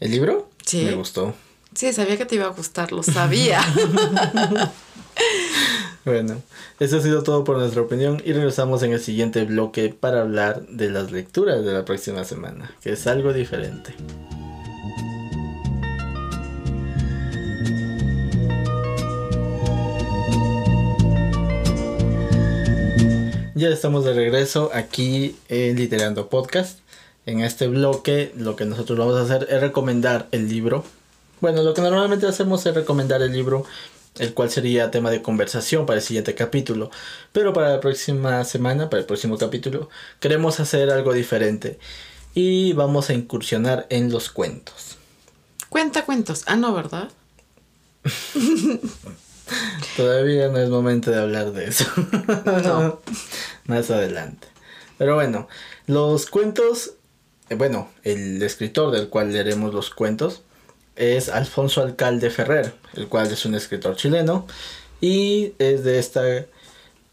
¿El 0.00 0.10
libro? 0.10 0.48
Sí. 0.64 0.82
Me 0.84 0.94
gustó. 0.94 1.34
Sí, 1.74 1.92
sabía 1.92 2.16
que 2.16 2.24
te 2.24 2.36
iba 2.36 2.46
a 2.46 2.50
gustar, 2.50 2.92
lo 2.92 3.02
sabía. 3.02 3.60
Bueno, 6.04 6.42
eso 6.80 6.98
ha 6.98 7.00
sido 7.00 7.22
todo 7.22 7.44
por 7.44 7.56
nuestra 7.56 7.80
opinión 7.80 8.20
y 8.26 8.34
regresamos 8.34 8.82
en 8.82 8.92
el 8.92 9.00
siguiente 9.00 9.44
bloque 9.44 9.88
para 9.88 10.20
hablar 10.20 10.66
de 10.68 10.90
las 10.90 11.12
lecturas 11.12 11.64
de 11.64 11.72
la 11.72 11.86
próxima 11.86 12.24
semana, 12.24 12.70
que 12.82 12.92
es 12.92 13.06
algo 13.06 13.32
diferente. 13.32 13.94
Ya 23.56 23.68
estamos 23.70 24.04
de 24.04 24.12
regreso 24.12 24.70
aquí 24.74 25.36
en 25.48 25.76
Literando 25.76 26.28
Podcast. 26.28 26.80
En 27.24 27.40
este 27.40 27.68
bloque 27.68 28.30
lo 28.36 28.56
que 28.56 28.66
nosotros 28.66 28.98
vamos 28.98 29.16
a 29.16 29.22
hacer 29.22 29.46
es 29.48 29.60
recomendar 29.60 30.26
el 30.32 30.50
libro. 30.50 30.84
Bueno, 31.40 31.62
lo 31.62 31.72
que 31.72 31.80
normalmente 31.80 32.26
hacemos 32.26 32.66
es 32.66 32.74
recomendar 32.74 33.22
el 33.22 33.32
libro, 33.32 33.64
el 34.18 34.34
cual 34.34 34.50
sería 34.50 34.90
tema 34.90 35.10
de 35.10 35.22
conversación 35.22 35.86
para 35.86 35.98
el 35.98 36.04
siguiente 36.04 36.34
capítulo. 36.34 36.90
Pero 37.32 37.52
para 37.52 37.70
la 37.70 37.80
próxima 37.80 38.44
semana, 38.44 38.90
para 38.90 39.00
el 39.00 39.06
próximo 39.06 39.38
capítulo, 39.38 39.88
queremos 40.20 40.60
hacer 40.60 40.90
algo 40.90 41.12
diferente. 41.12 41.78
Y 42.34 42.72
vamos 42.72 43.10
a 43.10 43.14
incursionar 43.14 43.86
en 43.90 44.10
los 44.10 44.30
cuentos. 44.30 44.98
Cuenta 45.68 46.04
cuentos. 46.04 46.44
Ah, 46.46 46.56
no, 46.56 46.74
¿verdad? 46.74 47.10
Todavía 49.96 50.48
no 50.48 50.58
es 50.58 50.68
momento 50.68 51.10
de 51.10 51.20
hablar 51.20 51.52
de 51.52 51.66
eso. 51.66 51.86
No. 52.64 53.00
Más 53.66 53.90
adelante. 53.90 54.48
Pero 54.98 55.14
bueno, 55.14 55.48
los 55.86 56.26
cuentos, 56.26 56.94
eh, 57.48 57.56
bueno, 57.56 57.90
el 58.02 58.42
escritor 58.42 58.90
del 58.90 59.08
cual 59.08 59.32
leeremos 59.32 59.74
los 59.74 59.90
cuentos 59.90 60.42
es 60.96 61.28
Alfonso 61.28 61.82
Alcalde 61.82 62.30
Ferrer, 62.30 62.74
el 62.94 63.08
cual 63.08 63.30
es 63.30 63.44
un 63.44 63.54
escritor 63.54 63.96
chileno 63.96 64.46
y 65.00 65.52
es 65.58 65.84
de 65.84 65.98
esta 65.98 66.22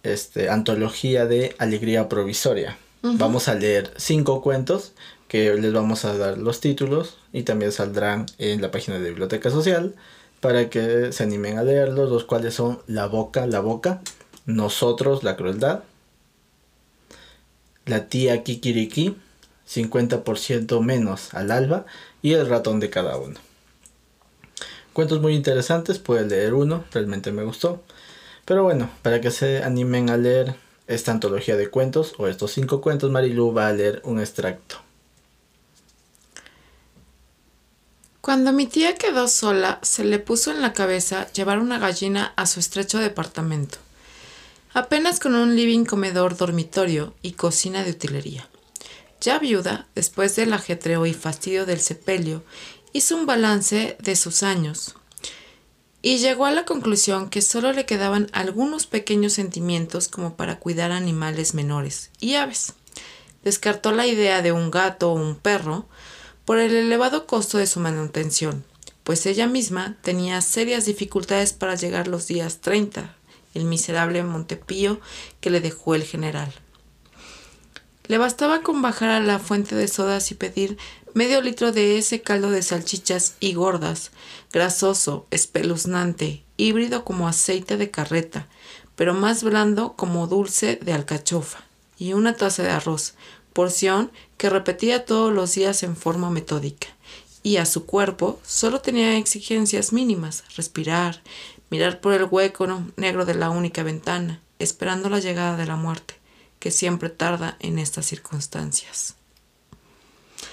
este, 0.03 0.49
antología 0.49 1.25
de 1.25 1.55
Alegría 1.57 2.09
Provisoria. 2.09 2.77
Vamos 3.03 3.47
a 3.47 3.55
leer 3.55 3.91
cinco 3.97 4.43
cuentos 4.43 4.93
que 5.27 5.55
les 5.55 5.73
vamos 5.73 6.05
a 6.05 6.15
dar 6.17 6.38
los 6.38 6.59
títulos 6.59 7.17
y 7.34 7.43
también 7.43 7.71
saldrán 7.71 8.27
en 8.38 8.61
la 8.61 8.69
página 8.69 8.99
de 8.99 9.09
Biblioteca 9.09 9.49
Social 9.49 9.95
para 10.39 10.69
que 10.69 11.11
se 11.11 11.23
animen 11.23 11.57
a 11.57 11.63
leerlos, 11.63 12.09
los 12.09 12.25
cuales 12.25 12.53
son 12.53 12.79
La 12.86 13.07
Boca, 13.07 13.47
La 13.47 13.59
Boca, 13.59 14.01
Nosotros, 14.45 15.23
La 15.23 15.36
Crueldad, 15.36 15.84
La 17.86 18.07
Tía 18.07 18.43
Kikiriki, 18.43 19.15
50% 19.67 20.82
menos 20.82 21.34
al 21.34 21.49
alba 21.49 21.86
y 22.21 22.34
El 22.34 22.47
Ratón 22.47 22.79
de 22.79 22.89
cada 22.89 23.17
uno. 23.17 23.39
Cuentos 24.93 25.21
muy 25.21 25.35
interesantes, 25.35 25.99
puedes 25.99 26.27
leer 26.27 26.53
uno, 26.53 26.83
realmente 26.91 27.31
me 27.31 27.43
gustó. 27.43 27.81
Pero 28.45 28.63
bueno, 28.63 28.89
para 29.01 29.21
que 29.21 29.31
se 29.31 29.63
animen 29.63 30.09
a 30.09 30.17
leer 30.17 30.55
esta 30.87 31.11
antología 31.11 31.55
de 31.55 31.69
cuentos 31.69 32.15
o 32.17 32.27
estos 32.27 32.51
cinco 32.51 32.81
cuentos, 32.81 33.09
Marilu 33.09 33.53
va 33.53 33.67
a 33.67 33.73
leer 33.73 34.01
un 34.03 34.19
extracto. 34.19 34.77
Cuando 38.19 38.51
mi 38.51 38.67
tía 38.67 38.95
quedó 38.95 39.27
sola, 39.27 39.79
se 39.81 40.03
le 40.03 40.19
puso 40.19 40.51
en 40.51 40.61
la 40.61 40.73
cabeza 40.73 41.31
llevar 41.31 41.59
una 41.59 41.79
gallina 41.79 42.33
a 42.35 42.45
su 42.45 42.59
estrecho 42.59 42.99
departamento, 42.99 43.77
apenas 44.73 45.19
con 45.19 45.33
un 45.33 45.55
living 45.55 45.85
comedor 45.85 46.37
dormitorio 46.37 47.15
y 47.21 47.31
cocina 47.31 47.83
de 47.83 47.91
utilería. 47.91 48.47
Ya 49.21 49.39
viuda, 49.39 49.87
después 49.95 50.35
del 50.35 50.53
ajetreo 50.53 51.05
y 51.05 51.13
fastidio 51.13 51.65
del 51.65 51.79
sepelio, 51.79 52.43
hizo 52.93 53.15
un 53.15 53.25
balance 53.25 53.97
de 53.99 54.15
sus 54.15 54.43
años 54.43 54.95
y 56.01 56.17
llegó 56.17 56.45
a 56.45 56.51
la 56.51 56.65
conclusión 56.65 57.29
que 57.29 57.41
solo 57.41 57.73
le 57.73 57.85
quedaban 57.85 58.27
algunos 58.33 58.87
pequeños 58.87 59.33
sentimientos 59.33 60.07
como 60.07 60.35
para 60.35 60.57
cuidar 60.57 60.91
animales 60.91 61.53
menores 61.53 62.09
y 62.19 62.35
aves. 62.35 62.73
Descartó 63.43 63.91
la 63.91 64.07
idea 64.07 64.41
de 64.41 64.51
un 64.51 64.71
gato 64.71 65.11
o 65.11 65.15
un 65.15 65.35
perro 65.35 65.85
por 66.45 66.59
el 66.59 66.75
elevado 66.75 67.27
costo 67.27 67.57
de 67.57 67.67
su 67.67 67.79
manutención, 67.79 68.63
pues 69.03 69.25
ella 69.25 69.47
misma 69.47 69.97
tenía 70.01 70.41
serias 70.41 70.85
dificultades 70.85 71.53
para 71.53 71.75
llegar 71.75 72.07
los 72.07 72.27
días 72.27 72.61
30, 72.61 73.15
el 73.53 73.65
miserable 73.65 74.23
Montepío 74.23 74.99
que 75.39 75.49
le 75.49 75.61
dejó 75.61 75.95
el 75.95 76.03
general. 76.03 76.51
Le 78.07 78.17
bastaba 78.17 78.61
con 78.61 78.81
bajar 78.81 79.09
a 79.09 79.19
la 79.19 79.39
fuente 79.39 79.75
de 79.75 79.87
sodas 79.87 80.31
y 80.31 80.35
pedir 80.35 80.77
medio 81.14 81.41
litro 81.41 81.72
de 81.72 81.97
ese 81.97 82.22
caldo 82.22 82.49
de 82.49 82.62
salchichas 82.62 83.36
y 83.39 83.53
gordas, 83.53 84.12
grasoso, 84.51 85.26
espeluznante, 85.32 86.43
híbrido 86.57 87.03
como 87.03 87.28
aceite 87.28 87.78
de 87.78 87.91
carreta, 87.91 88.47
pero 88.95 89.14
más 89.14 89.43
blando 89.43 89.93
como 89.93 90.28
dulce 90.28 90.78
de 90.78 90.93
alcachofa, 90.93 91.64
y 91.97 92.14
una 92.14 92.36
taza 92.36 92.64
de 92.64 92.70
arroz, 92.70 93.16
porción 93.53 94.12
que 94.38 94.49
repetía 94.49 95.05
todos 95.05 95.34
los 95.34 95.53
días 95.55 95.84
en 95.84 95.95
forma 95.95 96.30
metódica. 96.30 96.88
Y 97.43 97.57
a 97.57 97.66
su 97.66 97.86
cuerpo 97.86 98.39
solo 98.43 98.82
tenía 98.82 99.18
exigencias 99.18 99.93
mínimas, 99.93 100.43
respirar, 100.55 101.22
mirar 101.70 102.01
por 102.01 102.14
el 102.14 102.26
hueco 102.30 102.68
negro 102.97 103.26
de 103.26 103.36
la 103.36 103.49
única 103.49 103.84
ventana, 103.84 104.41
esperando 104.59 105.09
la 105.09 105.20
llegada 105.20 105.57
de 105.57 105.66
la 105.66 105.76
muerte, 105.76 106.16
que 106.59 106.70
siempre 106.70 107.09
tarda 107.09 107.57
en 107.59 107.80
estas 107.80 108.05
circunstancias. 108.05 109.16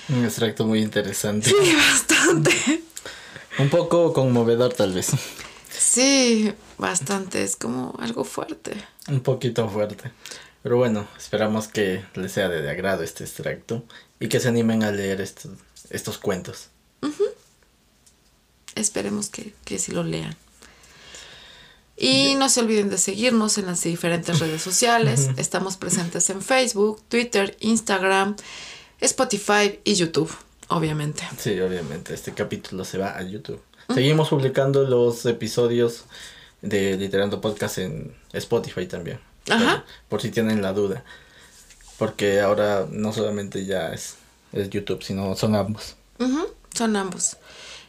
Un 0.08 0.24
extracto 0.24 0.66
muy 0.66 0.80
interesante. 0.80 1.50
Sí, 1.50 1.74
bastante. 1.76 2.82
Un 3.58 3.68
poco 3.68 4.12
conmovedor 4.12 4.72
tal 4.72 4.92
vez. 4.92 5.10
Sí, 5.70 6.52
bastante. 6.78 7.42
Es 7.42 7.56
como 7.56 7.96
algo 8.00 8.24
fuerte. 8.24 8.76
Un 9.08 9.20
poquito 9.20 9.68
fuerte. 9.68 10.10
Pero 10.62 10.76
bueno, 10.76 11.06
esperamos 11.16 11.68
que 11.68 12.04
les 12.14 12.32
sea 12.32 12.48
de 12.48 12.68
agrado 12.68 13.02
este 13.02 13.24
extracto 13.24 13.84
y 14.20 14.28
que 14.28 14.40
se 14.40 14.48
animen 14.48 14.82
a 14.82 14.90
leer 14.90 15.20
estos, 15.20 15.52
estos 15.90 16.18
cuentos. 16.18 16.68
Esperemos 18.74 19.28
que, 19.28 19.54
que 19.64 19.78
sí 19.78 19.92
lo 19.92 20.04
lean. 20.04 20.36
Y 21.96 22.36
no 22.36 22.48
se 22.48 22.60
olviden 22.60 22.90
de 22.90 22.98
seguirnos 22.98 23.58
en 23.58 23.66
las 23.66 23.82
diferentes 23.82 24.38
redes 24.38 24.62
sociales. 24.62 25.30
Estamos 25.36 25.76
presentes 25.76 26.30
en 26.30 26.40
Facebook, 26.42 27.02
Twitter, 27.08 27.56
Instagram, 27.58 28.36
Spotify 29.00 29.80
y 29.84 29.94
YouTube, 29.94 30.30
obviamente. 30.68 31.22
Sí, 31.38 31.58
obviamente. 31.60 32.14
Este 32.14 32.32
capítulo 32.32 32.84
se 32.84 32.98
va 32.98 33.16
a 33.16 33.22
YouTube. 33.22 33.60
Seguimos 33.94 34.28
publicando 34.28 34.84
los 34.84 35.24
episodios 35.24 36.04
de 36.60 36.96
Literando 36.96 37.40
Podcast 37.40 37.78
en 37.78 38.14
Spotify 38.32 38.86
también. 38.86 39.20
Ajá. 39.48 39.84
Por, 40.08 40.20
si 40.20 40.30
tienen 40.30 40.60
la 40.60 40.72
duda. 40.72 41.04
Porque 41.96 42.40
ahora 42.40 42.86
no 42.90 43.12
solamente 43.12 43.64
ya 43.64 43.92
es, 43.92 44.16
es 44.52 44.68
YouTube, 44.68 45.02
sino 45.02 45.34
son 45.36 45.54
ambos. 45.54 45.96
Ujú, 46.18 46.48
Son 46.74 46.96
ambos. 46.96 47.36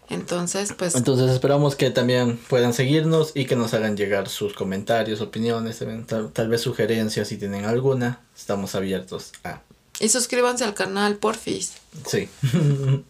Entonces, 0.10 0.74
pues 0.74 0.96
Entonces 0.96 1.30
esperamos 1.30 1.76
que 1.76 1.92
también 1.92 2.38
puedan 2.38 2.74
seguirnos 2.74 3.32
y 3.36 3.46
que 3.46 3.56
nos 3.56 3.74
hagan 3.74 3.96
llegar 3.96 4.28
sus 4.28 4.54
comentarios, 4.54 5.22
opiniones, 5.22 5.84
tal, 6.08 6.32
tal 6.32 6.50
vez 6.50 6.62
sugerencias 6.62 7.28
si 7.28 7.38
tienen 7.38 7.66
alguna. 7.66 8.22
Estamos 8.36 8.74
abiertos 8.74 9.32
a... 9.44 9.62
y 10.00 10.10
suscríbanse 10.10 10.64
al 10.64 10.74
canal, 10.74 11.18
porfis. 11.18 11.74
Sí. 12.08 12.30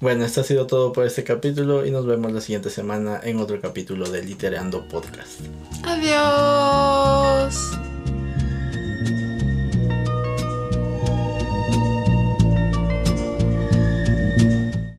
bueno, 0.00 0.24
esto 0.24 0.40
ha 0.40 0.44
sido 0.44 0.66
todo 0.66 0.92
por 0.92 1.06
este 1.06 1.24
capítulo 1.24 1.86
y 1.86 1.90
nos 1.90 2.06
vemos 2.06 2.32
la 2.32 2.40
siguiente 2.40 2.70
semana 2.70 3.20
en 3.22 3.38
otro 3.38 3.60
capítulo 3.60 4.08
de 4.08 4.22
Literando 4.22 4.86
Podcast. 4.88 5.40
Adiós. 5.84 7.78